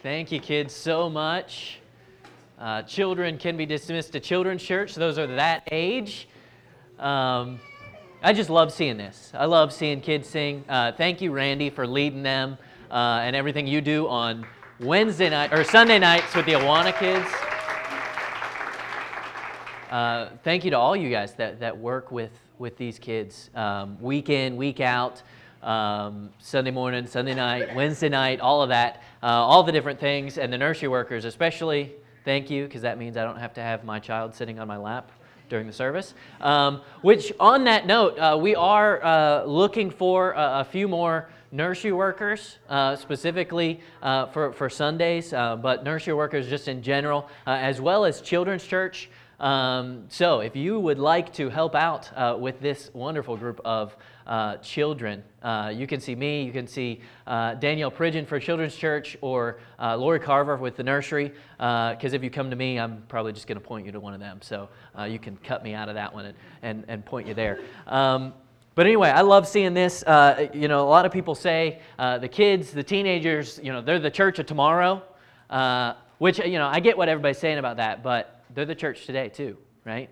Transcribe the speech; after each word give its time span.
Thank 0.00 0.30
you, 0.30 0.38
kids, 0.38 0.72
so 0.72 1.10
much. 1.10 1.80
Uh, 2.56 2.82
children 2.82 3.36
can 3.36 3.56
be 3.56 3.66
dismissed 3.66 4.12
to 4.12 4.20
children's 4.20 4.62
church. 4.62 4.94
Those 4.94 5.18
are 5.18 5.26
that 5.26 5.64
age. 5.72 6.28
Um, 7.00 7.58
I 8.22 8.32
just 8.32 8.48
love 8.48 8.72
seeing 8.72 8.96
this. 8.96 9.32
I 9.34 9.46
love 9.46 9.72
seeing 9.72 10.00
kids 10.00 10.28
sing. 10.28 10.64
Uh, 10.68 10.92
thank 10.92 11.20
you, 11.20 11.32
Randy, 11.32 11.68
for 11.68 11.84
leading 11.84 12.22
them 12.22 12.58
uh, 12.92 13.22
and 13.24 13.34
everything 13.34 13.66
you 13.66 13.80
do 13.80 14.06
on 14.06 14.46
Wednesday 14.78 15.30
night 15.30 15.52
or 15.52 15.64
Sunday 15.64 15.98
nights 15.98 16.32
with 16.32 16.46
the 16.46 16.52
Awana 16.52 16.96
kids. 16.96 17.28
Uh, 19.90 20.28
thank 20.44 20.64
you 20.64 20.70
to 20.70 20.78
all 20.78 20.94
you 20.94 21.10
guys 21.10 21.34
that, 21.34 21.58
that 21.58 21.76
work 21.76 22.12
with, 22.12 22.38
with 22.60 22.76
these 22.76 23.00
kids 23.00 23.50
um, 23.56 24.00
week 24.00 24.30
in, 24.30 24.56
week 24.56 24.78
out 24.78 25.22
um, 25.62 26.30
Sunday 26.38 26.70
morning, 26.70 27.06
Sunday 27.06 27.34
night, 27.34 27.74
Wednesday 27.74 28.08
night, 28.08 28.40
all 28.40 28.62
of 28.62 28.68
that, 28.68 29.02
uh, 29.22 29.26
all 29.26 29.62
the 29.62 29.72
different 29.72 30.00
things, 30.00 30.38
and 30.38 30.52
the 30.52 30.58
nursery 30.58 30.88
workers, 30.88 31.24
especially. 31.24 31.92
Thank 32.24 32.50
you, 32.50 32.64
because 32.64 32.82
that 32.82 32.98
means 32.98 33.16
I 33.16 33.24
don't 33.24 33.38
have 33.38 33.54
to 33.54 33.62
have 33.62 33.84
my 33.84 33.98
child 33.98 34.34
sitting 34.34 34.58
on 34.58 34.68
my 34.68 34.76
lap 34.76 35.10
during 35.48 35.66
the 35.66 35.72
service. 35.72 36.14
Um, 36.40 36.82
which, 37.02 37.32
on 37.40 37.64
that 37.64 37.86
note, 37.86 38.18
uh, 38.18 38.38
we 38.40 38.54
are 38.54 39.02
uh, 39.02 39.44
looking 39.44 39.90
for 39.90 40.32
a, 40.32 40.60
a, 40.60 40.64
few 40.64 40.88
more 40.88 41.30
nursery 41.50 41.92
workers, 41.92 42.58
uh, 42.68 42.96
specifically 42.96 43.80
uh, 44.02 44.26
for, 44.26 44.52
for 44.52 44.68
Sundays, 44.68 45.32
uh, 45.32 45.56
but 45.56 45.84
nursery 45.84 46.14
workers 46.14 46.48
just 46.48 46.68
in 46.68 46.82
general, 46.82 47.28
as 47.46 47.80
well 47.80 48.04
as 48.04 48.20
children's 48.20 48.64
church. 48.64 49.08
Um, 49.40 50.04
so, 50.08 50.40
if 50.40 50.56
you 50.56 50.78
would 50.80 50.98
like 50.98 51.32
to 51.34 51.48
help 51.48 51.74
out 51.74 52.40
with 52.40 52.60
this 52.60 52.90
wonderful 52.92 53.36
group 53.36 53.60
of 53.64 53.96
uh, 54.28 54.58
children. 54.58 55.24
Uh, 55.42 55.72
you 55.74 55.86
can 55.86 56.00
see 56.00 56.14
me, 56.14 56.42
you 56.42 56.52
can 56.52 56.66
see 56.66 57.00
uh, 57.26 57.54
Danielle 57.54 57.90
Pridgeon 57.90 58.26
for 58.26 58.38
Children's 58.38 58.76
Church, 58.76 59.16
or 59.22 59.58
uh, 59.80 59.96
Lori 59.96 60.20
Carver 60.20 60.56
with 60.56 60.76
the 60.76 60.82
nursery. 60.82 61.32
Because 61.56 62.12
uh, 62.12 62.16
if 62.16 62.22
you 62.22 62.30
come 62.30 62.50
to 62.50 62.56
me, 62.56 62.78
I'm 62.78 63.02
probably 63.08 63.32
just 63.32 63.46
going 63.46 63.58
to 63.58 63.66
point 63.66 63.86
you 63.86 63.92
to 63.92 64.00
one 64.00 64.12
of 64.12 64.20
them. 64.20 64.40
So 64.42 64.68
uh, 64.98 65.04
you 65.04 65.18
can 65.18 65.36
cut 65.38 65.64
me 65.64 65.72
out 65.72 65.88
of 65.88 65.94
that 65.94 66.12
one 66.12 66.26
and, 66.26 66.36
and, 66.62 66.84
and 66.88 67.04
point 67.04 67.26
you 67.26 67.34
there. 67.34 67.60
Um, 67.86 68.34
but 68.74 68.86
anyway, 68.86 69.08
I 69.08 69.22
love 69.22 69.48
seeing 69.48 69.74
this. 69.74 70.04
you 70.52 70.68
know, 70.68 70.86
a 70.86 70.90
lot 70.90 71.06
of 71.06 71.10
people 71.10 71.34
say 71.34 71.80
the 71.98 72.28
kids, 72.30 72.70
the 72.70 72.84
teenagers, 72.84 73.58
you 73.62 73.72
know, 73.72 73.80
they're 73.80 73.98
the 73.98 74.10
church 74.10 74.38
of 74.38 74.46
tomorrow. 74.46 75.02
which, 76.18 76.38
you 76.38 76.58
know, 76.58 76.68
I 76.68 76.80
get 76.80 76.96
what 76.96 77.08
everybody's 77.08 77.38
saying 77.38 77.58
about 77.58 77.78
that, 77.78 78.02
but 78.02 78.44
they're 78.54 78.66
the 78.66 78.74
church 78.74 79.06
today 79.06 79.30
too, 79.30 79.56
right? 79.84 80.10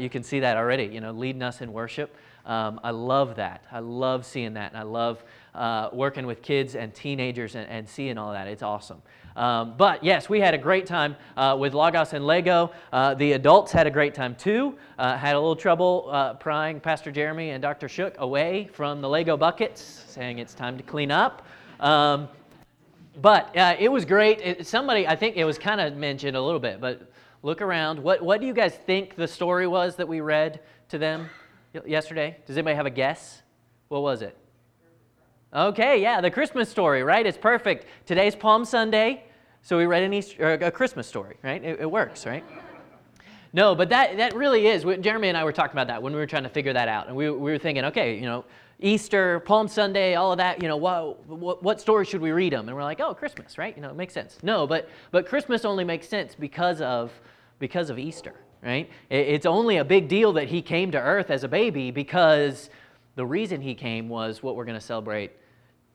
you 0.00 0.08
can 0.08 0.22
see 0.22 0.40
that 0.40 0.56
already, 0.56 0.84
you 0.84 1.00
know, 1.00 1.10
leading 1.10 1.42
us 1.42 1.60
in 1.60 1.72
worship. 1.72 2.16
Um, 2.48 2.80
I 2.82 2.90
love 2.90 3.36
that. 3.36 3.64
I 3.70 3.78
love 3.78 4.26
seeing 4.26 4.54
that. 4.54 4.72
And 4.72 4.78
I 4.80 4.82
love 4.82 5.22
uh, 5.54 5.90
working 5.92 6.26
with 6.26 6.42
kids 6.42 6.74
and 6.74 6.92
teenagers 6.94 7.54
and, 7.54 7.68
and 7.68 7.88
seeing 7.88 8.18
all 8.18 8.32
that. 8.32 8.48
It's 8.48 8.62
awesome. 8.62 9.02
Um, 9.36 9.74
but 9.76 10.02
yes, 10.02 10.28
we 10.28 10.40
had 10.40 10.54
a 10.54 10.58
great 10.58 10.84
time 10.84 11.14
uh, 11.36 11.56
with 11.58 11.74
Lagos 11.74 12.12
and 12.12 12.26
Lego. 12.26 12.72
Uh, 12.92 13.14
the 13.14 13.32
adults 13.32 13.70
had 13.70 13.86
a 13.86 13.90
great 13.90 14.14
time 14.14 14.34
too. 14.34 14.76
Uh, 14.98 15.16
had 15.16 15.36
a 15.36 15.38
little 15.38 15.54
trouble 15.54 16.08
uh, 16.10 16.34
prying 16.34 16.80
Pastor 16.80 17.12
Jeremy 17.12 17.50
and 17.50 17.62
Dr. 17.62 17.88
Shook 17.88 18.16
away 18.18 18.68
from 18.72 19.00
the 19.00 19.08
Lego 19.08 19.36
buckets, 19.36 20.04
saying 20.08 20.40
it's 20.40 20.54
time 20.54 20.76
to 20.76 20.82
clean 20.82 21.12
up. 21.12 21.46
Um, 21.78 22.28
but 23.20 23.56
uh, 23.56 23.76
it 23.78 23.90
was 23.92 24.04
great. 24.04 24.40
It, 24.40 24.66
somebody, 24.66 25.06
I 25.06 25.14
think 25.14 25.36
it 25.36 25.44
was 25.44 25.58
kind 25.58 25.80
of 25.80 25.96
mentioned 25.96 26.36
a 26.36 26.42
little 26.42 26.60
bit, 26.60 26.80
but 26.80 27.12
look 27.42 27.60
around. 27.60 28.02
What, 28.02 28.22
what 28.22 28.40
do 28.40 28.46
you 28.46 28.54
guys 28.54 28.74
think 28.74 29.14
the 29.14 29.28
story 29.28 29.66
was 29.66 29.96
that 29.96 30.08
we 30.08 30.20
read 30.20 30.60
to 30.88 30.98
them? 30.98 31.28
Yesterday? 31.86 32.36
Does 32.46 32.56
anybody 32.56 32.76
have 32.76 32.86
a 32.86 32.90
guess? 32.90 33.42
What 33.88 34.02
was 34.02 34.22
it? 34.22 34.36
Okay, 35.54 36.02
yeah, 36.02 36.20
the 36.20 36.30
Christmas 36.30 36.68
story, 36.68 37.02
right? 37.02 37.24
It's 37.24 37.38
perfect. 37.38 37.86
Today's 38.04 38.36
Palm 38.36 38.64
Sunday, 38.64 39.24
so 39.62 39.78
we 39.78 39.86
read 39.86 40.02
an 40.02 40.12
Easter, 40.12 40.54
a 40.54 40.70
Christmas 40.70 41.06
story, 41.06 41.36
right? 41.42 41.64
It, 41.64 41.80
it 41.80 41.90
works, 41.90 42.26
right? 42.26 42.44
No, 43.52 43.74
but 43.74 43.88
that, 43.88 44.18
that 44.18 44.36
really 44.36 44.66
is. 44.66 44.84
Jeremy 45.00 45.28
and 45.28 45.38
I 45.38 45.44
were 45.44 45.52
talking 45.52 45.72
about 45.72 45.86
that 45.86 46.02
when 46.02 46.12
we 46.12 46.18
were 46.18 46.26
trying 46.26 46.42
to 46.42 46.50
figure 46.50 46.74
that 46.74 46.88
out. 46.88 47.06
And 47.06 47.16
we, 47.16 47.30
we 47.30 47.50
were 47.50 47.58
thinking, 47.58 47.86
okay, 47.86 48.14
you 48.16 48.26
know, 48.26 48.44
Easter, 48.80 49.40
Palm 49.40 49.68
Sunday, 49.68 50.14
all 50.14 50.32
of 50.32 50.38
that, 50.38 50.62
you 50.62 50.68
know, 50.68 50.76
what, 50.76 51.26
what, 51.26 51.62
what 51.62 51.80
story 51.80 52.04
should 52.04 52.20
we 52.20 52.30
read 52.30 52.52
them? 52.52 52.68
And 52.68 52.76
we're 52.76 52.84
like, 52.84 53.00
oh, 53.00 53.14
Christmas, 53.14 53.58
right? 53.58 53.74
You 53.74 53.82
know, 53.82 53.88
it 53.88 53.96
makes 53.96 54.12
sense. 54.12 54.38
No, 54.42 54.66
but, 54.66 54.88
but 55.10 55.26
Christmas 55.26 55.64
only 55.64 55.82
makes 55.82 56.08
sense 56.08 56.34
because 56.34 56.80
of, 56.82 57.10
because 57.58 57.90
of 57.90 57.98
Easter, 57.98 58.34
right? 58.62 58.90
It's 59.10 59.46
only 59.46 59.76
a 59.76 59.84
big 59.84 60.08
deal 60.08 60.32
that 60.34 60.48
he 60.48 60.62
came 60.62 60.90
to 60.92 61.00
earth 61.00 61.30
as 61.30 61.44
a 61.44 61.48
baby 61.48 61.90
because 61.90 62.70
the 63.14 63.26
reason 63.26 63.60
he 63.60 63.74
came 63.74 64.08
was 64.08 64.42
what 64.42 64.56
we're 64.56 64.64
going 64.64 64.78
to 64.78 64.84
celebrate 64.84 65.32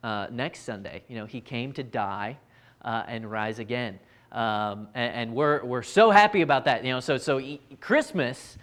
uh, 0.03 0.27
next 0.31 0.61
Sunday. 0.61 1.03
You 1.07 1.15
know, 1.15 1.25
he 1.25 1.41
came 1.41 1.71
to 1.73 1.83
die 1.83 2.37
uh, 2.81 3.03
and 3.07 3.29
rise 3.29 3.59
again. 3.59 3.99
Um, 4.31 4.87
and, 4.95 5.13
and, 5.13 5.35
we're, 5.35 5.63
we're 5.63 5.83
so 5.83 6.09
happy 6.09 6.41
about 6.41 6.65
that. 6.65 6.83
You 6.83 6.91
know, 6.91 6.99
so, 6.99 7.17
so 7.17 7.41
Christmas 7.79 8.57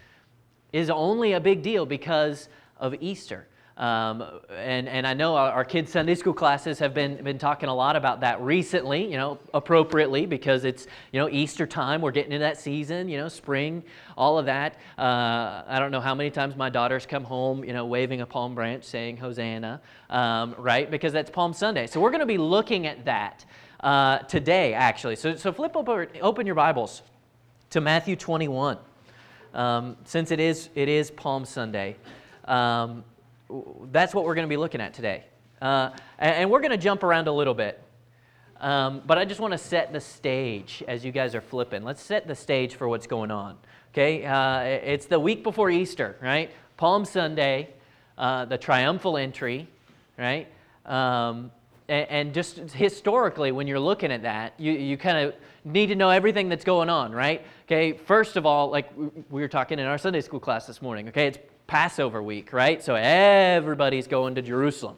is 0.72 0.90
only 0.90 1.32
a 1.32 1.40
big 1.40 1.62
deal 1.62 1.86
because 1.86 2.48
of 2.78 2.94
Easter. 3.00 3.46
Um, 3.80 4.22
and, 4.50 4.90
and 4.90 5.06
I 5.06 5.14
know 5.14 5.34
our, 5.34 5.50
our, 5.52 5.64
kids' 5.64 5.90
Sunday 5.90 6.14
school 6.14 6.34
classes 6.34 6.78
have 6.80 6.92
been, 6.92 7.24
been 7.24 7.38
talking 7.38 7.70
a 7.70 7.74
lot 7.74 7.96
about 7.96 8.20
that 8.20 8.38
recently, 8.42 9.10
you 9.10 9.16
know, 9.16 9.38
appropriately 9.54 10.26
because 10.26 10.66
it's, 10.66 10.86
you 11.12 11.18
know, 11.18 11.30
Easter 11.30 11.66
time. 11.66 12.02
We're 12.02 12.10
getting 12.10 12.32
into 12.32 12.42
that 12.42 12.60
season, 12.60 13.08
you 13.08 13.16
know, 13.16 13.28
spring, 13.28 13.82
all 14.18 14.38
of 14.38 14.44
that. 14.44 14.76
Uh, 14.98 15.62
I 15.66 15.78
don't 15.78 15.90
know 15.92 16.00
how 16.02 16.14
many 16.14 16.28
times 16.28 16.56
my 16.56 16.68
daughters 16.68 17.06
come 17.06 17.24
home, 17.24 17.64
you 17.64 17.72
know, 17.72 17.86
waving 17.86 18.20
a 18.20 18.26
palm 18.26 18.54
branch 18.54 18.84
saying 18.84 19.16
Hosanna, 19.16 19.80
um, 20.10 20.54
right? 20.58 20.90
Because 20.90 21.14
that's 21.14 21.30
Palm 21.30 21.54
Sunday. 21.54 21.86
So 21.86 22.02
we're 22.02 22.10
going 22.10 22.20
to 22.20 22.26
be 22.26 22.36
looking 22.36 22.86
at 22.86 23.06
that 23.06 23.46
uh, 23.82 24.18
today, 24.18 24.74
actually. 24.74 25.16
So, 25.16 25.36
so 25.36 25.54
flip 25.54 25.74
over, 25.74 26.06
open 26.20 26.44
your 26.44 26.54
Bibles 26.54 27.00
to 27.70 27.80
Matthew 27.80 28.14
21. 28.14 28.76
Um, 29.54 29.96
since 30.04 30.32
it 30.32 30.38
is, 30.38 30.68
it 30.74 30.90
is 30.90 31.10
Palm 31.10 31.46
Sunday. 31.46 31.96
Um, 32.44 33.04
that's 33.90 34.14
what 34.14 34.24
we're 34.24 34.34
going 34.34 34.46
to 34.46 34.50
be 34.50 34.56
looking 34.56 34.80
at 34.80 34.94
today. 34.94 35.24
Uh, 35.60 35.90
and, 36.18 36.50
we're 36.50 36.60
going 36.60 36.70
to 36.70 36.78
jump 36.78 37.02
around 37.02 37.28
a 37.28 37.32
little 37.32 37.54
bit. 37.54 37.82
Um, 38.60 39.02
but 39.06 39.18
I 39.18 39.24
just 39.24 39.40
want 39.40 39.52
to 39.52 39.58
set 39.58 39.92
the 39.92 40.00
stage 40.00 40.82
as 40.88 41.04
you 41.04 41.12
guys 41.12 41.34
are 41.34 41.40
flipping. 41.40 41.82
Let's 41.82 42.02
set 42.02 42.26
the 42.26 42.34
stage 42.34 42.74
for 42.74 42.88
what's 42.88 43.06
going 43.06 43.30
on. 43.30 43.56
Okay, 43.92 44.24
uh, 44.24 44.60
it's 44.60 45.06
the 45.06 45.18
week 45.18 45.42
before 45.42 45.68
Easter, 45.70 46.16
right? 46.22 46.50
Palm 46.76 47.04
Sunday, 47.04 47.70
uh, 48.16 48.44
the 48.44 48.56
triumphal 48.56 49.16
entry, 49.16 49.66
right? 50.16 50.46
Um, 50.86 51.50
and, 51.88 52.08
and, 52.08 52.34
just 52.34 52.58
historically, 52.58 53.50
when 53.50 53.66
you're 53.66 53.80
looking 53.80 54.12
at 54.12 54.22
that, 54.22 54.54
you, 54.58 54.72
you 54.72 54.96
kind 54.96 55.26
of 55.26 55.34
need 55.64 55.88
to 55.88 55.96
know 55.96 56.10
everything 56.10 56.48
that's 56.48 56.64
going 56.64 56.88
on, 56.88 57.12
right? 57.12 57.44
Okay, 57.66 57.94
first 57.94 58.36
of 58.36 58.46
all, 58.46 58.70
like 58.70 58.90
we 58.96 59.40
were 59.40 59.48
talking 59.48 59.78
in 59.78 59.86
our 59.86 59.98
Sunday 59.98 60.20
school 60.20 60.40
class 60.40 60.66
this 60.66 60.80
morning, 60.80 61.08
okay, 61.08 61.26
it's 61.26 61.38
Passover 61.70 62.20
week, 62.20 62.52
right? 62.52 62.82
So 62.82 62.96
everybody's 62.96 64.08
going 64.08 64.34
to 64.34 64.42
Jerusalem. 64.42 64.96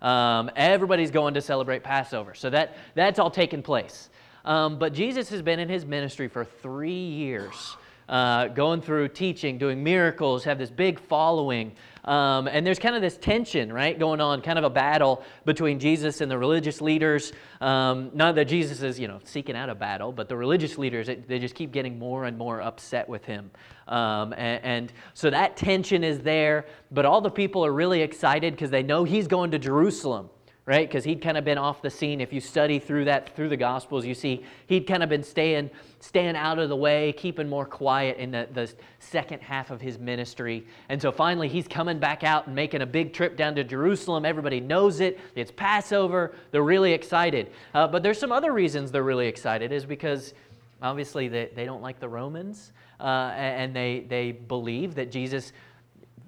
Um, 0.00 0.52
everybody's 0.54 1.10
going 1.10 1.34
to 1.34 1.40
celebrate 1.40 1.82
Passover. 1.82 2.32
So 2.34 2.48
that, 2.50 2.76
that's 2.94 3.18
all 3.18 3.28
taken 3.28 3.60
place. 3.60 4.08
Um, 4.44 4.78
but 4.78 4.92
Jesus 4.92 5.28
has 5.30 5.42
been 5.42 5.58
in 5.58 5.68
his 5.68 5.84
ministry 5.84 6.28
for 6.28 6.44
three 6.44 6.92
years, 6.92 7.76
uh, 8.12 8.48
going 8.48 8.82
through 8.82 9.08
teaching, 9.08 9.56
doing 9.56 9.82
miracles, 9.82 10.44
have 10.44 10.58
this 10.58 10.70
big 10.70 11.00
following. 11.00 11.72
Um, 12.04 12.46
and 12.46 12.66
there's 12.66 12.78
kind 12.78 12.94
of 12.94 13.00
this 13.00 13.16
tension, 13.16 13.72
right, 13.72 13.98
going 13.98 14.20
on, 14.20 14.42
kind 14.42 14.58
of 14.58 14.64
a 14.64 14.70
battle 14.70 15.24
between 15.46 15.78
Jesus 15.78 16.20
and 16.20 16.30
the 16.30 16.36
religious 16.36 16.82
leaders. 16.82 17.32
Um, 17.62 18.10
not 18.12 18.34
that 18.34 18.44
Jesus 18.44 18.82
is, 18.82 19.00
you 19.00 19.08
know, 19.08 19.20
seeking 19.24 19.56
out 19.56 19.70
a 19.70 19.74
battle, 19.74 20.12
but 20.12 20.28
the 20.28 20.36
religious 20.36 20.76
leaders, 20.76 21.08
they 21.26 21.38
just 21.38 21.54
keep 21.54 21.72
getting 21.72 21.98
more 21.98 22.26
and 22.26 22.36
more 22.36 22.60
upset 22.60 23.08
with 23.08 23.24
him. 23.24 23.50
Um, 23.88 24.34
and, 24.34 24.62
and, 24.62 24.92
so 25.14 25.30
that 25.30 25.56
tension 25.56 26.04
is 26.04 26.20
there, 26.20 26.66
but 26.90 27.06
all 27.06 27.22
the 27.22 27.30
people 27.30 27.64
are 27.64 27.72
really 27.72 28.02
excited 28.02 28.52
because 28.52 28.70
they 28.70 28.82
know 28.82 29.04
he's 29.04 29.26
going 29.26 29.52
to 29.52 29.58
Jerusalem 29.58 30.28
right? 30.64 30.88
Because 30.88 31.02
he'd 31.02 31.20
kind 31.20 31.36
of 31.36 31.44
been 31.44 31.58
off 31.58 31.82
the 31.82 31.90
scene. 31.90 32.20
If 32.20 32.32
you 32.32 32.40
study 32.40 32.78
through 32.78 33.06
that, 33.06 33.34
through 33.34 33.48
the 33.48 33.56
Gospels, 33.56 34.06
you 34.06 34.14
see 34.14 34.44
he'd 34.66 34.86
kind 34.86 35.02
of 35.02 35.08
been 35.08 35.24
staying, 35.24 35.70
staying 35.98 36.36
out 36.36 36.60
of 36.60 36.68
the 36.68 36.76
way, 36.76 37.12
keeping 37.14 37.48
more 37.48 37.66
quiet 37.66 38.16
in 38.18 38.30
the, 38.30 38.46
the 38.52 38.72
second 39.00 39.42
half 39.42 39.72
of 39.72 39.80
his 39.80 39.98
ministry. 39.98 40.64
And 40.88 41.02
so 41.02 41.10
finally, 41.10 41.48
he's 41.48 41.66
coming 41.66 41.98
back 41.98 42.22
out 42.22 42.46
and 42.46 42.54
making 42.54 42.82
a 42.82 42.86
big 42.86 43.12
trip 43.12 43.36
down 43.36 43.56
to 43.56 43.64
Jerusalem. 43.64 44.24
Everybody 44.24 44.60
knows 44.60 45.00
it. 45.00 45.18
It's 45.34 45.50
Passover. 45.50 46.36
They're 46.52 46.62
really 46.62 46.92
excited. 46.92 47.50
Uh, 47.74 47.88
but 47.88 48.04
there's 48.04 48.18
some 48.18 48.30
other 48.30 48.52
reasons 48.52 48.92
they're 48.92 49.02
really 49.02 49.26
excited, 49.26 49.72
is 49.72 49.84
because 49.84 50.32
obviously 50.80 51.26
they, 51.26 51.50
they 51.56 51.64
don't 51.64 51.82
like 51.82 51.98
the 51.98 52.08
Romans, 52.08 52.70
uh, 53.00 53.32
and 53.34 53.74
they, 53.74 54.06
they 54.08 54.30
believe 54.30 54.94
that 54.94 55.10
Jesus 55.10 55.52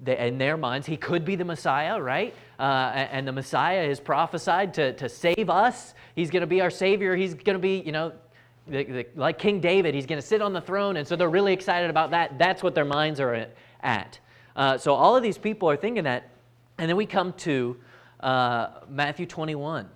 in 0.07 0.37
their 0.37 0.57
minds, 0.57 0.87
he 0.87 0.97
could 0.97 1.25
be 1.25 1.35
the 1.35 1.45
Messiah, 1.45 1.99
right? 1.99 2.33
Uh, 2.59 3.07
and 3.11 3.27
the 3.27 3.31
Messiah 3.31 3.83
is 3.83 3.99
prophesied 3.99 4.73
to, 4.75 4.93
to 4.93 5.09
save 5.09 5.49
us. 5.49 5.93
He's 6.15 6.29
going 6.29 6.41
to 6.41 6.47
be 6.47 6.61
our 6.61 6.69
Savior. 6.69 7.15
He's 7.15 7.33
going 7.33 7.55
to 7.55 7.59
be, 7.59 7.79
you 7.79 7.91
know, 7.91 8.13
the, 8.67 8.83
the, 8.83 9.07
like 9.15 9.37
King 9.37 9.59
David. 9.59 9.93
He's 9.93 10.05
going 10.05 10.21
to 10.21 10.25
sit 10.25 10.41
on 10.41 10.53
the 10.53 10.61
throne. 10.61 10.97
And 10.97 11.07
so 11.07 11.15
they're 11.15 11.29
really 11.29 11.53
excited 11.53 11.89
about 11.89 12.11
that. 12.11 12.37
That's 12.37 12.63
what 12.63 12.75
their 12.75 12.85
minds 12.85 13.19
are 13.19 13.47
at. 13.81 14.19
Uh, 14.55 14.77
so 14.77 14.93
all 14.93 15.15
of 15.15 15.23
these 15.23 15.37
people 15.37 15.69
are 15.69 15.77
thinking 15.77 16.03
that. 16.05 16.29
And 16.77 16.89
then 16.89 16.95
we 16.95 17.05
come 17.05 17.33
to 17.33 17.77
uh, 18.19 18.67
Matthew 18.89 19.25
21. 19.25 19.89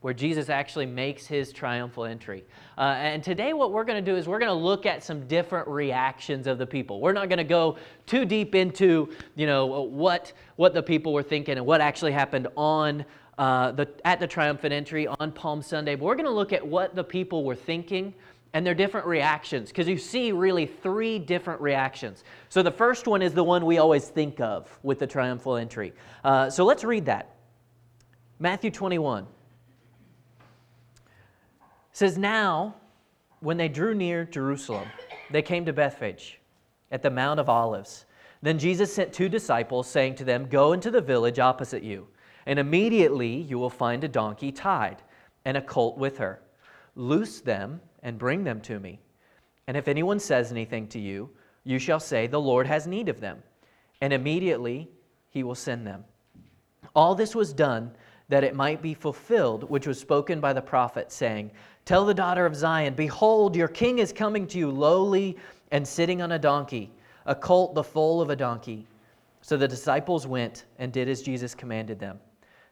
Where 0.00 0.14
Jesus 0.14 0.48
actually 0.48 0.86
makes 0.86 1.26
his 1.26 1.52
triumphal 1.52 2.04
entry. 2.04 2.44
Uh, 2.76 2.94
and 2.98 3.22
today, 3.22 3.52
what 3.52 3.72
we're 3.72 3.84
going 3.84 4.02
to 4.02 4.10
do 4.10 4.16
is 4.16 4.28
we're 4.28 4.38
going 4.38 4.48
to 4.48 4.54
look 4.54 4.86
at 4.86 5.02
some 5.02 5.26
different 5.26 5.66
reactions 5.66 6.46
of 6.46 6.58
the 6.58 6.66
people. 6.66 7.00
We're 7.00 7.12
not 7.12 7.28
going 7.28 7.38
to 7.38 7.44
go 7.44 7.78
too 8.06 8.24
deep 8.24 8.54
into, 8.54 9.10
you 9.34 9.46
know, 9.46 9.66
what 9.66 10.32
what 10.56 10.74
the 10.74 10.82
people 10.82 11.12
were 11.12 11.22
thinking 11.22 11.58
and 11.58 11.66
what 11.66 11.80
actually 11.80 12.12
happened 12.12 12.46
on 12.56 13.04
uh, 13.38 13.72
the 13.72 13.88
at 14.04 14.20
the 14.20 14.26
triumphant 14.26 14.72
entry 14.72 15.08
on 15.08 15.32
Palm 15.32 15.62
Sunday. 15.62 15.96
But 15.96 16.04
we're 16.04 16.16
going 16.16 16.26
to 16.26 16.30
look 16.30 16.52
at 16.52 16.64
what 16.64 16.94
the 16.94 17.04
people 17.04 17.44
were 17.44 17.56
thinking 17.56 18.14
and 18.54 18.64
their 18.64 18.74
different 18.74 19.06
reactions 19.06 19.68
because 19.68 19.88
you 19.88 19.98
see 19.98 20.32
really 20.32 20.66
three 20.66 21.18
different 21.18 21.60
reactions. 21.60 22.24
So 22.48 22.62
the 22.62 22.70
first 22.70 23.06
one 23.06 23.20
is 23.20 23.34
the 23.34 23.44
one 23.44 23.66
we 23.66 23.78
always 23.78 24.08
think 24.08 24.40
of 24.40 24.68
with 24.82 25.00
the 25.00 25.06
triumphal 25.06 25.56
entry. 25.56 25.92
Uh, 26.24 26.48
so 26.48 26.64
let's 26.64 26.84
read 26.84 27.06
that. 27.06 27.34
Matthew 28.38 28.70
21 28.70 29.26
says, 31.98 32.16
Now, 32.16 32.76
when 33.40 33.56
they 33.56 33.66
drew 33.66 33.92
near 33.92 34.24
Jerusalem, 34.24 34.88
they 35.32 35.42
came 35.42 35.64
to 35.64 35.72
Bethphage 35.72 36.38
at 36.92 37.02
the 37.02 37.10
Mount 37.10 37.40
of 37.40 37.48
Olives. 37.48 38.06
Then 38.40 38.56
Jesus 38.56 38.94
sent 38.94 39.12
two 39.12 39.28
disciples, 39.28 39.88
saying 39.88 40.14
to 40.14 40.24
them, 40.24 40.46
Go 40.46 40.74
into 40.74 40.92
the 40.92 41.00
village 41.00 41.40
opposite 41.40 41.82
you, 41.82 42.06
and 42.46 42.56
immediately 42.56 43.42
you 43.42 43.58
will 43.58 43.68
find 43.68 44.04
a 44.04 44.08
donkey 44.08 44.52
tied 44.52 45.02
and 45.44 45.56
a 45.56 45.60
colt 45.60 45.98
with 45.98 46.18
her. 46.18 46.40
Loose 46.94 47.40
them 47.40 47.80
and 48.04 48.16
bring 48.16 48.44
them 48.44 48.60
to 48.60 48.78
me. 48.78 49.00
And 49.66 49.76
if 49.76 49.88
anyone 49.88 50.20
says 50.20 50.52
anything 50.52 50.86
to 50.90 51.00
you, 51.00 51.28
you 51.64 51.80
shall 51.80 51.98
say, 51.98 52.28
The 52.28 52.40
Lord 52.40 52.68
has 52.68 52.86
need 52.86 53.08
of 53.08 53.20
them. 53.20 53.42
And 54.00 54.12
immediately 54.12 54.88
he 55.30 55.42
will 55.42 55.56
send 55.56 55.84
them. 55.84 56.04
All 56.94 57.16
this 57.16 57.34
was 57.34 57.52
done 57.52 57.90
that 58.28 58.44
it 58.44 58.54
might 58.54 58.82
be 58.82 58.94
fulfilled, 58.94 59.68
which 59.68 59.86
was 59.86 59.98
spoken 59.98 60.38
by 60.38 60.52
the 60.52 60.62
prophet, 60.62 61.10
saying, 61.10 61.50
Tell 61.88 62.04
the 62.04 62.12
daughter 62.12 62.44
of 62.44 62.54
Zion, 62.54 62.92
Behold, 62.92 63.56
your 63.56 63.66
king 63.66 63.98
is 63.98 64.12
coming 64.12 64.46
to 64.48 64.58
you 64.58 64.70
lowly 64.70 65.38
and 65.70 65.88
sitting 65.88 66.20
on 66.20 66.32
a 66.32 66.38
donkey, 66.38 66.90
a 67.24 67.34
colt 67.34 67.74
the 67.74 67.82
foal 67.82 68.20
of 68.20 68.28
a 68.28 68.36
donkey. 68.36 68.86
So 69.40 69.56
the 69.56 69.66
disciples 69.66 70.26
went 70.26 70.66
and 70.78 70.92
did 70.92 71.08
as 71.08 71.22
Jesus 71.22 71.54
commanded 71.54 71.98
them. 71.98 72.20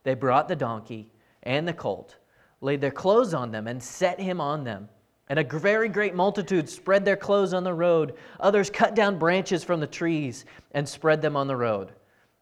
They 0.03 0.13
brought 0.13 0.49
the 0.49 0.55
donkey 0.55 1.09
and 1.45 1.67
the 1.67 1.73
colt, 1.73 2.17
laid 2.61 2.83
their 2.83 2.91
clothes 2.91 3.33
on 3.33 3.51
them, 3.51 3.69
and 3.69 3.83
set 3.83 4.21
him 4.21 4.39
on 4.39 4.65
them. 4.65 4.87
And 5.31 5.39
a 5.39 5.45
very 5.45 5.89
great 5.89 6.15
multitude 6.15 6.69
spread 6.69 7.07
their 7.07 7.17
clothes 7.17 7.55
on 7.55 7.65
the 7.65 7.73
road. 7.73 8.17
Others 8.41 8.69
cut 8.69 8.95
down 8.95 9.19
branches 9.19 9.65
from 9.65 9.81
the 9.81 9.87
trees 9.87 10.45
and 10.73 10.87
spread 10.87 11.23
them 11.23 11.37
on 11.39 11.47
the 11.47 11.57
road. 11.57 11.93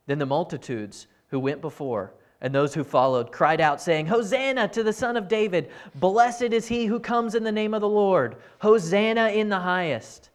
Then 0.06 0.18
the 0.18 0.26
multitudes 0.26 1.06
who 1.28 1.38
went 1.38 1.60
before 1.60 2.14
and 2.44 2.54
those 2.54 2.74
who 2.74 2.84
followed 2.84 3.32
cried 3.32 3.58
out, 3.58 3.80
saying, 3.80 4.04
Hosanna 4.04 4.68
to 4.68 4.82
the 4.82 4.92
Son 4.92 5.16
of 5.16 5.28
David! 5.28 5.70
Blessed 5.94 6.52
is 6.52 6.68
he 6.68 6.84
who 6.84 7.00
comes 7.00 7.34
in 7.34 7.42
the 7.42 7.50
name 7.50 7.72
of 7.72 7.80
the 7.80 7.88
Lord! 7.88 8.36
Hosanna 8.58 9.30
in 9.30 9.48
the 9.48 9.60
highest! 9.60 10.28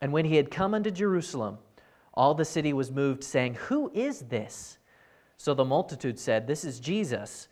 And 0.00 0.12
when 0.12 0.24
he 0.24 0.34
had 0.34 0.50
come 0.50 0.74
unto 0.74 0.90
Jerusalem, 0.90 1.58
all 2.12 2.34
the 2.34 2.44
city 2.44 2.72
was 2.72 2.90
moved, 2.90 3.22
saying, 3.22 3.54
Who 3.68 3.88
is 3.94 4.22
this? 4.22 4.78
So 5.36 5.54
the 5.54 5.64
multitude 5.64 6.18
said, 6.18 6.48
This 6.48 6.64
is 6.64 6.80
Jesus, 6.80 7.46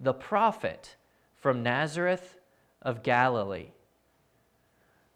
the 0.00 0.14
prophet 0.14 0.96
from 1.36 1.62
Nazareth 1.62 2.40
of 2.82 3.04
Galilee. 3.04 3.68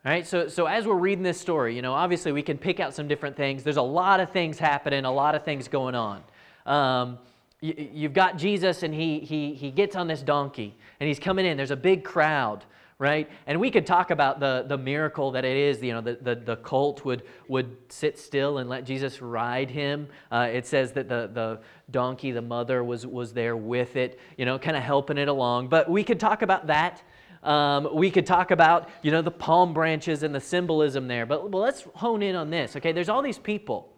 All 0.05 0.13
right, 0.13 0.25
so, 0.25 0.47
so 0.47 0.67
as 0.67 0.87
we're 0.87 0.95
reading 0.95 1.25
this 1.25 1.41
story, 1.41 1.75
you 1.75 1.83
know, 1.83 1.93
obviously 1.93 2.31
we 2.31 2.43
can 2.43 2.57
pick 2.57 2.79
out 2.79 2.95
some 2.95 3.09
different 3.09 3.35
things. 3.35 3.65
There's 3.65 3.79
a 3.79 3.83
lot 3.83 4.21
of 4.21 4.31
things 4.31 4.61
happening, 4.61 5.05
a 5.05 5.11
lot 5.11 5.35
of 5.35 5.43
things 5.45 5.67
going 5.67 5.97
on. 5.97 6.23
Um, 6.67 7.19
you've 7.61 8.13
got 8.13 8.37
Jesus 8.37 8.83
and 8.83 8.95
he, 8.95 9.21
he, 9.21 9.55
he 9.55 9.71
gets 9.71 9.97
on 9.97 10.07
this 10.07 10.23
donkey 10.23 10.77
and 11.01 11.09
he's 11.09 11.19
coming 11.19 11.45
in. 11.45 11.57
There's 11.57 11.73
a 11.73 11.77
big 11.77 12.05
crowd, 12.05 12.65
right? 12.99 13.29
And 13.47 13.59
we 13.61 13.71
could 13.71 13.87
talk 13.87 14.11
about 14.11 14.39
the, 14.39 14.65
the 14.69 14.79
miracle 14.79 15.33
that 15.33 15.45
it 15.45 15.57
is. 15.57 15.83
You 15.83 15.95
know, 15.95 16.01
the, 16.01 16.19
the, 16.21 16.35
the 16.37 16.57
colt 16.57 17.05
would, 17.05 17.25
would 17.49 17.77
sit 17.89 18.19
still 18.19 18.59
and 18.59 18.71
let 18.71 18.85
Jesus 18.85 19.21
ride 19.21 19.71
him. 19.71 20.09
Uh, 20.31 20.49
it 20.53 20.67
says 20.67 20.93
that 20.93 21.09
the, 21.09 21.31
the 21.33 21.61
donkey, 21.91 22.31
the 22.31 22.43
mother, 22.43 22.85
was, 22.85 23.07
was 23.07 23.33
there 23.33 23.57
with 23.57 23.97
it, 23.97 24.21
you 24.37 24.45
know, 24.45 24.59
kind 24.59 24.77
of 24.77 24.83
helping 24.83 25.19
it 25.19 25.29
along. 25.29 25.69
But 25.69 25.91
we 25.91 26.05
could 26.05 26.21
talk 26.21 26.43
about 26.43 26.69
that. 26.69 27.03
Um, 27.43 27.89
we 27.95 28.11
could 28.11 28.27
talk 28.27 28.51
about, 28.51 28.89
you 29.03 29.11
know, 29.11 29.23
the 29.23 29.31
palm 29.31 29.73
branches 29.73 30.23
and 30.23 30.35
the 30.35 30.41
symbolism 30.41 31.09
there. 31.09 31.27
But 31.27 31.51
well, 31.51 31.63
let's 31.63 31.83
hone 31.95 32.23
in 32.23 32.35
on 32.37 32.51
this, 32.51 32.77
okay? 32.77 32.93
There's 32.93 33.09
all 33.09 33.23
these 33.23 33.39
people 33.39 33.93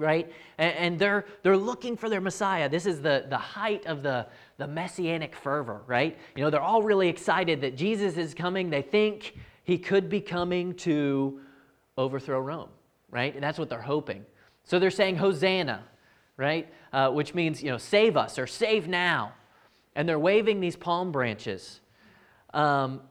right? 0.00 0.32
And, 0.58 0.76
and, 0.76 0.98
they're, 0.98 1.26
they're 1.42 1.56
looking 1.56 1.96
for 1.96 2.08
their 2.08 2.20
Messiah. 2.20 2.68
This 2.68 2.86
is 2.86 3.00
the, 3.00 3.26
the 3.28 3.38
height 3.38 3.86
of 3.86 4.02
the, 4.02 4.26
the 4.56 4.66
messianic 4.66 5.36
fervor, 5.36 5.82
right? 5.86 6.18
You 6.34 6.42
know, 6.42 6.50
they're 6.50 6.60
all 6.60 6.82
really 6.82 7.08
excited 7.08 7.60
that 7.60 7.76
Jesus 7.76 8.16
is 8.16 8.34
coming. 8.34 8.70
They 8.70 8.82
think 8.82 9.36
he 9.64 9.78
could 9.78 10.08
be 10.08 10.20
coming 10.20 10.74
to 10.76 11.40
overthrow 11.96 12.40
Rome, 12.40 12.70
right? 13.10 13.34
And 13.34 13.42
that's 13.42 13.58
what 13.58 13.68
they're 13.68 13.80
hoping. 13.80 14.24
So 14.64 14.78
they're 14.78 14.90
saying, 14.90 15.16
Hosanna, 15.16 15.84
right? 16.36 16.72
Uh, 16.92 17.10
which 17.10 17.34
means, 17.34 17.62
you 17.62 17.70
know, 17.70 17.78
save 17.78 18.16
us 18.16 18.38
or 18.38 18.46
save 18.46 18.88
now. 18.88 19.34
And 19.94 20.08
they're 20.08 20.18
waving 20.18 20.60
these 20.60 20.76
palm 20.76 21.12
branches. 21.12 21.80
Um, 22.54 23.02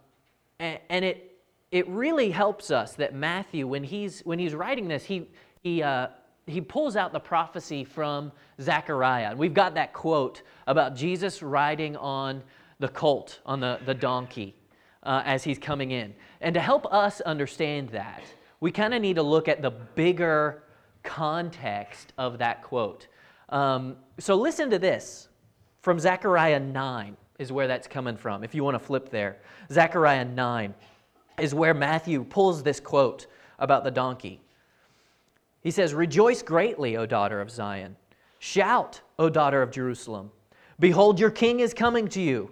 and, 0.59 0.79
and 0.89 1.05
it, 1.05 1.37
it 1.71 1.87
really 1.87 2.31
helps 2.31 2.71
us 2.71 2.93
that 2.95 3.13
Matthew, 3.13 3.67
when 3.67 3.83
he's, 3.83 4.21
when 4.21 4.39
he's 4.39 4.55
writing 4.55 4.87
this, 4.87 5.05
he, 5.05 5.29
he, 5.61 5.83
uh, 5.83 6.07
he 6.47 6.61
pulls 6.61 6.95
out 6.95 7.13
the 7.13 7.19
prophecy 7.19 7.83
from 7.83 8.31
Zechariah. 8.61 9.29
And 9.31 9.39
we've 9.39 9.53
got 9.53 9.75
that 9.75 9.93
quote 9.93 10.41
about 10.67 10.95
Jesus 10.95 11.43
riding 11.43 11.95
on 11.97 12.41
the 12.79 12.87
colt, 12.87 13.39
on 13.45 13.59
the, 13.59 13.79
the 13.85 13.93
donkey, 13.93 14.55
uh, 15.03 15.21
as 15.25 15.43
he's 15.43 15.59
coming 15.59 15.91
in. 15.91 16.13
And 16.41 16.53
to 16.53 16.59
help 16.59 16.91
us 16.91 17.21
understand 17.21 17.89
that, 17.89 18.23
we 18.59 18.71
kind 18.71 18.93
of 18.93 19.01
need 19.01 19.15
to 19.15 19.23
look 19.23 19.47
at 19.47 19.61
the 19.61 19.71
bigger 19.71 20.63
context 21.03 22.13
of 22.17 22.37
that 22.39 22.63
quote. 22.63 23.07
Um, 23.49 23.95
so 24.19 24.35
listen 24.35 24.69
to 24.71 24.79
this 24.79 25.29
from 25.81 25.99
Zechariah 25.99 26.59
9 26.59 27.17
is 27.39 27.51
where 27.51 27.67
that's 27.67 27.87
coming 27.87 28.17
from, 28.17 28.43
if 28.43 28.53
you 28.53 28.63
want 28.63 28.75
to 28.75 28.79
flip 28.79 29.09
there. 29.09 29.37
Zechariah 29.71 30.25
9 30.25 30.73
is 31.39 31.55
where 31.55 31.73
Matthew 31.73 32.23
pulls 32.25 32.63
this 32.63 32.79
quote 32.79 33.27
about 33.59 33.83
the 33.83 33.91
donkey. 33.91 34.41
He 35.61 35.71
says, 35.71 35.93
Rejoice 35.93 36.41
greatly, 36.41 36.97
O 36.97 37.05
daughter 37.05 37.41
of 37.41 37.51
Zion. 37.51 37.95
Shout, 38.39 39.01
O 39.17 39.29
daughter 39.29 39.61
of 39.61 39.71
Jerusalem. 39.71 40.31
Behold, 40.79 41.19
your 41.19 41.31
king 41.31 41.59
is 41.59 41.73
coming 41.73 42.07
to 42.09 42.21
you. 42.21 42.51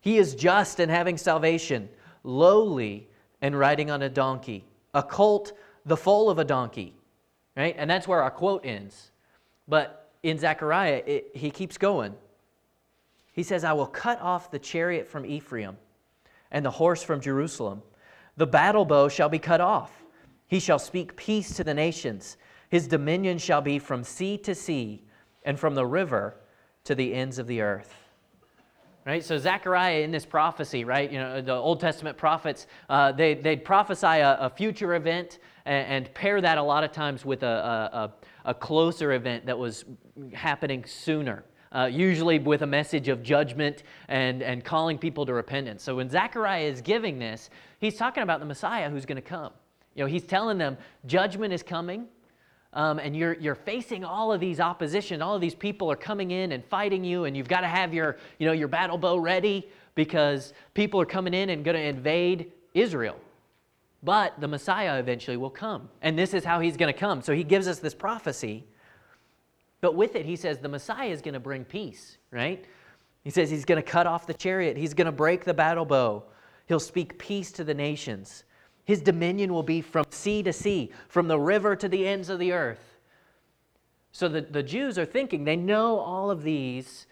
He 0.00 0.18
is 0.18 0.34
just 0.34 0.80
and 0.80 0.90
having 0.90 1.16
salvation, 1.16 1.88
lowly 2.22 3.08
and 3.40 3.58
riding 3.58 3.90
on 3.90 4.02
a 4.02 4.08
donkey, 4.08 4.64
a 4.92 5.02
colt, 5.02 5.52
the 5.84 5.96
foal 5.96 6.30
of 6.30 6.38
a 6.38 6.44
donkey. 6.44 6.94
Right? 7.56 7.74
And 7.76 7.90
that's 7.90 8.06
where 8.06 8.22
our 8.22 8.30
quote 8.30 8.64
ends. 8.64 9.10
But 9.66 10.10
in 10.22 10.38
Zechariah, 10.38 11.02
it, 11.06 11.30
he 11.34 11.50
keeps 11.50 11.78
going. 11.78 12.14
He 13.32 13.42
says, 13.42 13.64
I 13.64 13.72
will 13.72 13.86
cut 13.86 14.20
off 14.20 14.50
the 14.50 14.58
chariot 14.58 15.08
from 15.08 15.26
Ephraim 15.26 15.76
and 16.50 16.64
the 16.64 16.70
horse 16.70 17.02
from 17.02 17.20
Jerusalem. 17.20 17.82
The 18.36 18.46
battle 18.46 18.84
bow 18.84 19.08
shall 19.08 19.28
be 19.28 19.38
cut 19.38 19.60
off. 19.60 19.92
He 20.46 20.60
shall 20.60 20.78
speak 20.78 21.16
peace 21.16 21.54
to 21.56 21.64
the 21.64 21.74
nations. 21.74 22.36
His 22.70 22.88
dominion 22.88 23.38
shall 23.38 23.60
be 23.60 23.78
from 23.78 24.04
sea 24.04 24.38
to 24.38 24.54
sea 24.54 25.04
and 25.44 25.58
from 25.58 25.74
the 25.74 25.86
river 25.86 26.36
to 26.84 26.94
the 26.94 27.14
ends 27.14 27.38
of 27.38 27.46
the 27.46 27.60
earth. 27.60 27.94
Right? 29.06 29.22
So 29.22 29.36
Zechariah 29.36 30.00
in 30.00 30.10
this 30.10 30.24
prophecy, 30.24 30.84
right? 30.84 31.12
You 31.12 31.18
know, 31.18 31.42
the 31.42 31.52
Old 31.52 31.78
Testament 31.78 32.16
prophets, 32.16 32.66
uh, 32.88 33.12
they, 33.12 33.34
they'd 33.34 33.62
prophesy 33.62 34.06
a, 34.06 34.38
a 34.40 34.48
future 34.48 34.94
event 34.94 35.40
and, 35.66 36.06
and, 36.06 36.14
pair 36.14 36.40
that 36.40 36.56
a 36.56 36.62
lot 36.62 36.84
of 36.84 36.92
times 36.92 37.22
with 37.24 37.42
a, 37.42 37.46
a, 37.46 38.12
a 38.46 38.54
closer 38.54 39.12
event 39.12 39.44
that 39.44 39.58
was 39.58 39.84
happening 40.32 40.84
sooner. 40.86 41.44
Uh, 41.70 41.86
usually 41.86 42.38
with 42.38 42.62
a 42.62 42.66
message 42.66 43.08
of 43.08 43.20
judgment 43.20 43.82
and, 44.08 44.42
and 44.42 44.64
calling 44.64 44.96
people 44.96 45.26
to 45.26 45.34
repentance. 45.34 45.82
So 45.82 45.96
when 45.96 46.08
Zechariah 46.08 46.62
is 46.62 46.80
giving 46.80 47.18
this, 47.18 47.50
he's 47.80 47.96
talking 47.96 48.22
about 48.22 48.38
the 48.38 48.46
Messiah 48.46 48.88
who's 48.88 49.04
going 49.04 49.16
to 49.16 49.22
come. 49.22 49.52
You 49.96 50.04
know, 50.04 50.06
he's 50.06 50.22
telling 50.22 50.56
them 50.56 50.78
judgment 51.06 51.52
is 51.52 51.64
coming, 51.64 52.06
um, 52.74 52.98
and 52.98 53.16
you're, 53.16 53.34
you're 53.34 53.54
facing 53.54 54.04
all 54.04 54.32
of 54.32 54.40
these 54.40 54.60
opposition. 54.60 55.22
All 55.22 55.34
of 55.34 55.40
these 55.40 55.54
people 55.54 55.90
are 55.90 55.96
coming 55.96 56.32
in 56.32 56.52
and 56.52 56.64
fighting 56.64 57.04
you, 57.04 57.24
and 57.24 57.36
you've 57.36 57.48
got 57.48 57.60
to 57.60 57.68
have 57.68 57.94
your, 57.94 58.18
you 58.38 58.46
know, 58.46 58.52
your 58.52 58.68
battle 58.68 58.98
bow 58.98 59.16
ready 59.16 59.68
because 59.94 60.52
people 60.74 61.00
are 61.00 61.06
coming 61.06 61.34
in 61.34 61.50
and 61.50 61.64
going 61.64 61.76
to 61.76 61.82
invade 61.82 62.52
Israel. 62.74 63.16
But 64.02 64.38
the 64.40 64.48
Messiah 64.48 64.98
eventually 64.98 65.36
will 65.36 65.50
come, 65.50 65.88
and 66.02 66.18
this 66.18 66.34
is 66.34 66.44
how 66.44 66.60
he's 66.60 66.76
going 66.76 66.92
to 66.92 66.98
come. 66.98 67.22
So 67.22 67.32
he 67.32 67.44
gives 67.44 67.66
us 67.68 67.78
this 67.78 67.94
prophecy, 67.94 68.64
but 69.80 69.94
with 69.94 70.16
it, 70.16 70.26
he 70.26 70.36
says 70.36 70.58
the 70.58 70.68
Messiah 70.68 71.08
is 71.08 71.22
going 71.22 71.34
to 71.34 71.40
bring 71.40 71.64
peace, 71.64 72.18
right? 72.30 72.64
He 73.22 73.30
says 73.30 73.50
he's 73.50 73.64
going 73.64 73.82
to 73.82 73.88
cut 73.88 74.06
off 74.06 74.26
the 74.26 74.34
chariot, 74.34 74.76
he's 74.76 74.94
going 74.94 75.06
to 75.06 75.12
break 75.12 75.44
the 75.44 75.54
battle 75.54 75.86
bow, 75.86 76.24
he'll 76.66 76.80
speak 76.80 77.18
peace 77.18 77.52
to 77.52 77.64
the 77.64 77.72
nations. 77.72 78.44
His 78.84 79.00
dominion 79.00 79.52
will 79.52 79.62
be 79.62 79.80
from 79.80 80.04
sea 80.10 80.42
to 80.42 80.52
sea, 80.52 80.90
from 81.08 81.28
the 81.28 81.38
river 81.38 81.74
to 81.76 81.88
the 81.88 82.06
ends 82.06 82.28
of 82.28 82.38
the 82.38 82.52
earth. 82.52 82.98
So 84.12 84.28
the, 84.28 84.42
the 84.42 84.62
Jews 84.62 84.98
are 84.98 85.04
thinking, 85.04 85.44
they 85.44 85.56
know 85.56 85.98
all 85.98 86.30
of 86.30 86.42
these 86.42 87.06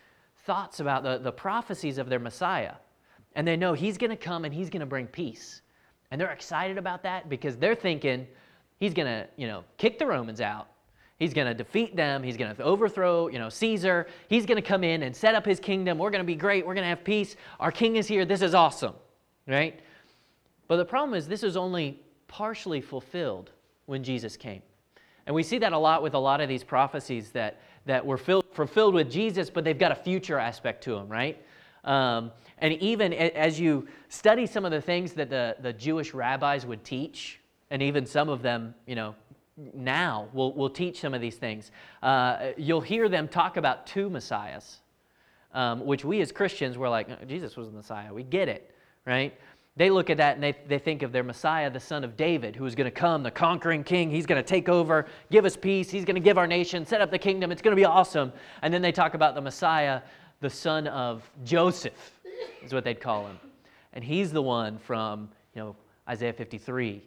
thoughts 0.44 0.80
about 0.80 1.02
the, 1.02 1.18
the 1.18 1.32
prophecies 1.32 1.98
of 1.98 2.08
their 2.08 2.18
Messiah. 2.18 2.74
And 3.34 3.48
they 3.48 3.56
know 3.56 3.72
he's 3.72 3.96
going 3.96 4.10
to 4.10 4.16
come 4.16 4.44
and 4.44 4.52
he's 4.52 4.70
going 4.70 4.80
to 4.80 4.86
bring 4.86 5.06
peace. 5.06 5.62
And 6.10 6.20
they're 6.20 6.30
excited 6.30 6.76
about 6.78 7.02
that 7.04 7.28
because 7.28 7.56
they're 7.56 7.74
thinking 7.74 8.26
he's 8.78 8.92
going 8.92 9.06
to, 9.06 9.26
you 9.36 9.46
know, 9.46 9.64
kick 9.78 9.98
the 9.98 10.06
Romans 10.06 10.40
out. 10.40 10.68
He's 11.18 11.32
going 11.32 11.46
to 11.46 11.54
defeat 11.54 11.96
them. 11.96 12.22
He's 12.22 12.36
going 12.36 12.54
to 12.54 12.62
overthrow, 12.62 13.28
you 13.28 13.38
know, 13.38 13.48
Caesar. 13.48 14.08
He's 14.28 14.44
going 14.44 14.56
to 14.56 14.68
come 14.68 14.84
in 14.84 15.04
and 15.04 15.14
set 15.14 15.34
up 15.34 15.46
his 15.46 15.60
kingdom. 15.60 15.96
We're 15.96 16.10
going 16.10 16.20
to 16.22 16.26
be 16.26 16.34
great. 16.34 16.66
We're 16.66 16.74
going 16.74 16.84
to 16.84 16.88
have 16.88 17.04
peace. 17.04 17.36
Our 17.60 17.70
king 17.70 17.96
is 17.96 18.06
here. 18.06 18.24
This 18.24 18.42
is 18.42 18.54
awesome, 18.54 18.94
right? 19.46 19.80
But 20.72 20.78
the 20.78 20.86
problem 20.86 21.12
is 21.12 21.28
this 21.28 21.42
is 21.42 21.54
only 21.54 22.00
partially 22.28 22.80
fulfilled 22.80 23.50
when 23.84 24.02
Jesus 24.02 24.38
came. 24.38 24.62
And 25.26 25.34
we 25.34 25.42
see 25.42 25.58
that 25.58 25.74
a 25.74 25.78
lot 25.78 26.02
with 26.02 26.14
a 26.14 26.18
lot 26.18 26.40
of 26.40 26.48
these 26.48 26.64
prophecies 26.64 27.30
that, 27.32 27.60
that 27.84 28.06
were 28.06 28.16
filled, 28.16 28.46
fulfilled 28.54 28.94
with 28.94 29.10
Jesus, 29.10 29.50
but 29.50 29.64
they've 29.64 29.78
got 29.78 29.92
a 29.92 29.94
future 29.94 30.38
aspect 30.38 30.82
to 30.84 30.94
them, 30.94 31.10
right? 31.10 31.44
Um, 31.84 32.32
and 32.56 32.72
even 32.72 33.12
as 33.12 33.60
you 33.60 33.86
study 34.08 34.46
some 34.46 34.64
of 34.64 34.70
the 34.70 34.80
things 34.80 35.12
that 35.12 35.28
the, 35.28 35.56
the 35.60 35.74
Jewish 35.74 36.14
rabbis 36.14 36.64
would 36.64 36.84
teach, 36.84 37.38
and 37.68 37.82
even 37.82 38.06
some 38.06 38.30
of 38.30 38.40
them, 38.40 38.74
you 38.86 38.94
know, 38.94 39.14
now 39.74 40.30
will 40.32 40.54
will 40.54 40.70
teach 40.70 40.98
some 41.00 41.12
of 41.12 41.20
these 41.20 41.36
things, 41.36 41.70
uh, 42.02 42.52
you'll 42.56 42.80
hear 42.80 43.10
them 43.10 43.28
talk 43.28 43.58
about 43.58 43.86
two 43.86 44.08
messiahs, 44.08 44.80
um, 45.52 45.84
which 45.84 46.02
we 46.02 46.22
as 46.22 46.32
Christians, 46.32 46.78
we're 46.78 46.88
like, 46.88 47.28
Jesus 47.28 47.58
was 47.58 47.66
the 47.66 47.74
Messiah. 47.74 48.14
We 48.14 48.22
get 48.22 48.48
it, 48.48 48.74
right? 49.04 49.34
They 49.76 49.88
look 49.88 50.10
at 50.10 50.18
that 50.18 50.34
and 50.34 50.42
they, 50.42 50.54
they 50.68 50.78
think 50.78 51.02
of 51.02 51.12
their 51.12 51.22
Messiah, 51.22 51.70
the 51.70 51.80
son 51.80 52.04
of 52.04 52.16
David, 52.16 52.54
who 52.54 52.66
is 52.66 52.74
going 52.74 52.84
to 52.84 52.90
come, 52.90 53.22
the 53.22 53.30
conquering 53.30 53.82
king. 53.82 54.10
He's 54.10 54.26
going 54.26 54.42
to 54.42 54.46
take 54.46 54.68
over, 54.68 55.06
give 55.30 55.46
us 55.46 55.56
peace. 55.56 55.90
He's 55.90 56.04
going 56.04 56.14
to 56.14 56.20
give 56.20 56.36
our 56.36 56.46
nation, 56.46 56.84
set 56.84 57.00
up 57.00 57.10
the 57.10 57.18
kingdom. 57.18 57.50
It's 57.50 57.62
going 57.62 57.74
to 57.74 57.80
be 57.80 57.86
awesome. 57.86 58.32
And 58.60 58.72
then 58.72 58.82
they 58.82 58.92
talk 58.92 59.14
about 59.14 59.34
the 59.34 59.40
Messiah, 59.40 60.02
the 60.40 60.50
son 60.50 60.86
of 60.88 61.28
Joseph, 61.42 62.20
is 62.62 62.74
what 62.74 62.84
they'd 62.84 63.00
call 63.00 63.26
him. 63.26 63.38
And 63.94 64.04
he's 64.04 64.30
the 64.30 64.42
one 64.42 64.78
from, 64.78 65.30
you 65.54 65.62
know, 65.62 65.76
Isaiah 66.06 66.34
53, 66.34 67.02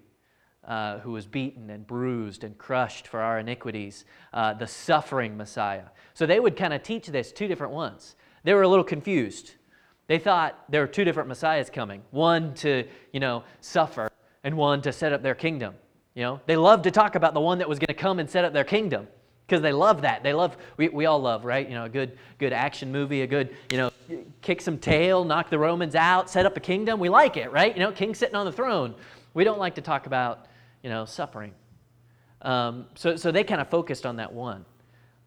uh, 0.63 0.99
who 0.99 1.11
was 1.11 1.27
beaten 1.27 1.69
and 1.69 1.85
bruised 1.85 2.43
and 2.43 2.57
crushed 2.57 3.07
for 3.07 3.19
our 3.19 3.37
iniquities, 3.37 4.05
uh, 4.33 4.53
the 4.53 4.65
suffering 4.65 5.37
Messiah. 5.37 5.83
So 6.15 6.25
they 6.25 6.39
would 6.39 6.55
kind 6.55 6.73
of 6.73 6.81
teach 6.81 7.07
this 7.07 7.31
two 7.31 7.47
different 7.47 7.73
ones. 7.73 8.15
They 8.43 8.55
were 8.55 8.63
a 8.63 8.67
little 8.67 8.83
confused 8.83 9.53
they 10.07 10.19
thought 10.19 10.63
there 10.69 10.81
were 10.81 10.87
two 10.87 11.03
different 11.03 11.29
messiahs 11.29 11.69
coming 11.69 12.01
one 12.11 12.53
to, 12.55 12.87
you 13.11 13.19
know, 13.19 13.43
suffer 13.61 14.09
and 14.43 14.55
one 14.55 14.81
to 14.83 14.91
set 14.91 15.13
up 15.13 15.23
their 15.23 15.35
kingdom. 15.35 15.73
You 16.13 16.23
know, 16.23 16.41
they 16.45 16.55
loved 16.55 16.83
to 16.85 16.91
talk 16.91 17.15
about 17.15 17.33
the 17.33 17.41
one 17.41 17.57
that 17.57 17.67
was 17.67 17.79
going 17.79 17.87
to 17.87 17.93
come 17.93 18.19
and 18.19 18.29
set 18.29 18.45
up 18.45 18.53
their 18.53 18.63
kingdom 18.63 19.07
because 19.45 19.61
they 19.61 19.73
love 19.73 20.01
that. 20.03 20.23
They 20.23 20.33
love, 20.33 20.55
we, 20.77 20.89
we 20.89 21.05
all 21.05 21.19
love, 21.19 21.43
right? 21.43 21.67
You 21.67 21.75
know, 21.75 21.85
a 21.85 21.89
good, 21.89 22.17
good 22.37 22.53
action 22.53 22.91
movie, 22.91 23.21
a 23.21 23.27
good, 23.27 23.55
you 23.71 23.77
know, 23.77 23.91
kick 24.41 24.61
some 24.61 24.77
tail, 24.77 25.25
knock 25.25 25.49
the 25.49 25.59
Romans 25.59 25.95
out, 25.95 26.29
set 26.29 26.45
up 26.45 26.55
a 26.55 26.59
kingdom. 26.59 26.99
We 26.99 27.09
like 27.09 27.37
it, 27.37 27.51
right? 27.51 27.75
You 27.75 27.81
know, 27.81 27.91
king 27.91 28.15
sitting 28.15 28.35
on 28.35 28.45
the 28.45 28.51
throne. 28.51 28.95
We 29.33 29.43
don't 29.43 29.59
like 29.59 29.75
to 29.75 29.81
talk 29.81 30.05
about, 30.07 30.45
you 30.83 30.89
know, 30.89 31.05
suffering. 31.05 31.53
Um, 32.41 32.85
so, 32.95 33.15
so 33.15 33.31
they 33.31 33.43
kind 33.43 33.59
of 33.59 33.69
focused 33.69 34.05
on 34.05 34.17
that 34.17 34.31
one. 34.31 34.65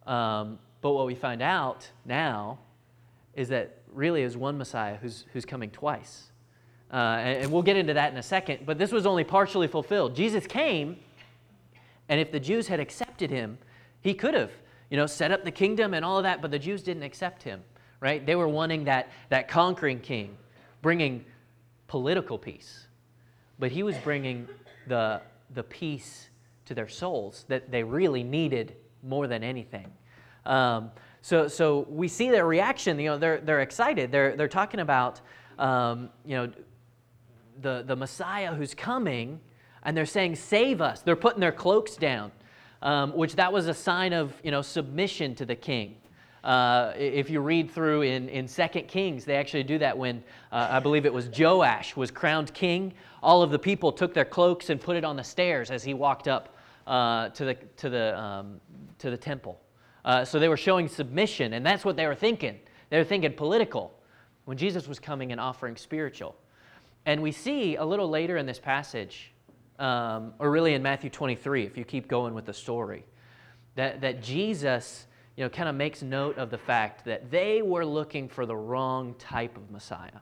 Um, 0.06 0.58
but 0.80 0.92
what 0.92 1.06
we 1.06 1.14
find 1.14 1.42
out 1.42 1.88
now 2.04 2.60
is 3.34 3.48
that 3.48 3.77
really 3.92 4.22
is 4.22 4.36
one 4.36 4.58
Messiah 4.58 4.96
who's, 4.96 5.24
who's 5.32 5.44
coming 5.44 5.70
twice. 5.70 6.30
Uh, 6.92 6.96
and, 6.96 7.44
and 7.44 7.52
we'll 7.52 7.62
get 7.62 7.76
into 7.76 7.94
that 7.94 8.12
in 8.12 8.18
a 8.18 8.22
second, 8.22 8.60
but 8.64 8.78
this 8.78 8.92
was 8.92 9.06
only 9.06 9.24
partially 9.24 9.68
fulfilled. 9.68 10.16
Jesus 10.16 10.46
came, 10.46 10.96
and 12.08 12.20
if 12.20 12.32
the 12.32 12.40
Jews 12.40 12.68
had 12.68 12.80
accepted 12.80 13.30
him, 13.30 13.58
he 14.00 14.14
could 14.14 14.34
have, 14.34 14.50
you 14.90 14.96
know, 14.96 15.06
set 15.06 15.30
up 15.30 15.44
the 15.44 15.50
kingdom 15.50 15.92
and 15.92 16.04
all 16.04 16.16
of 16.16 16.22
that, 16.24 16.40
but 16.40 16.50
the 16.50 16.58
Jews 16.58 16.82
didn't 16.82 17.02
accept 17.02 17.42
him, 17.42 17.62
right? 18.00 18.24
They 18.24 18.36
were 18.36 18.48
wanting 18.48 18.84
that, 18.84 19.10
that 19.28 19.48
conquering 19.48 20.00
king, 20.00 20.36
bringing 20.80 21.24
political 21.88 22.38
peace. 22.38 22.86
But 23.58 23.72
he 23.72 23.82
was 23.82 23.96
bringing 23.98 24.48
the, 24.86 25.20
the 25.52 25.64
peace 25.64 26.28
to 26.66 26.74
their 26.74 26.88
souls 26.88 27.44
that 27.48 27.70
they 27.70 27.82
really 27.82 28.22
needed 28.22 28.76
more 29.02 29.26
than 29.26 29.42
anything. 29.42 29.90
Um, 30.46 30.90
so, 31.28 31.46
so 31.46 31.86
we 31.90 32.08
see 32.08 32.30
their 32.30 32.46
reaction. 32.46 32.98
You 32.98 33.10
know, 33.10 33.18
they're, 33.18 33.38
they're 33.38 33.60
excited. 33.60 34.10
They're, 34.10 34.34
they're 34.34 34.48
talking 34.48 34.80
about, 34.80 35.20
um, 35.58 36.08
you 36.24 36.34
know, 36.34 36.50
the, 37.60 37.84
the 37.86 37.94
Messiah 37.94 38.54
who's 38.54 38.72
coming, 38.72 39.38
and 39.82 39.94
they're 39.94 40.06
saying, 40.06 40.36
save 40.36 40.80
us. 40.80 41.02
They're 41.02 41.16
putting 41.16 41.40
their 41.40 41.52
cloaks 41.52 41.96
down, 41.96 42.32
um, 42.80 43.14
which 43.14 43.36
that 43.36 43.52
was 43.52 43.68
a 43.68 43.74
sign 43.74 44.14
of, 44.14 44.40
you 44.42 44.50
know, 44.50 44.62
submission 44.62 45.34
to 45.34 45.44
the 45.44 45.54
king. 45.54 45.96
Uh, 46.42 46.94
if 46.96 47.28
you 47.28 47.40
read 47.40 47.70
through 47.70 48.00
in, 48.00 48.30
in 48.30 48.48
2 48.48 48.66
Kings, 48.88 49.26
they 49.26 49.36
actually 49.36 49.64
do 49.64 49.76
that 49.80 49.98
when 49.98 50.24
uh, 50.50 50.68
I 50.70 50.80
believe 50.80 51.04
it 51.04 51.12
was 51.12 51.28
Joash 51.28 51.94
was 51.94 52.10
crowned 52.10 52.54
king. 52.54 52.94
All 53.22 53.42
of 53.42 53.50
the 53.50 53.58
people 53.58 53.92
took 53.92 54.14
their 54.14 54.24
cloaks 54.24 54.70
and 54.70 54.80
put 54.80 54.96
it 54.96 55.04
on 55.04 55.14
the 55.14 55.24
stairs 55.24 55.70
as 55.70 55.84
he 55.84 55.92
walked 55.92 56.26
up 56.26 56.56
uh, 56.86 57.28
to, 57.28 57.44
the, 57.44 57.54
to, 57.76 57.90
the, 57.90 58.18
um, 58.18 58.62
to 58.96 59.10
the 59.10 59.18
temple. 59.18 59.60
Uh, 60.08 60.24
so 60.24 60.38
they 60.38 60.48
were 60.48 60.56
showing 60.56 60.88
submission, 60.88 61.52
and 61.52 61.66
that's 61.66 61.84
what 61.84 61.94
they 61.94 62.06
were 62.06 62.14
thinking. 62.14 62.58
They 62.88 62.96
were 62.96 63.04
thinking 63.04 63.34
political 63.34 63.92
when 64.46 64.56
Jesus 64.56 64.88
was 64.88 64.98
coming 64.98 65.32
and 65.32 65.40
offering 65.40 65.76
spiritual. 65.76 66.34
And 67.04 67.22
we 67.22 67.30
see 67.30 67.76
a 67.76 67.84
little 67.84 68.08
later 68.08 68.38
in 68.38 68.46
this 68.46 68.58
passage, 68.58 69.32
um, 69.78 70.32
or 70.38 70.50
really 70.50 70.72
in 70.72 70.82
Matthew 70.82 71.10
23, 71.10 71.64
if 71.64 71.76
you 71.76 71.84
keep 71.84 72.08
going 72.08 72.32
with 72.32 72.46
the 72.46 72.54
story, 72.54 73.04
that, 73.74 74.00
that 74.00 74.22
Jesus 74.22 75.06
you 75.36 75.44
know, 75.44 75.50
kind 75.50 75.68
of 75.68 75.74
makes 75.74 76.00
note 76.00 76.38
of 76.38 76.48
the 76.48 76.56
fact 76.56 77.04
that 77.04 77.30
they 77.30 77.60
were 77.60 77.84
looking 77.84 78.30
for 78.30 78.46
the 78.46 78.56
wrong 78.56 79.14
type 79.18 79.58
of 79.58 79.70
Messiah. 79.70 80.20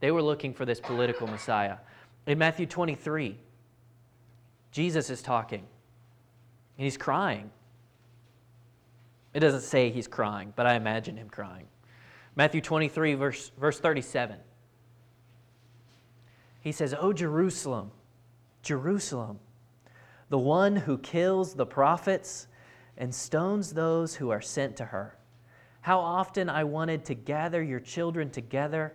They 0.00 0.10
were 0.10 0.22
looking 0.22 0.52
for 0.52 0.66
this 0.66 0.80
political 0.80 1.26
Messiah. 1.26 1.78
In 2.26 2.36
Matthew 2.36 2.66
23, 2.66 3.38
Jesus 4.70 5.08
is 5.08 5.22
talking, 5.22 5.64
and 6.76 6.84
he's 6.84 6.98
crying. 6.98 7.50
It 9.34 9.40
doesn't 9.40 9.62
say 9.62 9.90
he's 9.90 10.06
crying, 10.06 10.52
but 10.54 10.64
I 10.64 10.74
imagine 10.74 11.16
him 11.16 11.28
crying. 11.28 11.66
Matthew 12.36 12.60
23, 12.60 13.14
verse, 13.14 13.50
verse 13.58 13.80
37. 13.80 14.38
He 16.60 16.72
says, 16.72 16.94
O 16.98 17.12
Jerusalem, 17.12 17.90
Jerusalem, 18.62 19.40
the 20.30 20.38
one 20.38 20.76
who 20.76 20.98
kills 20.98 21.54
the 21.54 21.66
prophets 21.66 22.46
and 22.96 23.14
stones 23.14 23.72
those 23.72 24.14
who 24.14 24.30
are 24.30 24.40
sent 24.40 24.76
to 24.76 24.86
her. 24.86 25.18
How 25.80 26.00
often 26.00 26.48
I 26.48 26.64
wanted 26.64 27.04
to 27.06 27.14
gather 27.14 27.62
your 27.62 27.80
children 27.80 28.30
together 28.30 28.94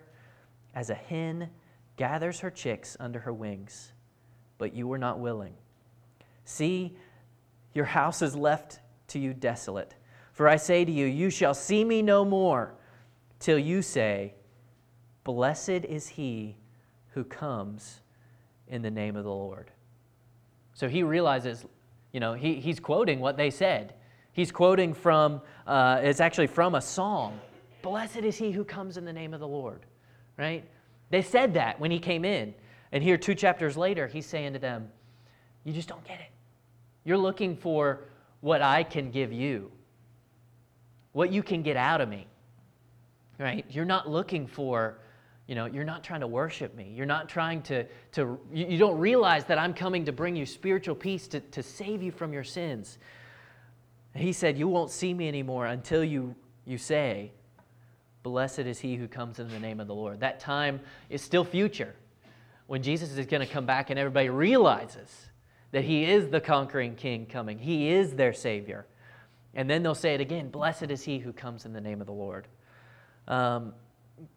as 0.74 0.90
a 0.90 0.94
hen 0.94 1.50
gathers 1.96 2.40
her 2.40 2.50
chicks 2.50 2.96
under 2.98 3.20
her 3.20 3.32
wings, 3.32 3.92
but 4.58 4.74
you 4.74 4.88
were 4.88 4.98
not 4.98 5.20
willing. 5.20 5.54
See, 6.44 6.96
your 7.74 7.84
house 7.84 8.22
is 8.22 8.34
left 8.34 8.80
to 9.08 9.18
you 9.18 9.34
desolate. 9.34 9.94
For 10.40 10.48
I 10.48 10.56
say 10.56 10.86
to 10.86 10.90
you, 10.90 11.04
you 11.04 11.28
shall 11.28 11.52
see 11.52 11.84
me 11.84 12.00
no 12.00 12.24
more 12.24 12.72
till 13.40 13.58
you 13.58 13.82
say, 13.82 14.32
Blessed 15.22 15.68
is 15.68 16.08
he 16.08 16.56
who 17.08 17.24
comes 17.24 18.00
in 18.66 18.80
the 18.80 18.90
name 18.90 19.16
of 19.16 19.24
the 19.24 19.30
Lord. 19.30 19.70
So 20.72 20.88
he 20.88 21.02
realizes, 21.02 21.66
you 22.12 22.20
know, 22.20 22.32
he, 22.32 22.54
he's 22.54 22.80
quoting 22.80 23.20
what 23.20 23.36
they 23.36 23.50
said. 23.50 23.92
He's 24.32 24.50
quoting 24.50 24.94
from, 24.94 25.42
uh, 25.66 26.00
it's 26.02 26.20
actually 26.20 26.46
from 26.46 26.74
a 26.74 26.80
song. 26.80 27.38
Blessed 27.82 28.20
is 28.24 28.38
he 28.38 28.50
who 28.50 28.64
comes 28.64 28.96
in 28.96 29.04
the 29.04 29.12
name 29.12 29.34
of 29.34 29.40
the 29.40 29.48
Lord, 29.48 29.84
right? 30.38 30.64
They 31.10 31.20
said 31.20 31.52
that 31.52 31.78
when 31.78 31.90
he 31.90 31.98
came 31.98 32.24
in. 32.24 32.54
And 32.92 33.04
here, 33.04 33.18
two 33.18 33.34
chapters 33.34 33.76
later, 33.76 34.06
he's 34.06 34.24
saying 34.24 34.54
to 34.54 34.58
them, 34.58 34.88
You 35.64 35.74
just 35.74 35.88
don't 35.88 36.04
get 36.04 36.18
it. 36.18 36.30
You're 37.04 37.18
looking 37.18 37.58
for 37.58 38.04
what 38.40 38.62
I 38.62 38.84
can 38.84 39.10
give 39.10 39.34
you 39.34 39.70
what 41.12 41.32
you 41.32 41.42
can 41.42 41.62
get 41.62 41.76
out 41.76 42.00
of 42.00 42.08
me. 42.08 42.26
Right? 43.38 43.64
You're 43.70 43.84
not 43.84 44.08
looking 44.08 44.46
for, 44.46 44.98
you 45.46 45.54
know, 45.54 45.66
you're 45.66 45.84
not 45.84 46.04
trying 46.04 46.20
to 46.20 46.26
worship 46.26 46.74
me. 46.74 46.92
You're 46.94 47.06
not 47.06 47.28
trying 47.28 47.62
to, 47.62 47.86
to 48.12 48.38
you, 48.52 48.76
don't 48.76 48.98
realize 48.98 49.44
that 49.46 49.58
I'm 49.58 49.72
coming 49.72 50.04
to 50.04 50.12
bring 50.12 50.36
you 50.36 50.44
spiritual 50.44 50.94
peace 50.94 51.26
to, 51.28 51.40
to 51.40 51.62
save 51.62 52.02
you 52.02 52.12
from 52.12 52.32
your 52.32 52.44
sins. 52.44 52.98
He 54.14 54.32
said, 54.32 54.58
You 54.58 54.68
won't 54.68 54.90
see 54.90 55.14
me 55.14 55.28
anymore 55.28 55.66
until 55.66 56.04
you, 56.04 56.34
you 56.66 56.76
say, 56.76 57.32
Blessed 58.22 58.60
is 58.60 58.78
he 58.78 58.96
who 58.96 59.08
comes 59.08 59.38
in 59.38 59.48
the 59.48 59.58
name 59.58 59.80
of 59.80 59.86
the 59.86 59.94
Lord. 59.94 60.20
That 60.20 60.40
time 60.40 60.80
is 61.08 61.22
still 61.22 61.44
future 61.44 61.94
when 62.70 62.84
Jesus 62.84 63.10
is 63.18 63.26
going 63.26 63.44
to 63.44 63.52
come 63.52 63.66
back 63.66 63.90
and 63.90 63.98
everybody 63.98 64.28
realizes 64.28 65.26
that 65.72 65.82
he 65.82 66.04
is 66.04 66.28
the 66.28 66.40
conquering 66.40 66.94
king 66.94 67.26
coming, 67.26 67.58
he 67.58 67.88
is 67.88 68.12
their 68.12 68.32
Savior. 68.32 68.86
And 69.54 69.68
then 69.68 69.82
they'll 69.82 69.94
say 69.94 70.14
it 70.14 70.20
again 70.20 70.48
Blessed 70.48 70.90
is 70.90 71.02
he 71.02 71.18
who 71.18 71.32
comes 71.32 71.64
in 71.64 71.72
the 71.72 71.80
name 71.80 72.00
of 72.00 72.06
the 72.06 72.12
Lord. 72.12 72.46
Um, 73.28 73.72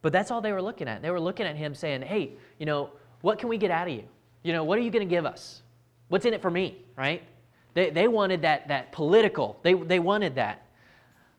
but 0.01 0.13
that's 0.13 0.31
all 0.31 0.41
they 0.41 0.51
were 0.51 0.61
looking 0.61 0.87
at. 0.87 1.01
They 1.01 1.11
were 1.11 1.19
looking 1.19 1.45
at 1.45 1.55
him 1.55 1.75
saying, 1.75 2.03
Hey, 2.03 2.31
you 2.59 2.65
know, 2.65 2.91
what 3.21 3.39
can 3.39 3.49
we 3.49 3.57
get 3.57 3.71
out 3.71 3.87
of 3.87 3.93
you? 3.93 4.03
You 4.43 4.53
know, 4.53 4.63
what 4.63 4.77
are 4.77 4.81
you 4.81 4.91
going 4.91 5.07
to 5.07 5.09
give 5.09 5.25
us? 5.25 5.61
What's 6.09 6.25
in 6.25 6.33
it 6.33 6.41
for 6.41 6.51
me, 6.51 6.77
right? 6.97 7.23
They, 7.73 7.89
they 7.89 8.07
wanted 8.07 8.41
that, 8.43 8.67
that 8.67 8.91
political, 8.91 9.59
they, 9.63 9.73
they 9.73 9.99
wanted 9.99 10.35
that. 10.35 10.65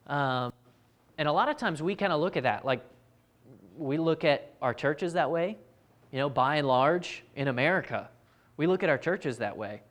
Um, 0.06 0.52
and 1.16 1.28
a 1.28 1.32
lot 1.32 1.48
of 1.48 1.56
times 1.56 1.82
we 1.82 1.94
kind 1.94 2.12
of 2.12 2.20
look 2.20 2.36
at 2.36 2.42
that 2.42 2.64
like, 2.64 2.82
we 3.76 3.98
look 3.98 4.24
at 4.24 4.52
our 4.62 4.74
churches 4.74 5.14
that 5.14 5.30
way, 5.30 5.56
you 6.12 6.18
know, 6.18 6.28
by 6.28 6.56
and 6.56 6.66
large 6.66 7.24
in 7.36 7.48
America. 7.48 8.08
We 8.56 8.66
look 8.66 8.82
at 8.82 8.88
our 8.88 8.98
churches 8.98 9.38
that 9.38 9.56
way. 9.56 9.82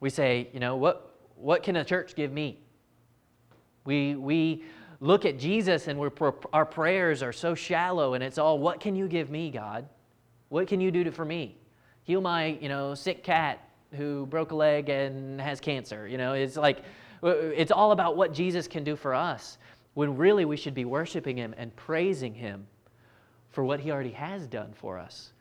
We 0.00 0.10
say, 0.10 0.48
you 0.52 0.60
know, 0.60 0.76
what, 0.76 1.16
what 1.36 1.62
can 1.62 1.76
a 1.76 1.84
church 1.84 2.14
give 2.14 2.32
me? 2.32 2.58
We, 3.84 4.14
we 4.16 4.64
look 5.00 5.24
at 5.24 5.38
Jesus 5.38 5.86
and 5.86 5.98
our 6.52 6.66
prayers 6.66 7.22
are 7.22 7.32
so 7.32 7.54
shallow 7.54 8.14
and 8.14 8.22
it's 8.22 8.38
all, 8.38 8.58
what 8.58 8.80
can 8.80 8.96
you 8.96 9.08
give 9.08 9.30
me, 9.30 9.50
God? 9.50 9.88
What 10.48 10.66
can 10.66 10.80
you 10.80 10.90
do 10.90 11.04
to, 11.04 11.12
for 11.12 11.24
me? 11.24 11.56
Heal 12.02 12.20
my, 12.20 12.58
you 12.60 12.68
know, 12.68 12.94
sick 12.94 13.22
cat 13.22 13.68
who 13.94 14.26
broke 14.26 14.50
a 14.50 14.54
leg 14.54 14.88
and 14.88 15.40
has 15.40 15.60
cancer. 15.60 16.06
You 16.08 16.18
know, 16.18 16.32
it's 16.32 16.56
like, 16.56 16.82
it's 17.22 17.72
all 17.72 17.92
about 17.92 18.16
what 18.16 18.32
Jesus 18.32 18.66
can 18.68 18.84
do 18.84 18.96
for 18.96 19.14
us 19.14 19.58
when 19.94 20.16
really 20.16 20.44
we 20.44 20.56
should 20.56 20.74
be 20.74 20.84
worshiping 20.84 21.36
him 21.36 21.54
and 21.58 21.74
praising 21.74 22.34
him 22.34 22.66
for 23.50 23.64
what 23.64 23.80
he 23.80 23.90
already 23.90 24.12
has 24.12 24.46
done 24.46 24.72
for 24.72 24.98
us 24.98 25.32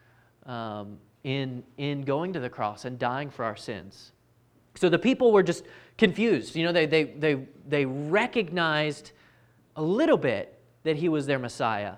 um, 0.46 0.98
in, 1.24 1.63
in 1.77 2.01
going 2.01 2.34
to 2.34 2.39
the 2.39 2.50
cross 2.50 2.86
and 2.86 2.98
dying 2.98 3.29
for 3.29 3.46
our 3.46 3.56
sins. 3.56 4.13
So 4.75 4.89
the 4.89 5.00
people 5.00 5.32
were 5.32 5.44
just 5.44 5.65
confused. 5.97 6.55
You 6.55 6.65
know, 6.65 6.71
they, 6.71 6.85
they, 6.85 7.03
they, 7.03 7.45
they 7.67 7.85
recognized 7.85 9.11
a 9.75 9.81
little 9.81 10.17
bit 10.17 10.59
that 10.83 10.95
he 10.95 11.09
was 11.09 11.25
their 11.25 11.39
Messiah, 11.39 11.95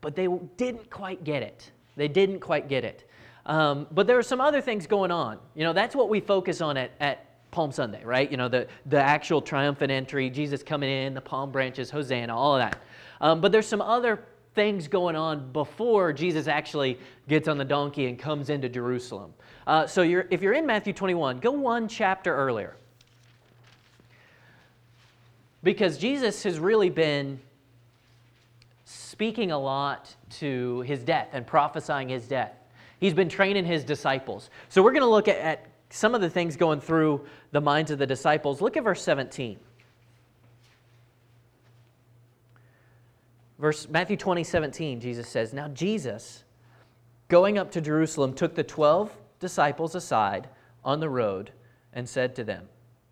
but 0.00 0.14
they 0.14 0.28
didn't 0.56 0.90
quite 0.90 1.24
get 1.24 1.42
it. 1.42 1.70
They 1.96 2.08
didn't 2.08 2.40
quite 2.40 2.68
get 2.68 2.84
it. 2.84 3.08
Um, 3.46 3.86
but 3.90 4.06
there 4.06 4.18
are 4.18 4.22
some 4.22 4.40
other 4.40 4.60
things 4.60 4.86
going 4.86 5.10
on. 5.10 5.38
You 5.54 5.64
know, 5.64 5.72
that's 5.72 5.96
what 5.96 6.08
we 6.08 6.20
focus 6.20 6.60
on 6.60 6.76
at, 6.76 6.92
at 7.00 7.50
Palm 7.50 7.72
Sunday, 7.72 8.04
right? 8.04 8.30
You 8.30 8.36
know, 8.36 8.48
the, 8.48 8.68
the 8.86 9.00
actual 9.00 9.40
triumphant 9.40 9.90
entry, 9.90 10.28
Jesus 10.28 10.62
coming 10.62 10.90
in, 10.90 11.14
the 11.14 11.20
palm 11.20 11.50
branches, 11.50 11.90
Hosanna, 11.90 12.36
all 12.36 12.56
of 12.56 12.60
that. 12.60 12.82
Um, 13.20 13.40
but 13.40 13.52
there's 13.52 13.66
some 13.66 13.80
other 13.80 14.22
things 14.54 14.86
going 14.86 15.16
on 15.16 15.50
before 15.52 16.12
Jesus 16.12 16.46
actually 16.46 16.98
gets 17.26 17.48
on 17.48 17.58
the 17.58 17.64
donkey 17.64 18.06
and 18.06 18.18
comes 18.18 18.50
into 18.50 18.68
Jerusalem. 18.68 19.32
Uh, 19.66 19.86
so 19.86 20.02
you're, 20.02 20.26
if 20.30 20.42
you're 20.42 20.52
in 20.52 20.66
Matthew 20.66 20.92
21, 20.92 21.38
go 21.38 21.52
one 21.52 21.88
chapter 21.88 22.34
earlier. 22.34 22.76
Because 25.62 25.98
Jesus 25.98 26.42
has 26.44 26.58
really 26.58 26.90
been 26.90 27.40
speaking 28.84 29.50
a 29.50 29.58
lot 29.58 30.14
to 30.30 30.80
his 30.82 31.02
death 31.02 31.28
and 31.32 31.46
prophesying 31.46 32.08
his 32.08 32.26
death. 32.26 32.52
He's 33.00 33.14
been 33.14 33.28
training 33.28 33.64
his 33.64 33.84
disciples. 33.84 34.50
So 34.68 34.82
we're 34.82 34.92
going 34.92 35.02
to 35.02 35.08
look 35.08 35.28
at, 35.28 35.36
at 35.36 35.66
some 35.90 36.14
of 36.14 36.20
the 36.20 36.30
things 36.30 36.56
going 36.56 36.80
through 36.80 37.24
the 37.52 37.60
minds 37.60 37.90
of 37.90 37.98
the 37.98 38.06
disciples. 38.06 38.60
Look 38.60 38.76
at 38.76 38.84
verse 38.84 39.02
17. 39.02 39.58
Verse 43.58 43.88
Matthew 43.88 44.16
20, 44.16 44.44
17, 44.44 45.00
Jesus 45.00 45.28
says, 45.28 45.52
Now 45.52 45.68
Jesus, 45.68 46.44
going 47.28 47.58
up 47.58 47.72
to 47.72 47.80
Jerusalem, 47.80 48.32
took 48.32 48.54
the 48.54 48.62
twelve 48.62 49.16
disciples 49.40 49.94
aside 49.94 50.48
on 50.84 51.00
the 51.00 51.08
road 51.08 51.50
and 51.92 52.08
said 52.08 52.36
to 52.36 52.44
them, 52.44 52.68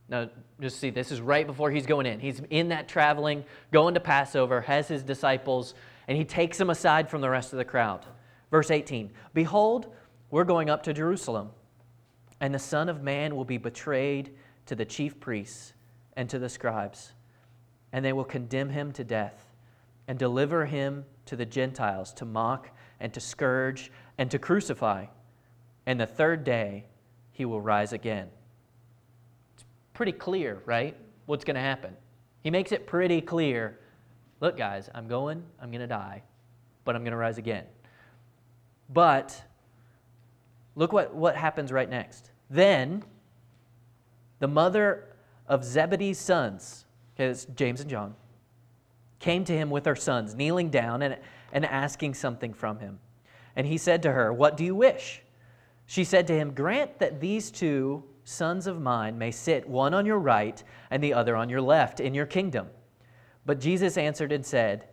Now, 0.09 0.31
just 0.61 0.79
see, 0.79 0.91
this 0.91 1.11
is 1.11 1.21
right 1.21 1.47
before 1.47 1.71
he's 1.71 1.87
going 1.87 2.07
in. 2.07 2.21
He's 2.21 2.41
in 2.51 2.69
that 2.69 2.89
traveling, 2.89 3.45
going 3.73 3.95
to 3.95 4.01
Passover, 4.01 4.61
has 4.61 4.87
his 4.87 5.03
disciples, 5.03 5.75
and 6.07 6.17
he 6.17 6.25
takes 6.25 6.59
them 6.59 6.71
aside 6.71 7.11
from 7.11 7.21
the 7.21 7.31
rest 7.31 7.53
of 7.53 7.57
the 7.59 7.65
crowd. 7.65 8.07
Verse 8.51 8.71
18 8.71 9.11
Behold, 9.35 9.93
we're 10.31 10.45
going 10.45 10.71
up 10.71 10.83
to 10.85 10.93
Jerusalem, 10.93 11.51
and 12.41 12.55
the 12.55 12.59
Son 12.59 12.89
of 12.89 13.03
Man 13.03 13.35
will 13.35 13.45
be 13.45 13.59
betrayed 13.59 14.31
to 14.67 14.75
the 14.75 14.85
chief 14.85 15.19
priests 15.19 15.73
and 16.17 16.29
to 16.31 16.39
the 16.39 16.49
scribes, 16.49 17.13
and 17.93 18.05
they 18.05 18.13
will 18.13 18.25
condemn 18.25 18.71
him 18.71 18.93
to 18.93 19.05
death 19.05 19.53
and 20.09 20.19
deliver 20.19 20.67
him 20.67 21.05
to 21.27 21.37
the 21.37 21.47
Gentiles 21.47 22.13
to 22.15 22.25
mock 22.25 22.71
and 23.01 23.13
to 23.13 23.21
scourge 23.21 23.91
and 24.19 24.31
to 24.31 24.39
crucify. 24.39 25.07
And 25.85 26.01
the 26.01 26.07
third 26.07 26.45
day 26.45 26.87
he 27.33 27.45
will 27.45 27.61
rise 27.61 27.93
again. 27.93 28.29
Pretty 29.97 30.13
clear, 30.13 30.61
right? 30.67 30.95
What's 31.25 31.43
going 31.43 31.55
to 31.55 31.61
happen? 31.63 31.97
He 32.43 32.51
makes 32.51 32.71
it 32.71 32.87
pretty 32.87 33.23
clear. 33.23 33.79
Look, 34.43 34.59
guys, 34.59 34.91
I'm 34.95 35.09
going, 35.09 35.43
I'm 35.59 35.71
going 35.71 35.81
to 35.81 35.87
die, 35.87 36.23
but 36.85 36.95
I'm 36.95 37.01
going 37.01 37.13
to 37.13 37.17
rise 37.17 37.39
again. 37.39 37.65
But 38.91 39.43
look 40.75 40.93
what, 40.93 41.15
what 41.15 41.35
happens 41.35 41.73
right 41.73 41.89
next. 41.89 42.31
Then 42.51 43.05
the 44.39 44.49
mother 44.49 45.17
of 45.49 45.65
Zebedee's 45.65 46.19
sons, 46.19 46.85
okay, 47.15 47.31
it's 47.31 47.47
James 47.55 47.81
and 47.81 47.89
John, 47.89 48.15
came 49.19 49.45
to 49.45 49.55
him 49.55 49.71
with 49.71 49.87
her 49.87 49.97
sons, 49.97 50.35
kneeling 50.35 50.69
down 50.69 51.01
and, 51.01 51.17
and 51.55 51.65
asking 51.65 52.13
something 52.13 52.53
from 52.53 52.81
him. 52.81 52.99
And 53.57 53.67
he 53.67 53.79
said 53.79 54.03
to 54.03 54.13
her, 54.13 54.31
What 54.31 54.59
do 54.59 54.65
you 54.65 54.75
wish? 54.75 55.23
She 55.87 56.05
said 56.05 56.27
to 56.27 56.35
him, 56.35 56.53
Grant 56.53 56.99
that 56.99 57.19
these 57.19 57.51
two 57.51 58.05
sons 58.27 58.67
of 58.67 58.81
mine 58.81 59.17
may 59.17 59.31
sit, 59.31 59.69
one 59.69 59.95
on 59.95 60.05
your 60.05 60.19
right 60.19 60.63
and 60.91 61.03
the 61.03 61.15
other 61.15 61.37
on 61.37 61.49
your 61.49 61.61
left, 61.61 62.01
in 62.01 62.13
your 62.13 62.27
kingdom. 62.27 62.69
But 63.47 63.61
Jesus 63.61 63.97
answered 63.97 64.33
and 64.33 64.45
said, 64.45 64.89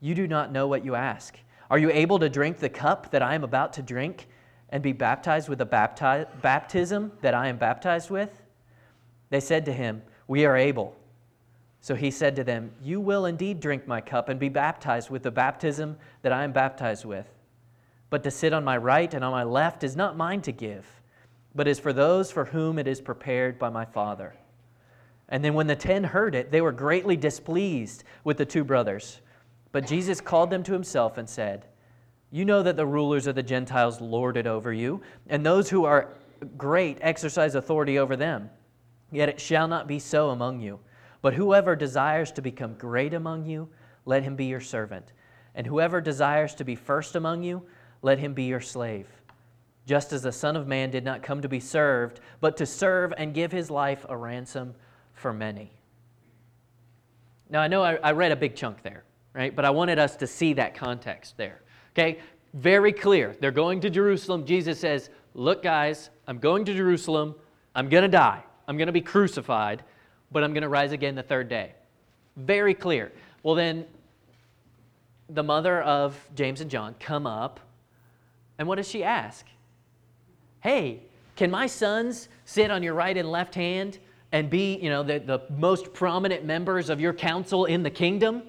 You 0.00 0.14
do 0.14 0.28
not 0.28 0.52
know 0.52 0.68
what 0.68 0.84
you 0.84 0.94
ask. 0.94 1.36
Are 1.68 1.78
you 1.78 1.90
able 1.90 2.20
to 2.20 2.28
drink 2.28 2.58
the 2.58 2.68
cup 2.68 3.10
that 3.10 3.22
I 3.22 3.34
am 3.34 3.42
about 3.42 3.72
to 3.74 3.82
drink 3.82 4.28
and 4.68 4.80
be 4.80 4.92
baptized 4.92 5.48
with 5.48 5.58
the 5.58 5.66
bapti- 5.66 6.26
baptism 6.40 7.10
that 7.20 7.34
I 7.34 7.48
am 7.48 7.56
baptized 7.56 8.10
with? 8.10 8.42
They 9.30 9.40
said 9.40 9.64
to 9.64 9.72
him, 9.72 10.02
We 10.28 10.46
are 10.46 10.56
able. 10.56 10.96
So 11.80 11.96
he 11.96 12.12
said 12.12 12.36
to 12.36 12.44
them, 12.44 12.70
You 12.80 13.00
will 13.00 13.26
indeed 13.26 13.58
drink 13.58 13.88
my 13.88 14.00
cup 14.00 14.28
and 14.28 14.38
be 14.38 14.48
baptized 14.48 15.10
with 15.10 15.24
the 15.24 15.32
baptism 15.32 15.96
that 16.22 16.32
I 16.32 16.44
am 16.44 16.52
baptized 16.52 17.04
with. 17.04 17.28
But 18.08 18.22
to 18.22 18.30
sit 18.30 18.52
on 18.52 18.62
my 18.62 18.76
right 18.76 19.12
and 19.12 19.24
on 19.24 19.32
my 19.32 19.42
left 19.42 19.82
is 19.82 19.96
not 19.96 20.16
mine 20.16 20.42
to 20.42 20.52
give, 20.52 20.86
but 21.56 21.66
is 21.66 21.80
for 21.80 21.92
those 21.92 22.30
for 22.30 22.44
whom 22.44 22.78
it 22.78 22.86
is 22.86 23.00
prepared 23.00 23.58
by 23.58 23.70
my 23.70 23.86
Father. 23.86 24.34
And 25.28 25.42
then 25.42 25.54
when 25.54 25.66
the 25.66 25.74
ten 25.74 26.04
heard 26.04 26.34
it, 26.34 26.52
they 26.52 26.60
were 26.60 26.70
greatly 26.70 27.16
displeased 27.16 28.04
with 28.22 28.36
the 28.36 28.44
two 28.44 28.62
brothers. 28.62 29.20
But 29.72 29.86
Jesus 29.86 30.20
called 30.20 30.50
them 30.50 30.62
to 30.64 30.72
himself 30.72 31.18
and 31.18 31.28
said, 31.28 31.66
You 32.30 32.44
know 32.44 32.62
that 32.62 32.76
the 32.76 32.86
rulers 32.86 33.26
of 33.26 33.34
the 33.34 33.42
Gentiles 33.42 34.00
lord 34.00 34.36
it 34.36 34.46
over 34.46 34.72
you, 34.72 35.00
and 35.28 35.44
those 35.44 35.70
who 35.70 35.84
are 35.84 36.14
great 36.56 36.98
exercise 37.00 37.54
authority 37.54 37.98
over 37.98 38.14
them. 38.14 38.50
Yet 39.10 39.28
it 39.30 39.40
shall 39.40 39.66
not 39.66 39.88
be 39.88 39.98
so 39.98 40.30
among 40.30 40.60
you. 40.60 40.78
But 41.22 41.34
whoever 41.34 41.74
desires 41.74 42.30
to 42.32 42.42
become 42.42 42.74
great 42.74 43.14
among 43.14 43.46
you, 43.46 43.68
let 44.04 44.22
him 44.22 44.36
be 44.36 44.44
your 44.44 44.60
servant. 44.60 45.12
And 45.54 45.66
whoever 45.66 46.00
desires 46.00 46.54
to 46.56 46.64
be 46.64 46.76
first 46.76 47.16
among 47.16 47.42
you, 47.42 47.62
let 48.02 48.18
him 48.18 48.34
be 48.34 48.44
your 48.44 48.60
slave. 48.60 49.08
Just 49.86 50.12
as 50.12 50.22
the 50.22 50.32
Son 50.32 50.56
of 50.56 50.66
Man 50.66 50.90
did 50.90 51.04
not 51.04 51.22
come 51.22 51.42
to 51.42 51.48
be 51.48 51.60
served, 51.60 52.20
but 52.40 52.56
to 52.56 52.66
serve 52.66 53.14
and 53.16 53.32
give 53.32 53.52
his 53.52 53.70
life 53.70 54.04
a 54.08 54.16
ransom 54.16 54.74
for 55.14 55.32
many. 55.32 55.72
Now, 57.48 57.60
I 57.60 57.68
know 57.68 57.82
I, 57.82 57.94
I 57.96 58.12
read 58.12 58.32
a 58.32 58.36
big 58.36 58.56
chunk 58.56 58.82
there 58.82 59.04
right? 59.36 59.54
But 59.54 59.66
I 59.66 59.70
wanted 59.70 59.98
us 59.98 60.16
to 60.16 60.26
see 60.26 60.54
that 60.54 60.74
context 60.74 61.36
there. 61.36 61.60
Okay? 61.92 62.18
Very 62.54 62.92
clear. 62.92 63.36
They're 63.38 63.50
going 63.50 63.80
to 63.82 63.90
Jerusalem. 63.90 64.46
Jesus 64.46 64.80
says, 64.80 65.10
Look, 65.34 65.62
guys, 65.62 66.08
I'm 66.26 66.38
going 66.38 66.64
to 66.64 66.74
Jerusalem. 66.74 67.34
I'm 67.74 67.90
going 67.90 68.02
to 68.02 68.08
die. 68.08 68.42
I'm 68.66 68.78
going 68.78 68.86
to 68.86 68.92
be 68.92 69.02
crucified, 69.02 69.84
but 70.32 70.42
I'm 70.42 70.54
going 70.54 70.62
to 70.62 70.68
rise 70.68 70.92
again 70.92 71.14
the 71.14 71.22
third 71.22 71.50
day. 71.50 71.74
Very 72.36 72.72
clear. 72.72 73.12
Well, 73.42 73.54
then, 73.54 73.84
the 75.28 75.42
mother 75.42 75.82
of 75.82 76.18
James 76.34 76.62
and 76.62 76.70
John 76.70 76.94
come 76.98 77.26
up, 77.26 77.60
and 78.58 78.66
what 78.66 78.76
does 78.76 78.88
she 78.88 79.04
ask? 79.04 79.44
Hey, 80.66 81.04
can 81.36 81.48
my 81.48 81.68
sons 81.68 82.28
sit 82.44 82.72
on 82.72 82.82
your 82.82 82.94
right 82.94 83.16
and 83.16 83.30
left 83.30 83.54
hand 83.54 84.00
and 84.32 84.50
be, 84.50 84.76
you 84.78 84.90
know, 84.90 85.04
the, 85.04 85.20
the 85.20 85.42
most 85.48 85.92
prominent 85.92 86.44
members 86.44 86.90
of 86.90 87.00
your 87.00 87.12
council 87.12 87.66
in 87.66 87.84
the 87.84 87.90
kingdom? 87.90 88.42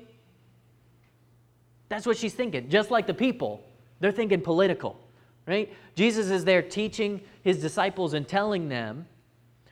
That's 1.90 2.08
what 2.08 2.18
she's 2.18 2.34
thinking. 2.34 2.70
Just 2.70 2.90
like 2.90 3.06
the 3.06 3.14
people, 3.14 3.64
they're 4.00 4.12
thinking 4.12 4.42
political, 4.42 5.00
right? 5.46 5.72
Jesus 5.94 6.32
is 6.32 6.44
there 6.44 6.64
teaching 6.64 7.22
his 7.44 7.62
disciples 7.62 8.16
and 8.16 8.28
telling 8.28 8.68
them, 8.68 9.06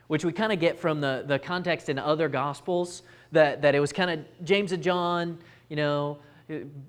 which 0.05 0.23
we 0.23 0.31
kind 0.31 0.53
of 0.53 0.59
get 0.59 0.77
from 0.77 1.01
the, 1.01 1.23
the 1.25 1.39
context 1.39 1.89
in 1.89 1.97
other 1.97 2.29
gospels, 2.29 3.01
that, 3.31 3.63
that 3.63 3.73
it 3.73 3.79
was 3.79 3.91
kind 3.91 4.11
of 4.11 4.19
James 4.43 4.71
and 4.71 4.83
John, 4.83 5.39
you 5.67 5.75
know, 5.75 6.19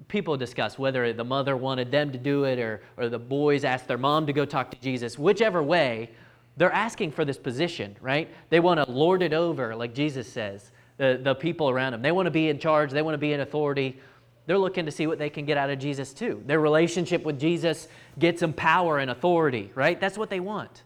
people 0.08 0.36
discuss 0.36 0.78
whether 0.78 1.12
the 1.12 1.24
mother 1.24 1.56
wanted 1.56 1.90
them 1.90 2.12
to 2.12 2.18
do 2.18 2.44
it 2.44 2.58
or, 2.58 2.82
or 2.96 3.08
the 3.08 3.18
boys 3.18 3.64
asked 3.64 3.88
their 3.88 3.98
mom 3.98 4.26
to 4.26 4.32
go 4.32 4.44
talk 4.44 4.70
to 4.70 4.80
Jesus. 4.80 5.18
Whichever 5.18 5.62
way, 5.62 6.10
they're 6.56 6.72
asking 6.72 7.12
for 7.12 7.24
this 7.24 7.38
position, 7.38 7.96
right? 8.00 8.28
They 8.50 8.60
want 8.60 8.84
to 8.84 8.90
lord 8.90 9.22
it 9.22 9.32
over, 9.32 9.74
like 9.74 9.94
Jesus 9.94 10.30
says, 10.30 10.72
the, 10.96 11.20
the 11.22 11.34
people 11.34 11.70
around 11.70 11.92
them. 11.92 12.02
They 12.02 12.12
want 12.12 12.26
to 12.26 12.30
be 12.30 12.48
in 12.48 12.58
charge, 12.58 12.90
they 12.90 13.02
want 13.02 13.14
to 13.14 13.18
be 13.18 13.32
in 13.32 13.40
authority 13.40 14.00
they're 14.46 14.58
looking 14.58 14.86
to 14.86 14.92
see 14.92 15.06
what 15.06 15.18
they 15.18 15.28
can 15.28 15.44
get 15.44 15.56
out 15.56 15.70
of 15.70 15.78
Jesus 15.78 16.12
too. 16.12 16.42
Their 16.46 16.60
relationship 16.60 17.24
with 17.24 17.38
Jesus 17.38 17.88
gets 18.18 18.40
them 18.40 18.52
power 18.52 18.98
and 18.98 19.10
authority, 19.10 19.72
right? 19.74 20.00
That's 20.00 20.16
what 20.16 20.30
they 20.30 20.40
want. 20.40 20.84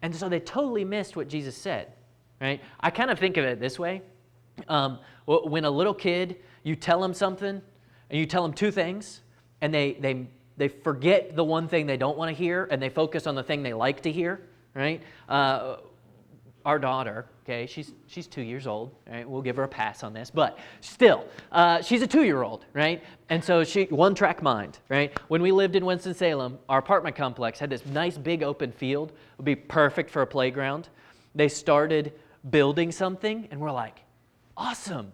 And 0.00 0.14
so 0.16 0.28
they 0.28 0.40
totally 0.40 0.84
missed 0.84 1.16
what 1.16 1.28
Jesus 1.28 1.56
said, 1.56 1.92
right? 2.40 2.62
I 2.80 2.90
kind 2.90 3.10
of 3.10 3.18
think 3.18 3.36
of 3.36 3.44
it 3.44 3.60
this 3.60 3.78
way. 3.78 4.02
Um, 4.68 4.98
when 5.26 5.64
a 5.64 5.70
little 5.70 5.94
kid, 5.94 6.36
you 6.62 6.74
tell 6.74 7.00
them 7.00 7.14
something, 7.14 7.60
and 8.10 8.18
you 8.18 8.26
tell 8.26 8.42
them 8.42 8.52
two 8.52 8.70
things, 8.70 9.20
and 9.60 9.72
they, 9.72 9.92
they, 9.94 10.26
they 10.56 10.68
forget 10.68 11.36
the 11.36 11.44
one 11.44 11.68
thing 11.68 11.86
they 11.86 11.96
don't 11.96 12.16
want 12.16 12.30
to 12.30 12.34
hear, 12.34 12.66
and 12.70 12.80
they 12.80 12.88
focus 12.88 13.26
on 13.26 13.34
the 13.34 13.42
thing 13.42 13.62
they 13.62 13.74
like 13.74 14.00
to 14.02 14.12
hear, 14.12 14.40
right? 14.74 15.02
Uh, 15.28 15.76
our 16.64 16.78
daughter, 16.78 17.26
okay, 17.44 17.66
she's, 17.66 17.92
she's 18.06 18.26
two 18.26 18.42
years 18.42 18.66
old, 18.66 18.94
right? 19.10 19.28
We'll 19.28 19.42
give 19.42 19.56
her 19.56 19.62
a 19.62 19.68
pass 19.68 20.02
on 20.02 20.12
this, 20.12 20.30
but 20.30 20.58
still, 20.80 21.24
uh, 21.52 21.80
she's 21.80 22.02
a 22.02 22.06
two 22.06 22.24
year 22.24 22.42
old, 22.42 22.66
right? 22.74 23.02
And 23.30 23.42
so 23.42 23.64
she, 23.64 23.84
one 23.84 24.14
track 24.14 24.42
mind, 24.42 24.78
right? 24.88 25.16
When 25.28 25.40
we 25.40 25.52
lived 25.52 25.76
in 25.76 25.86
Winston-Salem, 25.86 26.58
our 26.68 26.78
apartment 26.78 27.16
complex 27.16 27.58
had 27.58 27.70
this 27.70 27.86
nice 27.86 28.18
big 28.18 28.42
open 28.42 28.72
field, 28.72 29.10
it 29.10 29.16
would 29.38 29.46
be 29.46 29.56
perfect 29.56 30.10
for 30.10 30.22
a 30.22 30.26
playground. 30.26 30.88
They 31.34 31.48
started 31.48 32.12
building 32.50 32.92
something, 32.92 33.48
and 33.50 33.60
we're 33.60 33.72
like, 33.72 34.02
awesome. 34.58 35.12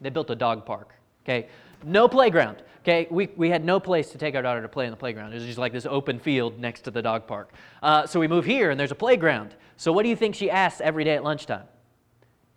They 0.00 0.08
built 0.08 0.30
a 0.30 0.36
dog 0.36 0.64
park, 0.64 0.94
okay? 1.24 1.48
No 1.84 2.08
playground. 2.08 2.62
Okay, 2.82 3.06
we, 3.10 3.30
we 3.36 3.48
had 3.48 3.64
no 3.64 3.80
place 3.80 4.10
to 4.10 4.18
take 4.18 4.34
our 4.34 4.42
daughter 4.42 4.60
to 4.60 4.68
play 4.68 4.84
in 4.84 4.90
the 4.90 4.96
playground. 4.96 5.32
It 5.32 5.36
was 5.36 5.46
just 5.46 5.58
like 5.58 5.72
this 5.72 5.86
open 5.86 6.18
field 6.18 6.58
next 6.58 6.82
to 6.82 6.90
the 6.90 7.00
dog 7.00 7.26
park. 7.26 7.52
Uh, 7.82 8.06
so 8.06 8.20
we 8.20 8.28
move 8.28 8.44
here, 8.44 8.70
and 8.70 8.78
there's 8.78 8.90
a 8.90 8.94
playground. 8.94 9.54
So 9.78 9.90
what 9.90 10.02
do 10.02 10.10
you 10.10 10.16
think 10.16 10.34
she 10.34 10.50
asks 10.50 10.82
every 10.82 11.02
day 11.02 11.14
at 11.14 11.24
lunchtime? 11.24 11.64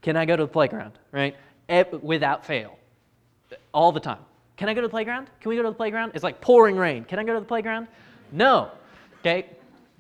Can 0.02 0.18
I 0.18 0.26
go 0.26 0.36
to 0.36 0.44
the 0.44 0.50
playground? 0.50 1.00
Right? 1.12 1.36
without 2.02 2.46
fail, 2.46 2.78
all 3.74 3.92
the 3.92 4.00
time. 4.00 4.20
Can 4.56 4.70
I 4.70 4.74
go 4.74 4.82
to 4.82 4.88
the 4.88 4.92
playground? 4.92 5.30
Can 5.42 5.50
we 5.50 5.56
go 5.56 5.64
to 5.64 5.70
the 5.70 5.76
playground? 5.76 6.14
It's 6.16 6.24
like 6.24 6.42
pouring 6.42 6.78
rain. 6.78 7.04
Can 7.04 7.20
I 7.20 7.24
go 7.24 7.34
to 7.34 7.40
the 7.40 7.46
playground? 7.46 7.88
No. 8.32 8.72
Okay. 9.20 9.48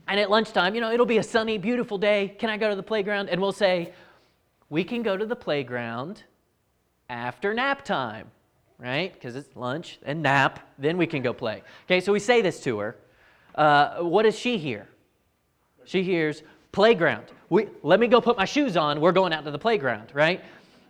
And 0.07 0.19
at 0.19 0.29
lunchtime, 0.29 0.75
you 0.75 0.81
know, 0.81 0.91
it'll 0.91 1.05
be 1.05 1.17
a 1.17 1.23
sunny, 1.23 1.57
beautiful 1.57 1.97
day. 1.97 2.35
Can 2.39 2.49
I 2.49 2.57
go 2.57 2.69
to 2.69 2.75
the 2.75 2.83
playground? 2.83 3.29
And 3.29 3.41
we'll 3.41 3.51
say, 3.51 3.93
we 4.69 4.83
can 4.83 5.03
go 5.03 5.17
to 5.17 5.25
the 5.25 5.35
playground 5.35 6.23
after 7.09 7.53
nap 7.53 7.85
time 7.85 8.31
right? 8.79 9.13
Because 9.13 9.35
it's 9.35 9.55
lunch 9.55 9.99
and 10.03 10.21
nap, 10.21 10.59
then 10.77 10.97
we 10.97 11.07
can 11.07 11.21
go 11.21 11.33
play. 11.33 11.63
Okay, 11.85 11.99
so 11.99 12.11
we 12.11 12.19
say 12.19 12.41
this 12.41 12.61
to 12.63 12.79
her. 12.79 12.95
Uh, 13.55 13.99
what 14.03 14.23
does 14.23 14.37
she 14.37 14.57
hear? 14.57 14.87
She 15.85 16.03
hears 16.03 16.43
playground. 16.71 17.25
We, 17.49 17.67
let 17.81 17.99
me 17.99 18.07
go 18.07 18.21
put 18.21 18.37
my 18.37 18.45
shoes 18.45 18.77
on. 18.77 19.01
We're 19.01 19.13
going 19.13 19.33
out 19.33 19.45
to 19.45 19.51
the 19.51 19.59
playground, 19.59 20.09
right? 20.13 20.43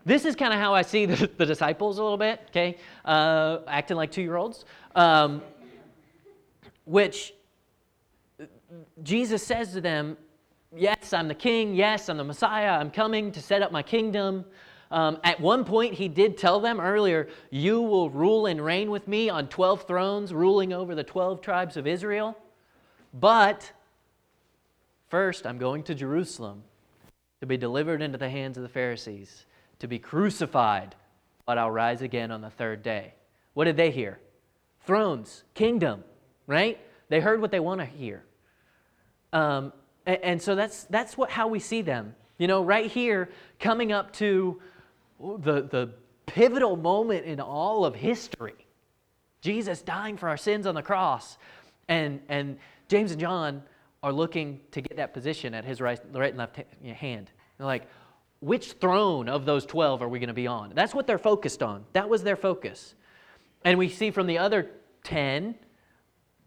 This 0.05 0.25
is 0.25 0.35
kind 0.35 0.53
of 0.53 0.59
how 0.59 0.73
I 0.73 0.81
see 0.81 1.05
the, 1.05 1.29
the, 1.37 1.45
disciples 1.45 1.97
a 1.97 2.03
little 2.03 2.17
bit, 2.17 2.41
okay? 2.49 2.77
Uh, 3.05 3.59
acting 3.67 3.97
like 3.97 4.11
two 4.11 4.21
year 4.21 4.35
olds. 4.35 4.65
Um, 4.95 5.41
which 6.85 7.33
Jesus 9.03 9.45
says 9.45 9.73
to 9.73 9.81
them, 9.81 10.17
Yes, 10.75 11.13
I'm 11.13 11.27
the 11.27 11.35
king. 11.35 11.75
Yes, 11.75 12.09
I'm 12.09 12.17
the 12.17 12.23
Messiah. 12.23 12.71
I'm 12.71 12.91
coming 12.91 13.31
to 13.31 13.41
set 13.41 13.61
up 13.61 13.71
my 13.71 13.83
kingdom. 13.83 14.45
Um, 14.91 15.19
at 15.23 15.39
one 15.39 15.63
point, 15.63 15.93
he 15.93 16.07
did 16.07 16.37
tell 16.37 16.59
them 16.59 16.79
earlier, 16.79 17.29
You 17.49 17.81
will 17.81 18.09
rule 18.09 18.45
and 18.45 18.63
reign 18.63 18.89
with 18.89 19.07
me 19.07 19.29
on 19.29 19.47
12 19.47 19.83
thrones, 19.83 20.33
ruling 20.33 20.73
over 20.73 20.95
the 20.95 21.03
12 21.03 21.41
tribes 21.41 21.77
of 21.77 21.87
Israel. 21.87 22.37
But 23.13 23.71
first, 25.07 25.45
I'm 25.45 25.57
going 25.57 25.83
to 25.83 25.95
Jerusalem 25.95 26.63
to 27.39 27.45
be 27.45 27.57
delivered 27.57 28.01
into 28.01 28.17
the 28.17 28.29
hands 28.29 28.57
of 28.57 28.63
the 28.63 28.69
Pharisees, 28.69 29.45
to 29.79 29.87
be 29.87 29.99
crucified, 29.99 30.95
but 31.45 31.57
I'll 31.57 31.71
rise 31.71 32.01
again 32.01 32.31
on 32.31 32.41
the 32.41 32.49
third 32.49 32.83
day. 32.83 33.13
What 33.53 33.65
did 33.65 33.77
they 33.77 33.91
hear? 33.91 34.19
Thrones, 34.85 35.43
kingdom, 35.53 36.03
right? 36.45 36.79
They 37.09 37.19
heard 37.19 37.41
what 37.41 37.51
they 37.51 37.59
want 37.59 37.79
to 37.79 37.85
hear. 37.85 38.23
Um, 39.33 39.71
and, 40.07 40.17
and, 40.23 40.41
so 40.41 40.55
that's, 40.55 40.85
that's 40.85 41.15
what, 41.17 41.29
how 41.29 41.47
we 41.47 41.59
see 41.59 41.83
them. 41.83 42.15
You 42.39 42.47
know, 42.47 42.63
right 42.63 42.89
here, 42.89 43.29
coming 43.59 43.91
up 43.91 44.13
to 44.13 44.59
the, 45.19 45.61
the 45.61 45.91
pivotal 46.25 46.75
moment 46.75 47.25
in 47.25 47.39
all 47.39 47.85
of 47.85 47.93
history. 47.93 48.55
Jesus 49.41 49.81
dying 49.81 50.17
for 50.17 50.29
our 50.29 50.37
sins 50.37 50.65
on 50.65 50.75
the 50.75 50.81
cross. 50.81 51.37
And, 51.87 52.21
and 52.29 52.57
James 52.87 53.11
and 53.11 53.19
John 53.19 53.63
are 54.01 54.13
looking 54.13 54.61
to 54.71 54.81
get 54.81 54.97
that 54.97 55.13
position 55.13 55.53
at 55.53 55.65
his 55.65 55.81
right, 55.81 55.99
right 56.11 56.29
and 56.29 56.37
left 56.37 56.59
hand. 56.83 57.31
They're 57.57 57.67
like, 57.67 57.87
which 58.39 58.73
throne 58.73 59.27
of 59.29 59.45
those 59.45 59.65
12 59.65 60.01
are 60.01 60.07
we 60.07 60.19
going 60.19 60.27
to 60.27 60.33
be 60.33 60.47
on? 60.47 60.71
That's 60.75 60.93
what 60.93 61.07
they're 61.07 61.17
focused 61.17 61.63
on. 61.63 61.85
That 61.93 62.07
was 62.07 62.23
their 62.23 62.35
focus. 62.35 62.93
And 63.63 63.79
we 63.79 63.89
see 63.89 64.11
from 64.11 64.27
the 64.27 64.37
other 64.37 64.69
10, 65.03 65.55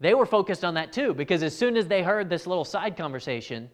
they 0.01 0.15
were 0.15 0.25
focused 0.25 0.65
on 0.65 0.73
that 0.73 0.91
too, 0.91 1.13
because 1.13 1.43
as 1.43 1.55
soon 1.55 1.77
as 1.77 1.87
they 1.87 2.01
heard 2.01 2.27
this 2.27 2.47
little 2.47 2.65
side 2.65 2.97
conversation, 2.97 3.69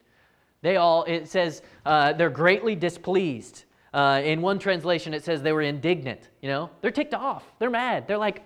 they 0.62 0.76
all, 0.76 1.06
it 1.06 1.30
says, 1.30 1.62
uh, 1.86 2.14
they're 2.14 2.30
greatly 2.30 2.76
displeased. 2.76 3.64
Uh, 3.94 4.22
in 4.24 4.42
one 4.42 4.60
translation, 4.60 5.14
it 5.14 5.24
says 5.24 5.42
they 5.42 5.54
were 5.54 5.62
indignant. 5.62 6.30
You 6.42 6.50
know, 6.50 6.70
they're 6.82 6.92
ticked 6.92 7.14
off. 7.14 7.46
They're 7.60 7.70
mad. 7.70 8.08
They're 8.08 8.18
like, 8.18 8.44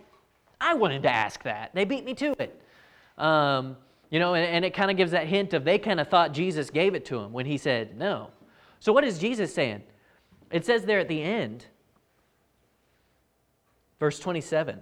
I 0.62 0.76
wanted 0.76 1.02
to 1.04 1.10
ask 1.10 1.42
that. 1.44 1.72
They 1.74 1.84
beat 1.84 2.06
me 2.06 2.14
to 2.14 2.36
it. 2.40 2.62
Um, 3.18 3.76
you 4.12 4.20
know, 4.20 4.36
and, 4.36 4.46
and 4.46 4.64
it 4.64 4.76
kind 4.76 4.92
of 4.92 4.98
gives 4.98 5.12
that 5.12 5.26
hint 5.26 5.54
of 5.54 5.64
they 5.64 5.80
kind 5.80 6.00
of 6.00 6.08
thought 6.08 6.34
Jesus 6.34 6.70
gave 6.70 6.94
it 6.94 7.06
to 7.06 7.18
them 7.18 7.34
when 7.34 7.48
he 7.48 7.58
said 7.58 7.98
no. 7.98 8.30
So 8.80 8.94
what 8.94 9.04
is 9.04 9.18
Jesus 9.18 9.54
saying? 9.54 9.82
It 10.52 10.66
says 10.66 10.84
there 10.84 11.00
at 11.00 11.08
the 11.08 11.22
end, 11.22 11.66
verse 14.00 14.20
27 14.20 14.80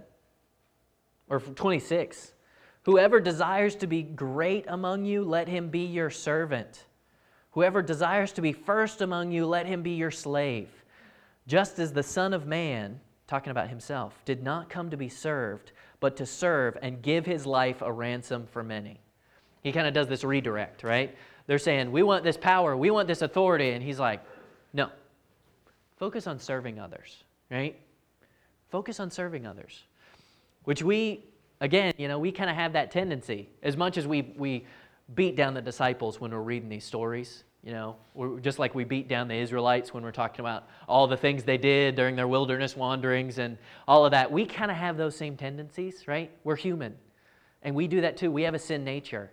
or 1.30 1.40
26 1.40 2.32
Whoever 2.84 3.20
desires 3.20 3.76
to 3.76 3.86
be 3.86 4.02
great 4.02 4.64
among 4.68 5.04
you, 5.04 5.22
let 5.22 5.48
him 5.48 5.68
be 5.68 5.84
your 5.84 6.10
servant. 6.10 6.84
Whoever 7.52 7.82
desires 7.82 8.32
to 8.32 8.40
be 8.40 8.52
first 8.52 9.02
among 9.02 9.32
you, 9.32 9.46
let 9.46 9.66
him 9.66 9.82
be 9.82 9.92
your 9.92 10.10
slave. 10.10 10.68
Just 11.46 11.78
as 11.78 11.92
the 11.92 12.02
Son 12.02 12.32
of 12.32 12.46
Man, 12.46 13.00
talking 13.26 13.50
about 13.50 13.68
himself, 13.68 14.14
did 14.24 14.42
not 14.42 14.68
come 14.68 14.90
to 14.90 14.96
be 14.96 15.08
served, 15.08 15.72
but 15.98 16.16
to 16.16 16.26
serve 16.26 16.78
and 16.80 17.02
give 17.02 17.26
his 17.26 17.44
life 17.44 17.82
a 17.82 17.92
ransom 17.92 18.46
for 18.50 18.62
many. 18.62 19.00
He 19.62 19.72
kind 19.72 19.86
of 19.86 19.92
does 19.92 20.08
this 20.08 20.24
redirect, 20.24 20.82
right? 20.82 21.14
They're 21.46 21.58
saying, 21.58 21.92
We 21.92 22.02
want 22.02 22.24
this 22.24 22.36
power, 22.36 22.76
we 22.76 22.90
want 22.90 23.08
this 23.08 23.22
authority. 23.22 23.70
And 23.70 23.82
he's 23.82 23.98
like, 23.98 24.22
No. 24.72 24.90
Focus 25.96 26.26
on 26.26 26.38
serving 26.38 26.78
others, 26.78 27.24
right? 27.50 27.78
Focus 28.70 29.00
on 29.00 29.10
serving 29.10 29.46
others. 29.46 29.82
Which 30.64 30.82
we, 30.82 31.24
again, 31.60 31.92
you 31.98 32.08
know, 32.08 32.18
we 32.18 32.32
kind 32.32 32.50
of 32.50 32.56
have 32.56 32.72
that 32.72 32.90
tendency. 32.90 33.48
As 33.62 33.76
much 33.76 33.96
as 33.96 34.06
we, 34.06 34.32
we 34.36 34.66
beat 35.14 35.36
down 35.36 35.54
the 35.54 35.62
disciples 35.62 36.20
when 36.20 36.30
we're 36.30 36.40
reading 36.40 36.68
these 36.68 36.84
stories. 36.84 37.44
You 37.62 37.72
know, 37.72 37.96
just 38.40 38.58
like 38.58 38.74
we 38.74 38.84
beat 38.84 39.06
down 39.06 39.28
the 39.28 39.34
Israelites 39.34 39.92
when 39.92 40.02
we're 40.02 40.12
talking 40.12 40.40
about 40.40 40.66
all 40.88 41.06
the 41.06 41.16
things 41.16 41.44
they 41.44 41.58
did 41.58 41.94
during 41.94 42.16
their 42.16 42.28
wilderness 42.28 42.74
wanderings 42.74 43.38
and 43.38 43.58
all 43.86 44.06
of 44.06 44.12
that. 44.12 44.32
We 44.32 44.46
kind 44.46 44.70
of 44.70 44.78
have 44.78 44.96
those 44.96 45.14
same 45.14 45.36
tendencies, 45.36 46.08
right? 46.08 46.30
We're 46.42 46.56
human. 46.56 46.96
And 47.62 47.74
we 47.74 47.86
do 47.86 48.00
that 48.00 48.16
too. 48.16 48.30
We 48.30 48.44
have 48.44 48.54
a 48.54 48.58
sin 48.58 48.82
nature. 48.82 49.30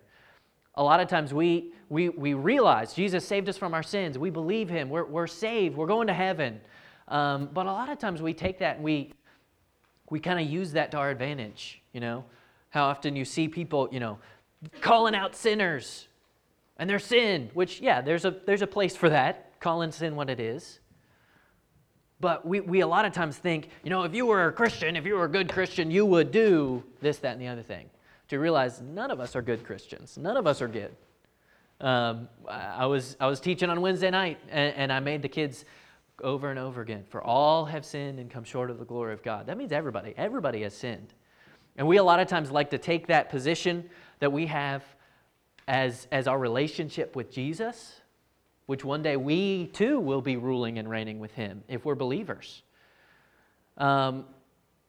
A 0.76 0.84
lot 0.84 1.00
of 1.00 1.08
times 1.08 1.34
we, 1.34 1.72
we, 1.88 2.10
we 2.10 2.34
realize 2.34 2.94
Jesus 2.94 3.26
saved 3.26 3.48
us 3.48 3.58
from 3.58 3.74
our 3.74 3.82
sins. 3.82 4.18
We 4.18 4.30
believe 4.30 4.68
Him. 4.68 4.90
We're, 4.90 5.06
we're 5.06 5.28
saved. 5.28 5.78
We're 5.78 5.88
going 5.88 6.08
to 6.08 6.14
heaven. 6.14 6.60
Um, 7.08 7.50
but 7.54 7.66
a 7.66 7.72
lot 7.72 7.90
of 7.90 7.98
times 7.98 8.22
we 8.22 8.34
take 8.34 8.60
that 8.60 8.76
and 8.76 8.84
we, 8.84 9.14
we 10.10 10.20
kind 10.20 10.40
of 10.40 10.48
use 10.52 10.74
that 10.74 10.92
to 10.92 10.98
our 10.98 11.10
advantage, 11.10 11.82
you 11.98 12.02
know? 12.02 12.24
How 12.70 12.84
often 12.84 13.16
you 13.16 13.26
see 13.26 13.48
people, 13.48 13.90
you 13.92 14.00
know, 14.00 14.20
calling 14.82 15.16
out 15.16 15.36
sinners 15.36 16.08
and 16.78 16.88
their 16.88 17.00
sin, 17.00 17.50
which, 17.56 17.82
yeah, 17.82 18.02
there's 18.02 18.24
a, 18.24 18.36
there's 18.46 18.62
a 18.62 18.68
place 18.68 18.96
for 18.96 19.10
that, 19.10 19.60
calling 19.60 19.92
sin 19.92 20.16
what 20.16 20.30
it 20.30 20.40
is. 20.40 20.80
But 22.20 22.46
we, 22.46 22.60
we 22.60 22.82
a 22.82 22.88
lot 22.88 23.06
of 23.06 23.14
times 23.14 23.36
think, 23.36 23.70
you 23.84 23.90
know, 23.90 24.04
if 24.04 24.14
you 24.14 24.28
were 24.28 24.46
a 24.46 24.52
Christian, 24.52 24.96
if 24.96 25.08
you 25.08 25.16
were 25.16 25.26
a 25.26 25.30
good 25.30 25.52
Christian, 25.52 25.90
you 25.90 26.06
would 26.06 26.30
do 26.30 26.84
this, 27.02 27.18
that, 27.18 27.32
and 27.32 27.42
the 27.42 27.48
other 27.48 27.64
thing. 27.64 27.90
To 28.28 28.38
realize 28.38 28.80
none 28.80 29.10
of 29.10 29.20
us 29.20 29.36
are 29.36 29.42
good 29.42 29.64
Christians. 29.64 30.20
None 30.20 30.38
of 30.38 30.46
us 30.46 30.62
are 30.62 30.68
good. 30.68 30.96
Um, 31.82 32.30
I, 32.48 32.86
was, 32.86 33.18
I 33.20 33.26
was 33.26 33.40
teaching 33.40 33.72
on 33.72 33.82
Wednesday 33.82 34.12
night, 34.12 34.38
and, 34.50 34.76
and 34.76 34.94
I 34.94 35.00
made 35.00 35.24
the 35.24 35.30
kids 35.30 35.66
over 36.22 36.52
and 36.52 36.60
over 36.60 36.82
again 36.82 37.06
for 37.10 37.24
all 37.24 37.66
have 37.66 37.84
sinned 37.84 38.20
and 38.20 38.30
come 38.30 38.44
short 38.44 38.70
of 38.70 38.78
the 38.78 38.86
glory 38.86 39.14
of 39.14 39.24
God. 39.24 39.48
That 39.48 39.58
means 39.58 39.72
everybody. 39.72 40.14
Everybody 40.16 40.62
has 40.62 40.76
sinned. 40.76 41.16
And 41.78 41.88
we 41.88 41.98
a 41.98 42.04
lot 42.04 42.20
of 42.20 42.28
times 42.28 42.52
like 42.52 42.72
to 42.72 42.78
take 42.78 43.08
that 43.08 43.30
position 43.30 43.90
that 44.20 44.32
we 44.32 44.48
have 44.48 44.84
as, 45.68 46.08
as 46.12 46.28
our 46.28 46.40
relationship 46.40 47.16
with 47.16 47.32
Jesus, 47.32 48.02
which 48.66 48.84
one 48.84 49.04
day 49.04 49.16
we 49.16 49.68
too 49.68 50.00
will 50.00 50.22
be 50.22 50.38
ruling 50.38 50.80
and 50.80 50.90
reigning 50.90 51.20
with 51.20 51.34
Him 51.34 51.64
if 51.68 51.86
we're 51.86 51.96
believers. 51.96 52.64
Um, 53.78 54.26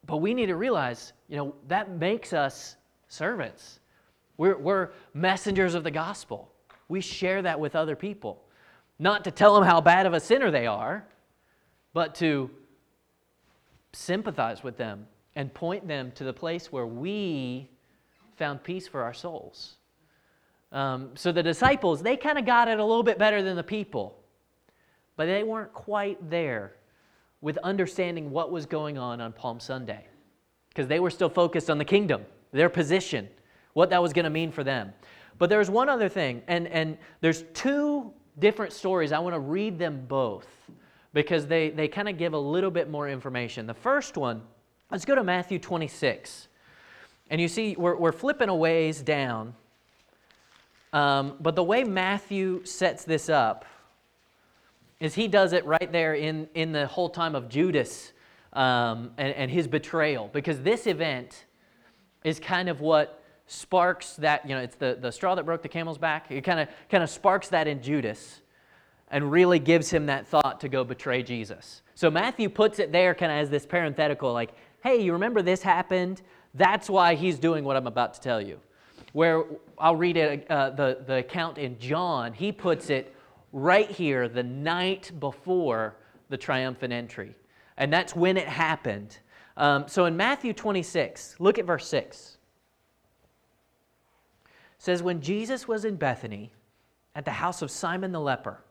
but 0.07 0.19
we 0.19 0.33
need 0.33 0.47
to 0.47 0.57
realize, 0.57 1.13
you 1.29 1.37
know, 1.37 1.55
that 1.69 1.91
makes 1.91 2.33
us 2.33 2.77
servants. 3.09 3.81
We're, 4.39 4.57
we're 4.57 4.91
messengers 5.13 5.75
of 5.75 5.85
the 5.85 5.91
gospel. 5.91 6.51
We 6.89 7.03
share 7.03 7.43
that 7.43 7.61
with 7.61 7.77
other 7.77 7.97
people. 7.97 8.43
Not 8.99 9.25
to 9.25 9.31
tell 9.31 9.55
them 9.55 9.65
how 9.65 9.81
bad 9.81 10.07
of 10.07 10.15
a 10.15 10.21
sinner 10.21 10.51
they 10.51 10.67
are, 10.67 11.05
but 11.93 12.15
to 12.17 12.51
sympathize 13.93 14.63
with 14.63 14.77
them 14.77 15.07
and 15.39 15.55
point 15.55 15.87
them 15.87 16.11
to 16.17 16.25
the 16.25 16.33
place 16.33 16.73
where 16.73 16.85
we 16.85 17.71
found 18.37 18.61
peace 18.65 18.89
for 18.89 19.03
our 19.05 19.15
souls. 19.15 19.77
Um, 20.73 21.11
so 21.15 21.31
the 21.31 21.45
disciples, 21.45 22.03
they 22.03 22.17
kind 22.17 22.39
of 22.39 22.45
got 22.45 22.67
it 22.67 22.81
a 22.81 22.85
little 22.85 23.05
bit 23.05 23.19
better 23.19 23.41
than 23.41 23.55
the 23.55 23.63
people, 23.63 24.19
but 25.15 25.27
they 25.27 25.45
weren't 25.45 25.73
quite 25.73 26.29
there 26.29 26.73
with 27.41 27.57
understanding 27.59 28.33
what 28.33 28.51
was 28.51 28.67
going 28.67 28.99
on 28.99 29.21
on 29.21 29.33
Palm 29.33 29.61
Sunday. 29.61 30.05
because 30.79 30.89
they 30.89 31.01
were 31.01 31.11
still 31.11 31.29
focused 31.29 31.71
on 31.71 31.79
the 31.79 31.85
kingdom, 31.85 32.25
their 32.53 32.69
position, 32.69 33.29
what 33.73 33.91
that 33.91 34.01
was 34.01 34.13
going 34.13 34.25
to 34.25 34.31
mean 34.31 34.53
for 34.53 34.63
them. 34.63 34.93
But 35.37 35.51
there's 35.51 35.69
one 35.69 35.89
other 35.89 36.09
thing, 36.09 36.43
and, 36.47 36.69
and 36.69 36.97
there's 37.21 37.43
two 37.53 38.13
different 38.39 38.73
stories. 38.73 39.11
I 39.11 39.19
want 39.19 39.35
to 39.35 39.41
read 39.41 39.77
them 39.77 40.05
both 40.07 40.47
because 41.15 41.49
they, 41.49 41.71
they 41.71 41.89
kind 41.89 42.09
of 42.09 42.17
give 42.17 42.33
a 42.33 42.39
little 42.39 42.71
bit 42.71 42.89
more 42.89 43.09
information. 43.09 43.67
The 43.67 43.75
first 43.75 44.17
one, 44.17 44.43
let's 44.91 45.05
go 45.05 45.15
to 45.15 45.23
Matthew 45.23 45.59
26. 45.59 46.49
And 47.31 47.41
you 47.41 47.49
see, 47.49 47.77
we're, 47.77 47.97
we're 47.97 48.13
flipping 48.13 48.49
a 48.49 48.55
ways 48.55 49.03
down. 49.03 49.55
Um, 50.93 51.35
but 51.41 51.55
the 51.55 51.63
way 51.63 51.85
Matthew 51.85 52.65
sets 52.65 53.05
this 53.05 53.29
up 53.29 53.67
is 55.01 55.15
he 55.15 55.29
does 55.29 55.53
it 55.53 55.65
right 55.67 55.93
there 55.93 56.15
in, 56.15 56.49
in 56.55 56.73
the 56.73 56.87
whole 56.87 57.11
time 57.11 57.35
of 57.35 57.49
Judas 57.49 58.13
um, 58.55 59.11
and, 59.19 59.35
and 59.35 59.51
his 59.51 59.69
betrayal. 59.69 60.31
Because 60.33 60.61
this 60.63 60.87
event 60.87 61.45
is 62.25 62.41
kind 62.41 62.69
of 62.69 62.81
what 62.81 63.23
sparks 63.47 64.15
that, 64.17 64.49
you 64.49 64.55
know, 64.55 64.61
it's 64.61 64.77
the, 64.77 64.99
the 65.01 65.13
straw 65.13 65.35
that 65.35 65.45
broke 65.45 65.63
the 65.63 65.69
camel's 65.69 65.99
back. 65.99 66.31
It 66.31 66.43
kind 66.43 66.61
of 66.61 66.69
kind 66.91 67.05
of 67.05 67.11
sparks 67.11 67.49
that 67.49 67.69
in 67.69 67.83
Judas 67.83 68.41
and 69.11 69.31
really 69.31 69.59
gives 69.59 69.91
him 69.91 70.07
that 70.07 70.27
thought 70.27 70.61
to 70.61 70.69
go 70.69 70.85
betray 70.85 71.23
Jesus. 71.23 71.83
So 71.95 72.11
Matthew 72.11 72.49
puts 72.49 72.79
it 72.79 72.93
there 72.93 73.15
kind 73.15 73.33
of 73.33 73.39
as 73.39 73.51
this 73.51 73.67
parenthetical, 73.67 74.33
like, 74.33 74.55
hey, 74.83 75.03
you 75.03 75.13
remember 75.13 75.43
this 75.43 75.63
happened? 75.63 76.23
That's 76.55 76.89
why 76.89 77.15
he's 77.15 77.39
doing 77.39 77.65
what 77.65 77.77
I'm 77.77 77.87
about 77.87 78.15
to 78.15 78.21
tell 78.21 78.41
you. 78.41 78.61
Where 79.13 79.45
I'll 79.79 79.97
read 79.97 80.17
it, 80.17 80.51
uh, 80.51 80.71
the, 80.71 81.03
the 81.07 81.17
account 81.17 81.59
in 81.59 81.79
John, 81.79 82.33
he 82.33 82.53
puts 82.53 82.91
it 82.91 83.15
right 83.53 83.91
here, 83.91 84.29
the 84.29 84.43
night 84.43 85.11
before 85.19 85.97
the 86.29 86.37
triumphant 86.37 86.93
entry. 86.93 87.35
And 87.77 87.93
that's 87.93 88.15
when 88.15 88.37
it 88.37 88.49
happened. 88.49 89.19
Um, 89.57 89.89
so 89.89 90.05
in 90.05 90.17
Matthew 90.17 90.53
26, 90.53 91.37
look 91.39 91.59
at 91.59 91.65
verse 91.65 91.87
6. 91.89 92.37
It 94.47 94.53
says, 94.79 95.03
When 95.03 95.21
Jesus 95.21 95.67
was 95.67 95.85
in 95.85 95.97
Bethany 95.97 96.53
at 97.15 97.25
the 97.25 97.33
house 97.33 97.63
of 97.63 97.71
Simon 97.71 98.13
the 98.13 98.21
leper, 98.21 98.63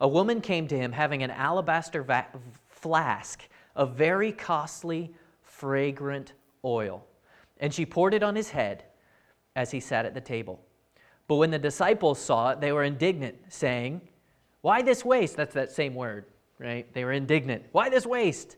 a 0.00 0.08
woman 0.08 0.40
came 0.40 0.68
to 0.68 0.76
him 0.76 0.92
having 0.92 1.22
an 1.22 1.30
alabaster 1.30 2.02
va- 2.02 2.26
flask 2.68 3.42
of 3.74 3.94
very 3.94 4.32
costly, 4.32 5.14
fragrant 5.58 6.32
oil. 6.64 7.04
And 7.58 7.74
she 7.74 7.84
poured 7.84 8.14
it 8.14 8.22
on 8.22 8.36
his 8.36 8.50
head 8.50 8.84
as 9.56 9.72
he 9.72 9.80
sat 9.80 10.06
at 10.06 10.14
the 10.14 10.20
table. 10.20 10.60
But 11.26 11.36
when 11.36 11.50
the 11.50 11.58
disciples 11.58 12.18
saw 12.20 12.50
it, 12.50 12.60
they 12.60 12.72
were 12.72 12.84
indignant, 12.84 13.36
saying, 13.48 14.00
Why 14.60 14.82
this 14.82 15.04
waste? 15.04 15.36
That's 15.36 15.54
that 15.54 15.72
same 15.72 15.94
word, 15.94 16.26
right? 16.58 16.90
They 16.94 17.04
were 17.04 17.12
indignant. 17.12 17.64
Why 17.72 17.90
this 17.90 18.06
waste? 18.06 18.56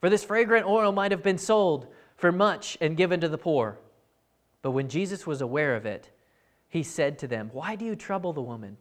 For 0.00 0.10
this 0.10 0.24
fragrant 0.24 0.66
oil 0.66 0.92
might 0.92 1.12
have 1.12 1.22
been 1.22 1.38
sold 1.38 1.86
for 2.16 2.32
much 2.32 2.76
and 2.80 2.96
given 2.96 3.20
to 3.20 3.28
the 3.28 3.38
poor. 3.38 3.78
But 4.60 4.72
when 4.72 4.88
Jesus 4.88 5.26
was 5.26 5.40
aware 5.40 5.76
of 5.76 5.86
it, 5.86 6.10
he 6.68 6.82
said 6.82 7.18
to 7.20 7.28
them, 7.28 7.50
Why 7.52 7.76
do 7.76 7.84
you 7.84 7.94
trouble 7.94 8.32
the 8.32 8.42
woman? 8.42 8.76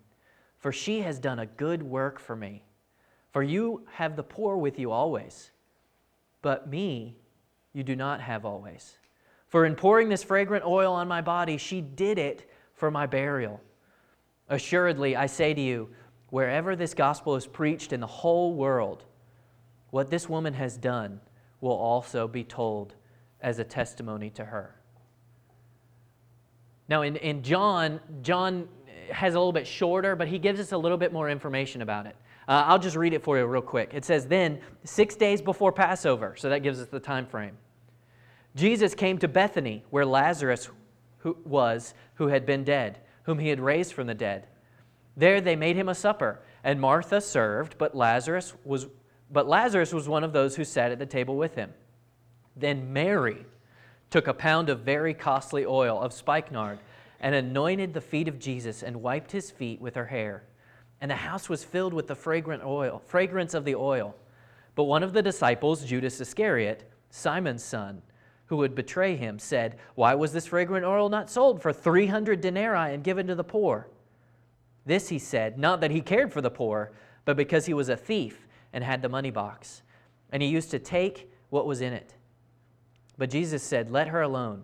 For 0.57 0.71
she 0.71 1.01
has 1.01 1.19
done 1.19 1.39
a 1.39 1.45
good 1.45 1.83
work 1.83 2.19
for 2.19 2.35
me. 2.35 2.63
For 3.31 3.43
you 3.43 3.85
have 3.93 4.15
the 4.15 4.23
poor 4.23 4.57
with 4.57 4.79
you 4.79 4.91
always, 4.91 5.51
but 6.41 6.69
me 6.69 7.17
you 7.73 7.83
do 7.83 7.95
not 7.95 8.21
have 8.21 8.45
always. 8.45 8.97
For 9.47 9.65
in 9.65 9.75
pouring 9.75 10.09
this 10.09 10.23
fragrant 10.23 10.65
oil 10.65 10.93
on 10.93 11.07
my 11.07 11.21
body, 11.21 11.57
she 11.57 11.81
did 11.81 12.17
it 12.17 12.49
for 12.73 12.89
my 12.89 13.05
burial. 13.05 13.61
Assuredly, 14.49 15.15
I 15.15 15.25
say 15.25 15.53
to 15.53 15.61
you, 15.61 15.89
wherever 16.29 16.75
this 16.75 16.93
gospel 16.93 17.35
is 17.35 17.45
preached 17.45 17.93
in 17.93 17.99
the 17.99 18.07
whole 18.07 18.53
world, 18.53 19.05
what 19.91 20.09
this 20.09 20.27
woman 20.27 20.53
has 20.53 20.77
done 20.77 21.19
will 21.61 21.71
also 21.71 22.27
be 22.27 22.43
told 22.43 22.95
as 23.41 23.59
a 23.59 23.63
testimony 23.63 24.29
to 24.31 24.45
her. 24.45 24.75
Now, 26.89 27.03
in, 27.03 27.15
in 27.17 27.43
John, 27.43 27.99
John 28.21 28.67
has 29.11 29.35
a 29.35 29.39
little 29.39 29.53
bit 29.53 29.67
shorter, 29.67 30.15
but 30.15 30.27
he 30.27 30.39
gives 30.39 30.59
us 30.59 30.71
a 30.71 30.77
little 30.77 30.97
bit 30.97 31.13
more 31.13 31.29
information 31.29 31.81
about 31.81 32.05
it. 32.05 32.15
Uh, 32.47 32.63
I'll 32.67 32.79
just 32.79 32.95
read 32.95 33.13
it 33.13 33.23
for 33.23 33.37
you 33.37 33.45
real 33.45 33.61
quick. 33.61 33.91
It 33.93 34.05
says, 34.05 34.27
Then, 34.27 34.59
six 34.83 35.15
days 35.15 35.41
before 35.41 35.71
Passover, 35.71 36.35
so 36.37 36.49
that 36.49 36.59
gives 36.59 36.79
us 36.79 36.87
the 36.87 36.99
time 36.99 37.25
frame. 37.25 37.57
Jesus 38.55 38.93
came 38.93 39.17
to 39.19 39.27
Bethany, 39.27 39.83
where 39.89 40.05
Lazarus 40.05 40.69
who 41.23 41.37
was, 41.45 41.93
who 42.15 42.27
had 42.27 42.45
been 42.45 42.63
dead, 42.63 42.99
whom 43.23 43.39
he 43.39 43.47
had 43.47 43.59
raised 43.59 43.93
from 43.93 44.07
the 44.07 44.13
dead. 44.13 44.45
There 45.15 45.39
they 45.39 45.55
made 45.55 45.77
him 45.77 45.87
a 45.87 45.95
supper, 45.95 46.41
and 46.63 46.81
Martha 46.81 47.21
served, 47.21 47.77
but 47.77 47.95
Lazarus 47.95 48.53
was 48.63 48.87
but 49.31 49.47
Lazarus 49.47 49.91
was 49.91 50.07
one 50.07 50.23
of 50.23 50.33
those 50.33 50.55
who 50.55 50.63
sat 50.63 50.91
at 50.91 50.99
the 50.99 51.07
table 51.07 51.35
with 51.37 51.55
him. 51.55 51.73
Then 52.55 52.93
Mary 52.93 53.47
took 54.11 54.27
a 54.27 54.33
pound 54.33 54.69
of 54.69 54.81
very 54.81 55.15
costly 55.15 55.65
oil 55.65 55.99
of 55.99 56.13
spikenard 56.13 56.77
and 57.19 57.33
anointed 57.33 57.95
the 57.95 58.01
feet 58.01 58.27
of 58.27 58.37
Jesus 58.37 58.83
and 58.83 59.01
wiped 59.01 59.31
his 59.31 59.49
feet 59.49 59.81
with 59.81 59.95
her 59.95 60.05
hair. 60.05 60.43
And 61.03 61.11
the 61.11 61.15
house 61.15 61.49
was 61.49 61.65
filled 61.65 61.93
with 61.93 62.07
the 62.07 62.15
fragrant 62.15 62.63
oil, 62.63 63.01
fragrance 63.05 63.53
of 63.53 63.65
the 63.65 63.75
oil. 63.75 64.15
But 64.73 64.85
one 64.85 65.03
of 65.03 65.11
the 65.11 65.21
disciples, 65.21 65.83
Judas 65.83 66.21
Iscariot, 66.21 66.89
Simon's 67.09 67.61
son, 67.61 68.01
who 68.45 68.55
would 68.55 68.73
betray 68.73 69.17
him, 69.17 69.37
said, 69.37 69.75
Why 69.95 70.15
was 70.15 70.31
this 70.31 70.47
fragrant 70.47 70.85
oil 70.85 71.09
not 71.09 71.29
sold 71.29 71.61
for 71.61 71.73
300 71.73 72.39
denarii 72.39 72.93
and 72.93 73.03
given 73.03 73.27
to 73.27 73.35
the 73.35 73.43
poor? 73.43 73.89
This 74.85 75.09
he 75.09 75.19
said, 75.19 75.59
not 75.59 75.81
that 75.81 75.91
he 75.91 75.99
cared 75.99 76.31
for 76.31 76.39
the 76.39 76.49
poor, 76.49 76.93
but 77.25 77.35
because 77.35 77.65
he 77.65 77.73
was 77.73 77.89
a 77.89 77.97
thief 77.97 78.47
and 78.71 78.81
had 78.81 79.01
the 79.01 79.09
money 79.09 79.29
box. 79.29 79.81
And 80.31 80.41
he 80.41 80.47
used 80.47 80.71
to 80.71 80.79
take 80.79 81.29
what 81.49 81.67
was 81.67 81.81
in 81.81 81.91
it. 81.91 82.13
But 83.17 83.29
Jesus 83.29 83.61
said, 83.61 83.91
Let 83.91 84.07
her 84.07 84.21
alone. 84.21 84.63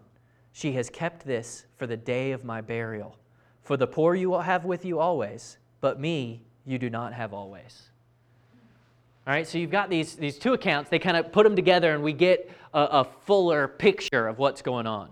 She 0.53 0.71
has 0.71 0.89
kept 0.89 1.25
this 1.25 1.65
for 1.75 1.85
the 1.85 1.97
day 1.97 2.31
of 2.31 2.45
my 2.45 2.61
burial. 2.61 3.17
For 3.61 3.75
the 3.75 3.87
poor 3.87 4.15
you 4.15 4.29
will 4.29 4.41
have 4.41 4.63
with 4.63 4.85
you 4.85 4.99
always, 4.99 5.57
but 5.81 5.99
me 5.99 6.41
you 6.65 6.77
do 6.77 6.89
not 6.89 7.13
have 7.13 7.33
always. 7.33 7.89
All 9.27 9.33
right, 9.33 9.47
so 9.47 9.57
you've 9.57 9.71
got 9.71 9.89
these, 9.89 10.15
these 10.15 10.37
two 10.37 10.53
accounts. 10.53 10.89
They 10.89 10.99
kind 10.99 11.17
of 11.17 11.31
put 11.31 11.43
them 11.43 11.55
together, 11.55 11.93
and 11.93 12.03
we 12.03 12.13
get 12.13 12.49
a, 12.73 12.79
a 12.79 13.07
fuller 13.25 13.67
picture 13.67 14.27
of 14.27 14.39
what's 14.39 14.61
going 14.61 14.87
on. 14.87 15.09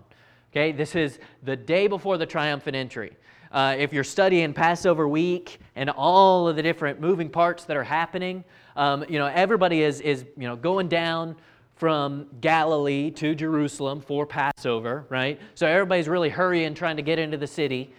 Okay, 0.50 0.72
this 0.72 0.96
is 0.96 1.18
the 1.42 1.54
day 1.54 1.86
before 1.86 2.18
the 2.18 2.26
triumphant 2.26 2.74
entry. 2.74 3.16
Uh, 3.52 3.76
if 3.78 3.92
you're 3.92 4.04
studying 4.04 4.52
Passover 4.52 5.06
week 5.06 5.60
and 5.76 5.88
all 5.90 6.48
of 6.48 6.56
the 6.56 6.62
different 6.62 7.00
moving 7.00 7.28
parts 7.28 7.64
that 7.64 7.76
are 7.76 7.84
happening, 7.84 8.44
um, 8.76 9.04
you 9.08 9.18
know, 9.18 9.26
everybody 9.26 9.82
is, 9.82 10.00
is 10.00 10.24
you 10.36 10.46
know, 10.46 10.56
going 10.56 10.88
down 10.88 11.36
from 11.76 12.26
Galilee 12.40 13.10
to 13.12 13.34
Jerusalem 13.34 14.00
for 14.00 14.26
Passover, 14.26 15.06
right? 15.08 15.40
So 15.54 15.66
everybody's 15.66 16.08
really 16.08 16.28
hurrying, 16.28 16.74
trying 16.74 16.96
to 16.96 17.02
get 17.02 17.18
into 17.18 17.36
the 17.36 17.46
city 17.46 17.92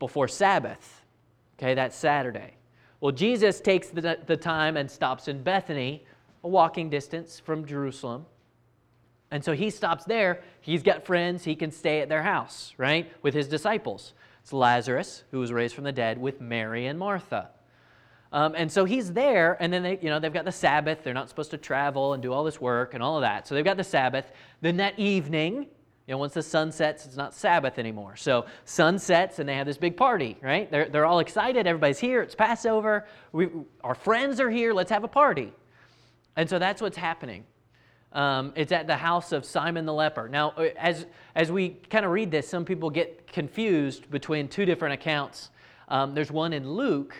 before 0.00 0.26
Sabbath. 0.26 1.03
Okay, 1.58 1.74
that's 1.74 1.96
Saturday. 1.96 2.54
Well, 3.00 3.12
Jesus 3.12 3.60
takes 3.60 3.88
the, 3.88 4.18
the 4.26 4.36
time 4.36 4.76
and 4.76 4.90
stops 4.90 5.28
in 5.28 5.42
Bethany, 5.42 6.04
a 6.42 6.48
walking 6.48 6.90
distance 6.90 7.38
from 7.38 7.66
Jerusalem. 7.66 8.26
And 9.30 9.44
so 9.44 9.52
he 9.52 9.70
stops 9.70 10.04
there. 10.04 10.42
He's 10.60 10.82
got 10.82 11.04
friends. 11.04 11.44
He 11.44 11.54
can 11.54 11.70
stay 11.70 12.00
at 12.00 12.08
their 12.08 12.22
house, 12.22 12.72
right, 12.78 13.10
with 13.22 13.34
his 13.34 13.48
disciples. 13.48 14.12
It's 14.42 14.52
Lazarus, 14.52 15.24
who 15.30 15.38
was 15.40 15.52
raised 15.52 15.74
from 15.74 15.84
the 15.84 15.92
dead, 15.92 16.18
with 16.18 16.40
Mary 16.40 16.86
and 16.86 16.98
Martha. 16.98 17.50
Um, 18.32 18.54
and 18.56 18.70
so 18.70 18.84
he's 18.84 19.12
there, 19.12 19.56
and 19.60 19.72
then 19.72 19.82
they, 19.82 19.98
you 20.02 20.10
know, 20.10 20.18
they've 20.18 20.32
got 20.32 20.44
the 20.44 20.52
Sabbath. 20.52 21.04
They're 21.04 21.14
not 21.14 21.28
supposed 21.28 21.50
to 21.52 21.58
travel 21.58 22.14
and 22.14 22.22
do 22.22 22.32
all 22.32 22.44
this 22.44 22.60
work 22.60 22.94
and 22.94 23.02
all 23.02 23.16
of 23.16 23.22
that. 23.22 23.46
So 23.46 23.54
they've 23.54 23.64
got 23.64 23.76
the 23.76 23.84
Sabbath. 23.84 24.32
Then 24.60 24.76
that 24.78 24.98
evening, 24.98 25.66
you 26.06 26.12
know, 26.12 26.18
once 26.18 26.34
the 26.34 26.42
sun 26.42 26.70
sets, 26.70 27.06
it's 27.06 27.16
not 27.16 27.32
Sabbath 27.32 27.78
anymore. 27.78 28.14
So 28.16 28.44
sun 28.66 28.98
sets 28.98 29.38
and 29.38 29.48
they 29.48 29.54
have 29.54 29.66
this 29.66 29.78
big 29.78 29.96
party, 29.96 30.36
right? 30.42 30.70
They're, 30.70 30.88
they're 30.88 31.06
all 31.06 31.20
excited. 31.20 31.66
Everybody's 31.66 31.98
here. 31.98 32.20
It's 32.20 32.34
Passover. 32.34 33.06
We, 33.32 33.48
our 33.82 33.94
friends 33.94 34.38
are 34.38 34.50
here. 34.50 34.74
Let's 34.74 34.90
have 34.90 35.04
a 35.04 35.08
party. 35.08 35.52
And 36.36 36.48
so 36.48 36.58
that's 36.58 36.82
what's 36.82 36.98
happening. 36.98 37.44
Um, 38.12 38.52
it's 38.54 38.70
at 38.70 38.86
the 38.86 38.96
house 38.96 39.32
of 39.32 39.46
Simon 39.46 39.86
the 39.86 39.94
leper. 39.94 40.28
Now, 40.28 40.50
uh, 40.50 40.68
as, 40.76 41.06
as 41.34 41.50
we 41.50 41.70
kind 41.70 42.04
of 42.04 42.12
read 42.12 42.30
this, 42.30 42.46
some 42.46 42.66
people 42.66 42.90
get 42.90 43.26
confused 43.32 44.10
between 44.10 44.46
two 44.46 44.66
different 44.66 44.94
accounts. 44.94 45.50
Um, 45.88 46.14
there's 46.14 46.30
one 46.30 46.52
in 46.52 46.70
Luke 46.70 47.16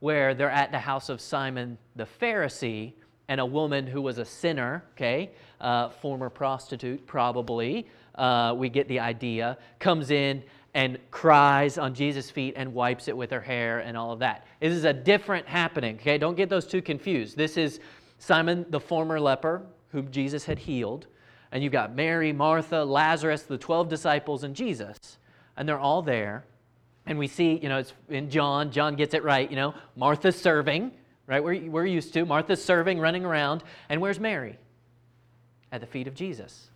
where 0.00 0.34
they're 0.34 0.50
at 0.50 0.72
the 0.72 0.78
house 0.78 1.08
of 1.08 1.20
Simon 1.20 1.76
the 1.94 2.06
Pharisee, 2.20 2.94
and 3.28 3.40
a 3.40 3.46
woman 3.46 3.86
who 3.86 4.00
was 4.00 4.18
a 4.18 4.24
sinner, 4.24 4.82
okay, 4.92 5.30
uh, 5.60 5.90
former 5.90 6.30
prostitute 6.30 7.06
probably, 7.06 7.86
uh, 8.14 8.54
we 8.56 8.68
get 8.68 8.88
the 8.88 8.98
idea, 8.98 9.58
comes 9.78 10.10
in 10.10 10.42
and 10.74 10.98
cries 11.10 11.78
on 11.78 11.94
Jesus' 11.94 12.30
feet 12.30 12.54
and 12.56 12.72
wipes 12.72 13.08
it 13.08 13.16
with 13.16 13.30
her 13.30 13.40
hair 13.40 13.80
and 13.80 13.96
all 13.96 14.12
of 14.12 14.18
that. 14.18 14.46
This 14.60 14.72
is 14.72 14.84
a 14.84 14.92
different 14.92 15.46
happening, 15.46 15.96
okay? 15.96 16.18
Don't 16.18 16.36
get 16.36 16.48
those 16.48 16.66
two 16.66 16.82
confused. 16.82 17.36
This 17.36 17.56
is 17.56 17.80
Simon, 18.18 18.66
the 18.70 18.80
former 18.80 19.20
leper, 19.20 19.62
whom 19.92 20.10
Jesus 20.10 20.44
had 20.44 20.58
healed, 20.58 21.06
and 21.52 21.62
you've 21.62 21.72
got 21.72 21.94
Mary, 21.94 22.32
Martha, 22.32 22.84
Lazarus, 22.84 23.42
the 23.42 23.56
12 23.56 23.88
disciples, 23.88 24.44
and 24.44 24.54
Jesus. 24.54 25.18
And 25.56 25.68
they're 25.68 25.78
all 25.78 26.02
there. 26.02 26.44
And 27.06 27.18
we 27.18 27.26
see, 27.26 27.58
you 27.62 27.70
know, 27.70 27.78
it's 27.78 27.94
in 28.10 28.28
John, 28.28 28.70
John 28.70 28.94
gets 28.94 29.14
it 29.14 29.24
right, 29.24 29.48
you 29.48 29.56
know, 29.56 29.74
Martha's 29.96 30.36
serving, 30.36 30.92
right? 31.28 31.44
We're, 31.44 31.70
we're 31.70 31.86
used 31.86 32.12
to. 32.14 32.24
Martha's 32.24 32.64
serving, 32.64 32.98
running 32.98 33.24
around. 33.24 33.62
And 33.88 34.00
where's 34.00 34.18
Mary? 34.18 34.58
At 35.70 35.80
the 35.80 35.86
feet 35.86 36.08
of 36.08 36.14
Jesus. 36.14 36.70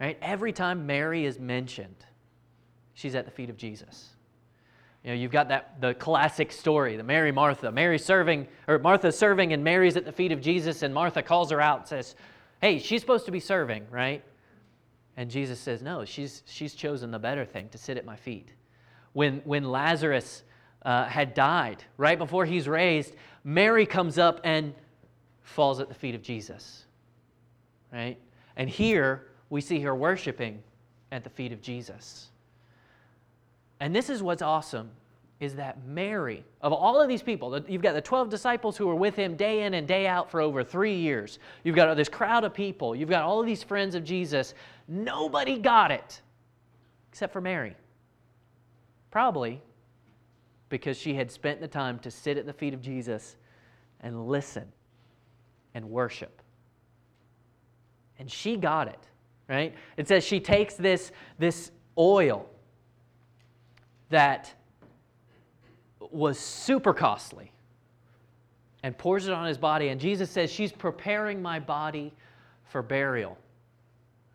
Right? 0.00 0.18
Every 0.22 0.52
time 0.52 0.86
Mary 0.86 1.26
is 1.26 1.38
mentioned, 1.38 1.94
she's 2.94 3.14
at 3.14 3.26
the 3.26 3.30
feet 3.30 3.50
of 3.50 3.56
Jesus. 3.56 4.08
You 5.04 5.10
know, 5.10 5.16
you've 5.16 5.30
got 5.30 5.48
that 5.48 5.80
the 5.80 5.94
classic 5.94 6.50
story, 6.50 6.96
the 6.96 7.02
Mary 7.02 7.32
Martha. 7.32 7.70
Mary 7.70 7.98
serving, 7.98 8.48
or 8.66 8.78
Martha 8.78 9.12
serving, 9.12 9.52
and 9.52 9.62
Mary's 9.62 9.96
at 9.96 10.04
the 10.04 10.12
feet 10.12 10.32
of 10.32 10.40
Jesus, 10.40 10.82
and 10.82 10.92
Martha 10.92 11.22
calls 11.22 11.50
her 11.50 11.60
out 11.60 11.80
and 11.80 11.88
says, 11.88 12.16
Hey, 12.60 12.78
she's 12.78 13.00
supposed 13.00 13.26
to 13.26 13.30
be 13.30 13.40
serving, 13.40 13.86
right? 13.90 14.22
And 15.16 15.30
Jesus 15.30 15.58
says, 15.58 15.82
No, 15.82 16.04
she's 16.04 16.42
she's 16.46 16.74
chosen 16.74 17.10
the 17.10 17.18
better 17.18 17.44
thing 17.44 17.68
to 17.70 17.78
sit 17.78 17.96
at 17.96 18.04
my 18.04 18.16
feet. 18.16 18.50
When 19.12 19.40
when 19.44 19.64
Lazarus 19.64 20.42
uh, 20.82 21.06
had 21.06 21.34
died, 21.34 21.82
right 21.96 22.18
before 22.18 22.44
he's 22.44 22.68
raised, 22.68 23.14
Mary 23.44 23.86
comes 23.86 24.18
up 24.18 24.40
and 24.44 24.74
falls 25.42 25.80
at 25.80 25.88
the 25.88 25.94
feet 25.94 26.14
of 26.14 26.22
Jesus. 26.22 26.84
Right? 27.92 28.18
And 28.56 28.68
here 28.68 29.26
we 29.48 29.60
see 29.60 29.80
her 29.80 29.94
worshiping 29.94 30.62
at 31.10 31.24
the 31.24 31.30
feet 31.30 31.52
of 31.52 31.60
Jesus. 31.60 32.28
And 33.80 33.94
this 33.94 34.10
is 34.10 34.22
what's 34.22 34.42
awesome 34.42 34.90
is 35.40 35.54
that 35.54 35.82
Mary, 35.86 36.44
of 36.60 36.72
all 36.72 37.00
of 37.00 37.08
these 37.08 37.22
people, 37.22 37.58
you've 37.66 37.80
got 37.80 37.94
the 37.94 38.00
12 38.00 38.28
disciples 38.28 38.76
who 38.76 38.86
were 38.86 38.94
with 38.94 39.16
him 39.16 39.36
day 39.36 39.62
in 39.62 39.72
and 39.72 39.88
day 39.88 40.06
out 40.06 40.30
for 40.30 40.42
over 40.42 40.62
three 40.62 40.94
years. 40.94 41.38
You've 41.64 41.76
got 41.76 41.96
this 41.96 42.10
crowd 42.10 42.44
of 42.44 42.52
people. 42.52 42.94
You've 42.94 43.08
got 43.08 43.22
all 43.22 43.40
of 43.40 43.46
these 43.46 43.62
friends 43.62 43.94
of 43.94 44.04
Jesus. 44.04 44.52
Nobody 44.86 45.58
got 45.58 45.90
it 45.90 46.20
except 47.10 47.32
for 47.32 47.40
Mary. 47.40 47.74
Probably 49.10 49.62
because 50.70 50.96
she 50.96 51.14
had 51.14 51.30
spent 51.30 51.60
the 51.60 51.68
time 51.68 51.98
to 51.98 52.10
sit 52.10 52.38
at 52.38 52.46
the 52.46 52.52
feet 52.52 52.72
of 52.72 52.80
Jesus 52.80 53.36
and 54.00 54.26
listen 54.26 54.64
and 55.74 55.90
worship. 55.90 56.40
And 58.18 58.30
she 58.30 58.56
got 58.56 58.88
it, 58.88 59.00
right? 59.48 59.74
It 59.98 60.08
says 60.08 60.24
she 60.24 60.40
takes 60.40 60.74
this, 60.74 61.12
this 61.38 61.70
oil 61.98 62.48
that 64.08 64.54
was 66.10 66.38
super 66.38 66.94
costly 66.94 67.52
and 68.82 68.96
pours 68.96 69.26
it 69.26 69.32
on 69.32 69.46
his 69.46 69.58
body. 69.58 69.88
And 69.88 70.00
Jesus 70.00 70.30
says, 70.30 70.50
She's 70.50 70.72
preparing 70.72 71.42
my 71.42 71.60
body 71.60 72.12
for 72.64 72.82
burial, 72.82 73.36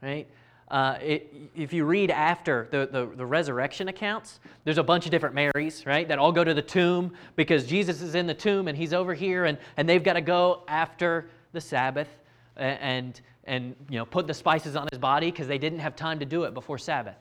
right? 0.02 0.28
Uh, 0.70 0.98
it, 1.00 1.32
if 1.56 1.72
you 1.74 1.86
read 1.86 2.10
after 2.10 2.68
the, 2.72 2.90
the, 2.92 3.06
the, 3.18 3.26
resurrection 3.26 3.88
accounts, 3.88 4.40
there's 4.64 4.80
a 4.80 4.84
bunch 4.84 5.06
of 5.06 5.12
different 5.12 5.36
Marys, 5.36 5.86
right, 5.86 6.08
that 6.08 6.18
all 6.18 6.32
go 6.32 6.44
to 6.44 6.56
the 6.56 6.62
tomb 6.62 7.14
because 7.36 7.68
Jesus 7.68 8.02
is 8.02 8.16
in 8.16 8.26
the 8.26 8.34
tomb 8.34 8.68
and 8.68 8.76
he's 8.76 8.92
over 8.92 9.14
here 9.14 9.46
and, 9.46 9.60
and 9.78 9.88
they've 9.88 10.04
got 10.04 10.14
to 10.14 10.22
go 10.22 10.64
after 10.68 11.30
the 11.52 11.62
Sabbath 11.62 12.08
and, 12.56 13.22
and 13.44 13.76
you 13.90 14.00
know, 14.00 14.06
put 14.06 14.26
the 14.26 14.34
spices 14.34 14.76
on 14.76 14.88
his 14.92 14.98
body 14.98 15.30
because 15.30 15.48
they 15.48 15.60
didn't 15.60 15.80
have 15.80 15.96
time 15.96 16.18
to 16.18 16.26
do 16.26 16.46
it 16.46 16.56
before 16.56 16.80
Sabbath, 16.80 17.18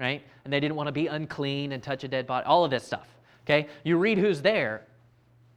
right? 0.00 0.24
And 0.44 0.52
they 0.52 0.58
didn't 0.58 0.74
want 0.74 0.88
to 0.88 0.92
be 0.92 1.06
unclean 1.06 1.70
and 1.70 1.80
touch 1.80 2.02
a 2.02 2.08
dead 2.08 2.26
body, 2.26 2.46
all 2.46 2.64
of 2.64 2.70
this 2.72 2.82
stuff, 2.82 3.06
okay? 3.46 3.68
You 3.84 3.96
read 3.96 4.18
who's 4.18 4.42
there. 4.42 4.82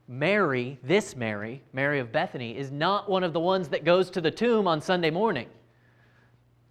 Mary, 0.07 0.77
this 0.83 1.15
Mary, 1.15 1.63
Mary 1.73 1.99
of 1.99 2.11
Bethany, 2.11 2.55
is 2.55 2.69
not 2.69 3.09
one 3.09 3.23
of 3.23 3.33
the 3.33 3.39
ones 3.39 3.69
that 3.69 3.83
goes 3.83 4.11
to 4.11 4.21
the 4.21 4.29
tomb 4.29 4.67
on 4.67 4.79
Sunday 4.79 5.09
morning 5.09 5.47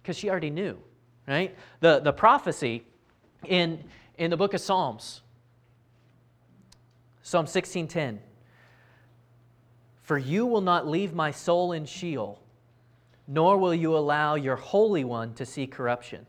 because 0.01 0.17
she 0.17 0.29
already 0.29 0.49
knew, 0.49 0.77
right? 1.27 1.55
The, 1.79 1.99
the 1.99 2.13
prophecy 2.13 2.83
in, 3.45 3.83
in 4.17 4.31
the 4.31 4.37
book 4.37 4.53
of 4.53 4.61
Psalms, 4.61 5.21
Psalm 7.21 7.45
16:10. 7.45 8.19
For 10.01 10.17
you 10.17 10.45
will 10.45 10.61
not 10.61 10.87
leave 10.87 11.13
my 11.13 11.31
soul 11.31 11.71
in 11.71 11.85
Sheol, 11.85 12.41
nor 13.27 13.57
will 13.57 13.73
you 13.73 13.95
allow 13.95 14.35
your 14.35 14.57
Holy 14.57 15.03
One 15.03 15.33
to 15.35 15.45
see 15.45 15.67
corruption. 15.67 16.25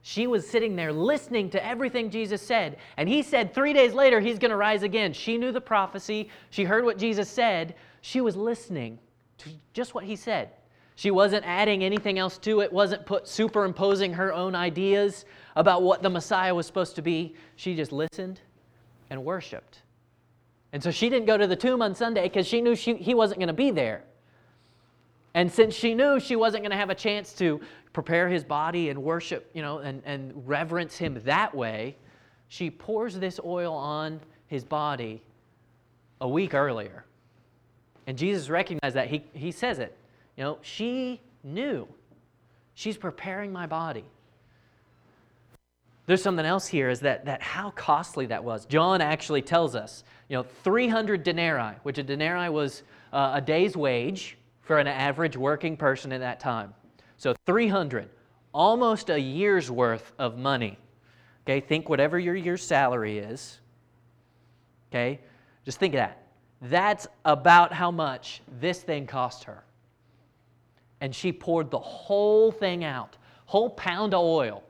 She 0.00 0.26
was 0.26 0.48
sitting 0.48 0.76
there 0.76 0.92
listening 0.92 1.50
to 1.50 1.66
everything 1.66 2.10
Jesus 2.10 2.40
said, 2.40 2.76
and 2.96 3.08
he 3.08 3.22
said 3.22 3.54
three 3.54 3.72
days 3.72 3.94
later 3.94 4.20
he's 4.20 4.38
going 4.38 4.50
to 4.50 4.56
rise 4.56 4.82
again. 4.82 5.12
She 5.12 5.38
knew 5.38 5.50
the 5.50 5.60
prophecy, 5.60 6.28
she 6.50 6.64
heard 6.64 6.84
what 6.84 6.98
Jesus 6.98 7.28
said, 7.28 7.74
she 8.02 8.20
was 8.20 8.36
listening 8.36 8.98
to 9.38 9.50
just 9.72 9.94
what 9.94 10.04
he 10.04 10.14
said. 10.14 10.50
She 10.96 11.10
wasn't 11.10 11.44
adding 11.44 11.82
anything 11.82 12.18
else 12.18 12.38
to 12.38 12.60
it, 12.60 12.72
wasn't 12.72 13.04
put 13.04 13.26
superimposing 13.26 14.12
her 14.14 14.32
own 14.32 14.54
ideas 14.54 15.24
about 15.56 15.82
what 15.82 16.02
the 16.02 16.10
Messiah 16.10 16.54
was 16.54 16.66
supposed 16.66 16.94
to 16.96 17.02
be. 17.02 17.34
She 17.56 17.74
just 17.74 17.92
listened 17.92 18.40
and 19.10 19.24
worshiped. 19.24 19.82
And 20.72 20.82
so 20.82 20.90
she 20.90 21.08
didn't 21.08 21.26
go 21.26 21.36
to 21.36 21.46
the 21.46 21.56
tomb 21.56 21.82
on 21.82 21.94
Sunday 21.94 22.24
because 22.24 22.46
she 22.46 22.60
knew 22.60 22.76
she, 22.76 22.94
he 22.94 23.14
wasn't 23.14 23.40
going 23.40 23.48
to 23.48 23.52
be 23.52 23.70
there. 23.70 24.04
And 25.34 25.50
since 25.50 25.74
she 25.74 25.94
knew 25.94 26.20
she 26.20 26.36
wasn't 26.36 26.62
going 26.62 26.70
to 26.70 26.76
have 26.76 26.90
a 26.90 26.94
chance 26.94 27.32
to 27.34 27.60
prepare 27.92 28.28
his 28.28 28.44
body 28.44 28.88
and 28.88 29.02
worship, 29.02 29.50
you 29.52 29.62
know, 29.62 29.78
and, 29.78 30.00
and 30.04 30.32
reverence 30.46 30.96
him 30.96 31.20
that 31.24 31.54
way, 31.54 31.96
she 32.48 32.70
pours 32.70 33.18
this 33.18 33.40
oil 33.44 33.74
on 33.74 34.20
his 34.46 34.62
body 34.64 35.22
a 36.20 36.28
week 36.28 36.54
earlier. 36.54 37.04
And 38.06 38.16
Jesus 38.16 38.48
recognized 38.48 38.94
that. 38.94 39.08
He, 39.08 39.24
he 39.32 39.50
says 39.50 39.80
it. 39.80 39.96
You 40.36 40.44
know, 40.44 40.58
she 40.62 41.20
knew. 41.42 41.86
She's 42.74 42.96
preparing 42.96 43.52
my 43.52 43.66
body. 43.66 44.04
There's 46.06 46.22
something 46.22 46.44
else 46.44 46.66
here 46.66 46.90
is 46.90 47.00
that, 47.00 47.24
that 47.24 47.40
how 47.40 47.70
costly 47.70 48.26
that 48.26 48.44
was. 48.44 48.66
John 48.66 49.00
actually 49.00 49.42
tells 49.42 49.74
us, 49.74 50.04
you 50.28 50.36
know, 50.36 50.42
300 50.42 51.22
denarii, 51.22 51.76
which 51.82 51.98
a 51.98 52.02
denarii 52.02 52.50
was 52.50 52.82
uh, 53.12 53.32
a 53.34 53.40
day's 53.40 53.76
wage 53.76 54.36
for 54.62 54.78
an 54.78 54.86
average 54.86 55.36
working 55.36 55.76
person 55.76 56.12
at 56.12 56.20
that 56.20 56.40
time. 56.40 56.74
So 57.16 57.34
300, 57.46 58.10
almost 58.52 59.08
a 59.08 59.18
year's 59.18 59.70
worth 59.70 60.12
of 60.18 60.36
money. 60.36 60.78
Okay, 61.46 61.60
think 61.60 61.88
whatever 61.88 62.18
your 62.18 62.34
year's 62.34 62.62
salary 62.62 63.18
is. 63.18 63.60
Okay, 64.90 65.20
just 65.64 65.78
think 65.78 65.94
of 65.94 65.98
that. 65.98 66.26
That's 66.62 67.06
about 67.24 67.72
how 67.72 67.90
much 67.90 68.42
this 68.60 68.82
thing 68.82 69.06
cost 69.06 69.44
her 69.44 69.64
and 71.04 71.14
she 71.14 71.32
poured 71.32 71.70
the 71.70 71.78
whole 71.78 72.50
thing 72.50 72.82
out, 72.82 73.18
whole 73.44 73.68
pound 73.68 74.14
of 74.14 74.20
oil 74.20 74.64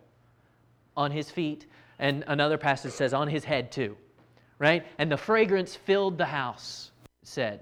on 0.96 1.12
his 1.12 1.30
feet, 1.30 1.66
and 2.00 2.24
another 2.26 2.58
passage 2.58 2.90
says 2.90 3.14
on 3.14 3.28
his 3.28 3.44
head 3.44 3.70
too, 3.70 3.96
right? 4.58 4.84
And 4.98 5.12
the 5.12 5.16
fragrance 5.16 5.76
filled 5.76 6.18
the 6.18 6.24
house, 6.24 6.90
said. 7.22 7.60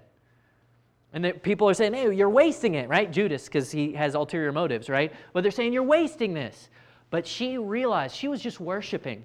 And 1.12 1.22
the, 1.22 1.32
people 1.32 1.68
are 1.68 1.74
saying, 1.74 1.92
hey, 1.92 2.14
you're 2.14 2.30
wasting 2.30 2.74
it, 2.74 2.88
right? 2.88 3.12
Judas, 3.12 3.44
because 3.44 3.70
he 3.70 3.92
has 3.92 4.14
ulterior 4.14 4.52
motives, 4.52 4.88
right? 4.88 5.12
But 5.34 5.42
they're 5.42 5.52
saying, 5.52 5.74
you're 5.74 5.82
wasting 5.82 6.32
this. 6.32 6.70
But 7.10 7.26
she 7.26 7.58
realized 7.58 8.16
she 8.16 8.28
was 8.28 8.40
just 8.40 8.58
worshiping. 8.58 9.22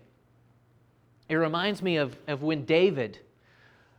It 1.30 1.36
reminds 1.36 1.82
me 1.82 1.96
of, 1.96 2.18
of 2.28 2.44
when 2.44 2.66
David 2.66 3.20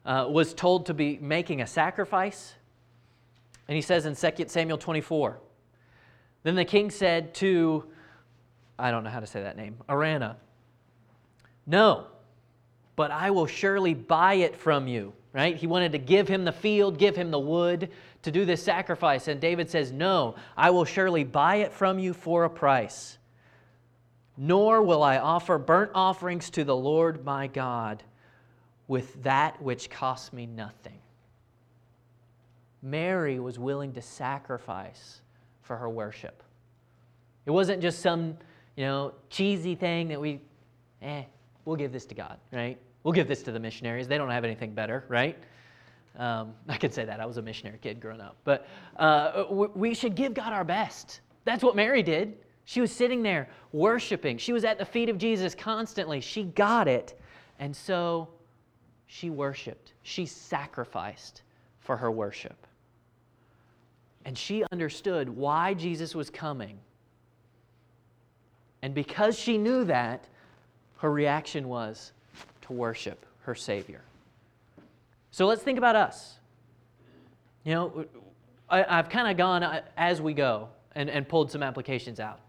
uh, 0.04 0.26
was 0.28 0.52
told 0.52 0.84
to 0.86 0.92
be 0.92 1.16
making 1.22 1.62
a 1.62 1.66
sacrifice 1.66 2.52
and 3.68 3.76
he 3.76 3.82
says 3.82 4.06
in 4.06 4.16
2 4.16 4.48
Samuel 4.48 4.78
24, 4.78 5.38
Then 6.42 6.54
the 6.54 6.64
king 6.64 6.90
said 6.90 7.34
to, 7.34 7.84
I 8.78 8.90
don't 8.90 9.04
know 9.04 9.10
how 9.10 9.20
to 9.20 9.26
say 9.26 9.42
that 9.42 9.56
name, 9.56 9.76
Araunah, 9.88 10.36
No, 11.66 12.06
but 12.96 13.10
I 13.10 13.30
will 13.30 13.46
surely 13.46 13.94
buy 13.94 14.34
it 14.34 14.56
from 14.56 14.88
you. 14.88 15.12
Right? 15.34 15.56
He 15.56 15.66
wanted 15.66 15.92
to 15.92 15.98
give 15.98 16.26
him 16.26 16.44
the 16.44 16.52
field, 16.52 16.98
give 16.98 17.14
him 17.14 17.30
the 17.30 17.38
wood 17.38 17.90
to 18.22 18.30
do 18.32 18.44
this 18.44 18.62
sacrifice. 18.62 19.28
And 19.28 19.40
David 19.40 19.70
says, 19.70 19.92
No, 19.92 20.34
I 20.56 20.70
will 20.70 20.86
surely 20.86 21.22
buy 21.22 21.56
it 21.56 21.72
from 21.72 21.98
you 21.98 22.14
for 22.14 22.44
a 22.44 22.50
price. 22.50 23.18
Nor 24.36 24.82
will 24.82 25.02
I 25.02 25.18
offer 25.18 25.58
burnt 25.58 25.90
offerings 25.94 26.50
to 26.50 26.64
the 26.64 26.74
Lord 26.74 27.24
my 27.24 27.46
God 27.46 28.02
with 28.88 29.22
that 29.22 29.60
which 29.60 29.90
costs 29.90 30.32
me 30.32 30.46
nothing. 30.46 30.98
Mary 32.82 33.38
was 33.40 33.58
willing 33.58 33.92
to 33.92 34.02
sacrifice 34.02 35.20
for 35.62 35.76
her 35.76 35.88
worship. 35.88 36.42
It 37.46 37.50
wasn't 37.50 37.82
just 37.82 38.00
some, 38.00 38.36
you 38.76 38.84
know, 38.84 39.14
cheesy 39.30 39.74
thing 39.74 40.08
that 40.08 40.20
we, 40.20 40.40
eh, 41.02 41.22
we'll 41.64 41.76
give 41.76 41.92
this 41.92 42.06
to 42.06 42.14
God, 42.14 42.38
right? 42.52 42.78
We'll 43.02 43.14
give 43.14 43.28
this 43.28 43.42
to 43.44 43.52
the 43.52 43.60
missionaries. 43.60 44.06
They 44.06 44.18
don't 44.18 44.30
have 44.30 44.44
anything 44.44 44.74
better, 44.74 45.04
right? 45.08 45.36
Um, 46.18 46.54
I 46.68 46.76
can 46.76 46.90
say 46.90 47.04
that. 47.04 47.20
I 47.20 47.26
was 47.26 47.36
a 47.36 47.42
missionary 47.42 47.78
kid 47.80 48.00
growing 48.00 48.20
up. 48.20 48.36
But 48.44 48.66
uh, 48.96 49.44
we 49.50 49.94
should 49.94 50.14
give 50.14 50.34
God 50.34 50.52
our 50.52 50.64
best. 50.64 51.20
That's 51.44 51.62
what 51.62 51.76
Mary 51.76 52.02
did. 52.02 52.36
She 52.64 52.82
was 52.82 52.92
sitting 52.92 53.22
there 53.22 53.48
worshiping. 53.72 54.36
She 54.36 54.52
was 54.52 54.64
at 54.64 54.78
the 54.78 54.84
feet 54.84 55.08
of 55.08 55.16
Jesus 55.16 55.54
constantly. 55.54 56.20
She 56.20 56.44
got 56.44 56.86
it. 56.86 57.18
And 57.58 57.74
so 57.74 58.28
she 59.06 59.30
worshiped. 59.30 59.94
She 60.02 60.26
sacrificed 60.26 61.42
for 61.80 61.96
her 61.96 62.10
worship. 62.10 62.66
And 64.28 64.36
she 64.36 64.62
understood 64.72 65.30
why 65.30 65.72
Jesus 65.72 66.14
was 66.14 66.28
coming. 66.28 66.78
And 68.82 68.94
because 68.94 69.38
she 69.38 69.56
knew 69.56 69.84
that, 69.84 70.26
her 70.98 71.10
reaction 71.10 71.66
was 71.66 72.12
to 72.60 72.74
worship 72.74 73.24
her 73.44 73.54
Savior. 73.54 74.02
So 75.30 75.46
let's 75.46 75.62
think 75.62 75.78
about 75.78 75.96
us. 75.96 76.36
You 77.64 77.72
know, 77.72 78.04
I, 78.68 78.82
have 78.96 79.08
kind 79.08 79.30
of 79.30 79.38
gone 79.38 79.62
uh, 79.62 79.80
as 79.96 80.20
we 80.20 80.34
go 80.34 80.68
and, 80.94 81.08
and 81.08 81.26
pulled 81.26 81.50
some 81.50 81.62
applications 81.62 82.20
out. 82.20 82.40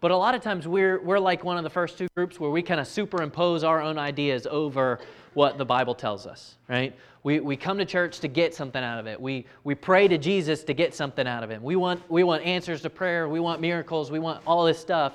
But 0.00 0.10
a 0.10 0.16
lot 0.16 0.34
of 0.34 0.40
times 0.40 0.66
we're, 0.66 1.00
we're 1.02 1.18
like 1.18 1.44
one 1.44 1.58
of 1.58 1.62
the 1.62 1.70
first 1.70 1.98
two 1.98 2.08
groups 2.16 2.40
where 2.40 2.50
we 2.50 2.62
kind 2.62 2.80
of 2.80 2.86
superimpose 2.86 3.62
our 3.64 3.82
own 3.82 3.98
ideas 3.98 4.46
over 4.50 4.98
what 5.34 5.58
the 5.58 5.64
Bible 5.64 5.94
tells 5.94 6.26
us, 6.26 6.56
right? 6.68 6.96
We, 7.22 7.40
we 7.40 7.54
come 7.56 7.76
to 7.78 7.84
church 7.84 8.20
to 8.20 8.28
get 8.28 8.54
something 8.54 8.82
out 8.82 8.98
of 8.98 9.06
it. 9.06 9.20
We, 9.20 9.44
we 9.62 9.74
pray 9.74 10.08
to 10.08 10.16
Jesus 10.16 10.64
to 10.64 10.72
get 10.72 10.94
something 10.94 11.26
out 11.26 11.44
of 11.44 11.50
him. 11.50 11.62
We 11.62 11.76
want, 11.76 12.10
we 12.10 12.22
want 12.22 12.42
answers 12.44 12.80
to 12.82 12.90
prayer. 12.90 13.28
We 13.28 13.40
want 13.40 13.60
miracles. 13.60 14.10
We 14.10 14.18
want 14.18 14.42
all 14.46 14.64
this 14.64 14.78
stuff. 14.78 15.12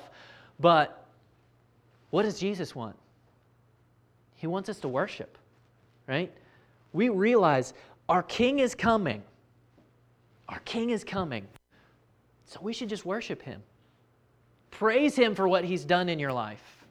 But 0.60 1.04
what 2.10 2.22
does 2.22 2.38
Jesus 2.38 2.74
want? 2.74 2.96
He 4.36 4.46
wants 4.46 4.68
us 4.68 4.78
to 4.80 4.88
worship, 4.88 5.36
right? 6.06 6.32
We 6.92 7.08
realize 7.08 7.74
our 8.08 8.22
King 8.22 8.60
is 8.60 8.74
coming. 8.74 9.22
Our 10.48 10.60
King 10.60 10.90
is 10.90 11.02
coming. 11.02 11.48
So 12.44 12.60
we 12.62 12.72
should 12.72 12.88
just 12.88 13.04
worship 13.04 13.42
him. 13.42 13.60
Praise 14.78 15.16
him 15.16 15.34
for 15.34 15.48
what 15.48 15.64
he's 15.64 15.86
done 15.86 16.10
in 16.10 16.18
your 16.18 16.34
life. 16.34 16.84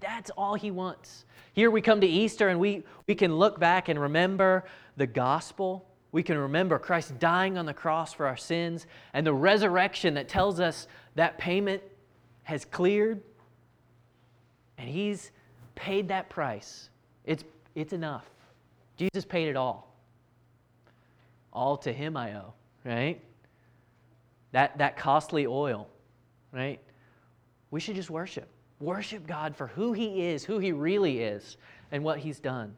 That's 0.00 0.30
all 0.30 0.54
he 0.54 0.70
wants. 0.70 1.26
Here 1.52 1.70
we 1.70 1.82
come 1.82 2.00
to 2.00 2.06
Easter 2.06 2.48
and 2.48 2.58
we, 2.58 2.82
we 3.06 3.14
can 3.14 3.36
look 3.36 3.60
back 3.60 3.90
and 3.90 4.00
remember 4.00 4.64
the 4.96 5.06
gospel. 5.06 5.86
We 6.12 6.22
can 6.22 6.38
remember 6.38 6.78
Christ 6.78 7.18
dying 7.18 7.58
on 7.58 7.66
the 7.66 7.74
cross 7.74 8.14
for 8.14 8.26
our 8.26 8.38
sins 8.38 8.86
and 9.12 9.26
the 9.26 9.34
resurrection 9.34 10.14
that 10.14 10.30
tells 10.30 10.60
us 10.60 10.88
that 11.14 11.36
payment 11.36 11.82
has 12.44 12.64
cleared 12.64 13.20
and 14.78 14.88
he's 14.88 15.30
paid 15.74 16.08
that 16.08 16.30
price. 16.30 16.88
It's, 17.26 17.44
it's 17.74 17.92
enough. 17.92 18.24
Jesus 18.96 19.26
paid 19.26 19.48
it 19.48 19.56
all. 19.56 19.94
All 21.52 21.76
to 21.76 21.92
him 21.92 22.16
I 22.16 22.34
owe, 22.34 22.54
right? 22.82 23.20
That, 24.52 24.78
that 24.78 24.96
costly 24.96 25.46
oil, 25.46 25.88
right? 26.54 26.80
We 27.70 27.80
should 27.80 27.96
just 27.96 28.10
worship. 28.10 28.48
Worship 28.80 29.26
God 29.26 29.56
for 29.56 29.66
who 29.66 29.92
He 29.92 30.22
is, 30.22 30.44
who 30.44 30.58
He 30.58 30.72
really 30.72 31.20
is, 31.20 31.56
and 31.90 32.04
what 32.04 32.18
He's 32.18 32.38
done. 32.38 32.76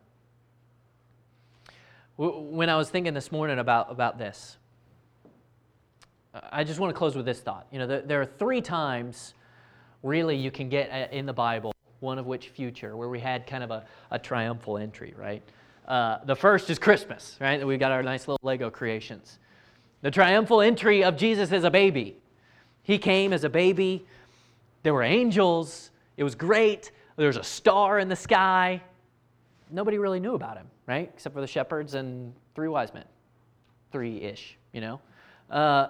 When 2.16 2.70
I 2.70 2.76
was 2.76 2.88
thinking 2.88 3.12
this 3.12 3.30
morning 3.30 3.58
about, 3.58 3.92
about 3.92 4.18
this, 4.18 4.56
I 6.50 6.64
just 6.64 6.80
want 6.80 6.94
to 6.94 6.98
close 6.98 7.14
with 7.14 7.26
this 7.26 7.40
thought. 7.40 7.66
You 7.70 7.78
know, 7.78 7.86
there, 8.00 8.20
are 8.20 8.26
three 8.26 8.60
times 8.62 9.34
really 10.02 10.36
you 10.36 10.50
can 10.50 10.68
get 10.68 10.90
uh, 10.90 11.14
in 11.14 11.26
the 11.26 11.32
Bible, 11.32 11.72
one 12.00 12.18
of 12.18 12.26
which 12.26 12.48
future, 12.48 12.96
where 12.96 13.08
we 13.08 13.20
had 13.20 13.46
kind 13.46 13.62
of 13.62 13.70
a, 13.70 13.84
a 14.10 14.18
triumphal 14.18 14.78
entry, 14.78 15.14
right? 15.16 15.42
Uh, 15.86 16.18
the 16.24 16.36
first 16.36 16.68
is 16.70 16.78
Christmas, 16.78 17.36
right? 17.40 17.64
We've 17.66 17.78
got 17.78 17.92
our 17.92 18.02
nice 18.02 18.26
little 18.28 18.40
Lego 18.42 18.70
creations. 18.70 19.38
The 20.02 20.10
triumphal 20.10 20.60
entry 20.60 21.04
of 21.04 21.16
Jesus 21.16 21.52
as 21.52 21.64
a 21.64 21.70
baby. 21.70 22.16
He 22.86 22.98
came 22.98 23.32
as 23.32 23.42
a 23.42 23.48
baby. 23.50 24.06
There 24.84 24.94
were 24.94 25.02
angels. 25.02 25.90
It 26.16 26.22
was 26.22 26.36
great. 26.36 26.92
There's 27.16 27.36
a 27.36 27.42
star 27.42 27.98
in 27.98 28.08
the 28.08 28.14
sky. 28.14 28.80
Nobody 29.72 29.98
really 29.98 30.20
knew 30.20 30.34
about 30.34 30.56
him, 30.56 30.68
right? 30.86 31.10
Except 31.12 31.34
for 31.34 31.40
the 31.40 31.48
shepherds 31.48 31.94
and 31.94 32.32
three 32.54 32.68
wise 32.68 32.94
men. 32.94 33.04
Three 33.90 34.22
ish, 34.22 34.56
you 34.72 34.80
know? 34.80 35.00
Uh, 35.50 35.88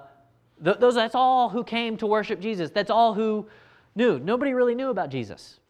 th- 0.65 0.79
those, 0.79 0.95
that's 0.95 1.15
all 1.15 1.51
who 1.51 1.63
came 1.63 1.99
to 1.99 2.07
worship 2.07 2.41
Jesus. 2.41 2.71
That's 2.71 2.91
all 2.91 3.13
who 3.13 3.47
knew. 3.95 4.19
Nobody 4.19 4.55
really 4.55 4.75
knew 4.75 4.89
about 4.89 5.11
Jesus. 5.11 5.61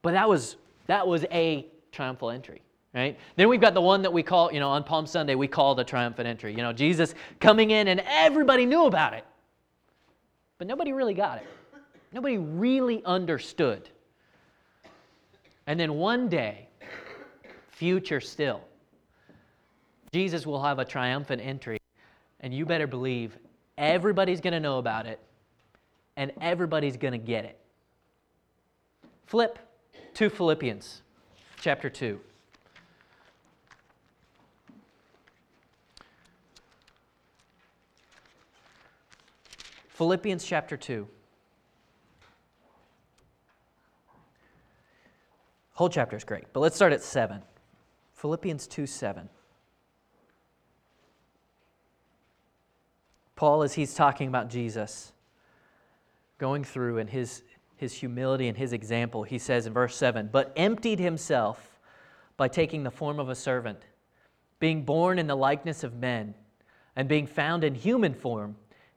But 0.00 0.12
that 0.12 0.26
was, 0.26 0.56
that 0.86 1.06
was 1.06 1.26
a 1.30 1.66
triumphal 1.92 2.30
entry 2.30 2.62
right? 2.94 3.18
Then 3.34 3.48
we've 3.48 3.60
got 3.60 3.74
the 3.74 3.80
one 3.80 4.02
that 4.02 4.12
we 4.12 4.22
call, 4.22 4.52
you 4.52 4.60
know, 4.60 4.70
on 4.70 4.84
Palm 4.84 5.04
Sunday, 5.04 5.34
we 5.34 5.48
call 5.48 5.74
the 5.74 5.82
triumphant 5.82 6.28
entry. 6.28 6.52
You 6.52 6.62
know, 6.62 6.72
Jesus 6.72 7.14
coming 7.40 7.72
in 7.72 7.88
and 7.88 8.00
everybody 8.06 8.64
knew 8.64 8.86
about 8.86 9.14
it, 9.14 9.24
but 10.58 10.66
nobody 10.66 10.92
really 10.92 11.14
got 11.14 11.38
it. 11.38 11.46
Nobody 12.12 12.38
really 12.38 13.04
understood. 13.04 13.88
And 15.66 15.80
then 15.80 15.94
one 15.94 16.28
day, 16.28 16.68
future 17.70 18.20
still, 18.20 18.60
Jesus 20.12 20.46
will 20.46 20.62
have 20.62 20.78
a 20.78 20.84
triumphant 20.84 21.42
entry, 21.42 21.78
and 22.40 22.54
you 22.54 22.66
better 22.66 22.86
believe 22.86 23.36
everybody's 23.76 24.40
going 24.40 24.52
to 24.52 24.60
know 24.60 24.78
about 24.78 25.06
it 25.06 25.18
and 26.16 26.32
everybody's 26.40 26.96
going 26.96 27.12
to 27.12 27.18
get 27.18 27.44
it. 27.44 27.58
Flip 29.26 29.58
to 30.14 30.30
Philippians 30.30 31.02
chapter 31.60 31.90
2. 31.90 32.20
Philippians 39.94 40.44
chapter 40.44 40.76
2. 40.76 41.06
Whole 45.74 45.88
chapter 45.88 46.16
is 46.16 46.24
great, 46.24 46.46
but 46.52 46.58
let's 46.58 46.74
start 46.74 46.92
at 46.92 47.00
7. 47.00 47.40
Philippians 48.14 48.66
2 48.66 48.86
7. 48.86 49.28
Paul, 53.36 53.62
as 53.62 53.74
he's 53.74 53.94
talking 53.94 54.26
about 54.26 54.50
Jesus, 54.50 55.12
going 56.38 56.64
through 56.64 56.98
and 56.98 57.08
his, 57.08 57.44
his 57.76 57.92
humility 57.92 58.48
and 58.48 58.58
his 58.58 58.72
example, 58.72 59.22
he 59.22 59.38
says 59.38 59.64
in 59.64 59.72
verse 59.72 59.94
7 59.94 60.28
But 60.32 60.52
emptied 60.56 60.98
himself 60.98 61.78
by 62.36 62.48
taking 62.48 62.82
the 62.82 62.90
form 62.90 63.20
of 63.20 63.28
a 63.28 63.34
servant, 63.36 63.78
being 64.58 64.84
born 64.84 65.20
in 65.20 65.28
the 65.28 65.36
likeness 65.36 65.84
of 65.84 65.94
men, 65.94 66.34
and 66.96 67.08
being 67.08 67.28
found 67.28 67.62
in 67.62 67.76
human 67.76 68.12
form 68.12 68.56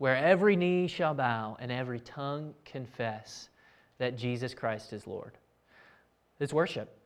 where 0.00 0.16
every 0.16 0.56
knee 0.56 0.86
shall 0.86 1.12
bow 1.12 1.58
and 1.60 1.70
every 1.70 2.00
tongue 2.00 2.54
confess 2.64 3.50
that 3.98 4.16
Jesus 4.16 4.54
Christ 4.54 4.94
is 4.94 5.06
Lord. 5.06 5.32
It's 6.38 6.54
worship. 6.54 6.96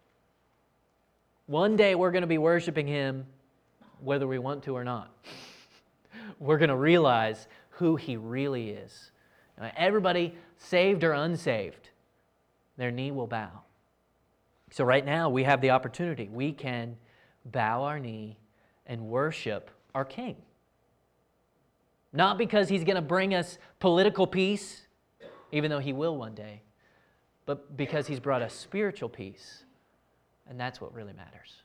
One 1.46 1.74
day 1.74 1.96
we're 1.96 2.12
going 2.12 2.22
to 2.22 2.28
be 2.28 2.38
worshiping 2.38 2.86
Him 2.86 3.26
whether 3.98 4.28
we 4.28 4.38
want 4.38 4.62
to 4.62 4.76
or 4.76 4.84
not. 4.84 5.10
we're 6.38 6.56
going 6.56 6.68
to 6.68 6.76
realize 6.76 7.48
who 7.70 7.96
He 7.96 8.16
really 8.16 8.70
is. 8.70 9.10
Everybody, 9.76 10.32
saved 10.58 11.02
or 11.02 11.14
unsaved, 11.14 11.90
their 12.76 12.92
knee 12.92 13.10
will 13.10 13.26
bow. 13.26 13.50
So, 14.70 14.84
right 14.84 15.04
now, 15.04 15.28
we 15.30 15.42
have 15.42 15.60
the 15.60 15.70
opportunity. 15.70 16.28
We 16.32 16.52
can 16.52 16.96
bow 17.44 17.82
our 17.82 17.98
knee 17.98 18.38
and 18.86 19.08
worship 19.08 19.72
our 19.96 20.04
King. 20.04 20.36
Not 22.14 22.38
because 22.38 22.68
he's 22.68 22.84
going 22.84 22.94
to 22.94 23.02
bring 23.02 23.34
us 23.34 23.58
political 23.80 24.26
peace, 24.26 24.86
even 25.50 25.68
though 25.68 25.80
he 25.80 25.92
will 25.92 26.16
one 26.16 26.32
day, 26.34 26.62
but 27.44 27.76
because 27.76 28.06
he's 28.06 28.20
brought 28.20 28.40
us 28.40 28.54
spiritual 28.54 29.08
peace. 29.08 29.64
And 30.48 30.58
that's 30.58 30.80
what 30.80 30.94
really 30.94 31.12
matters. 31.12 31.63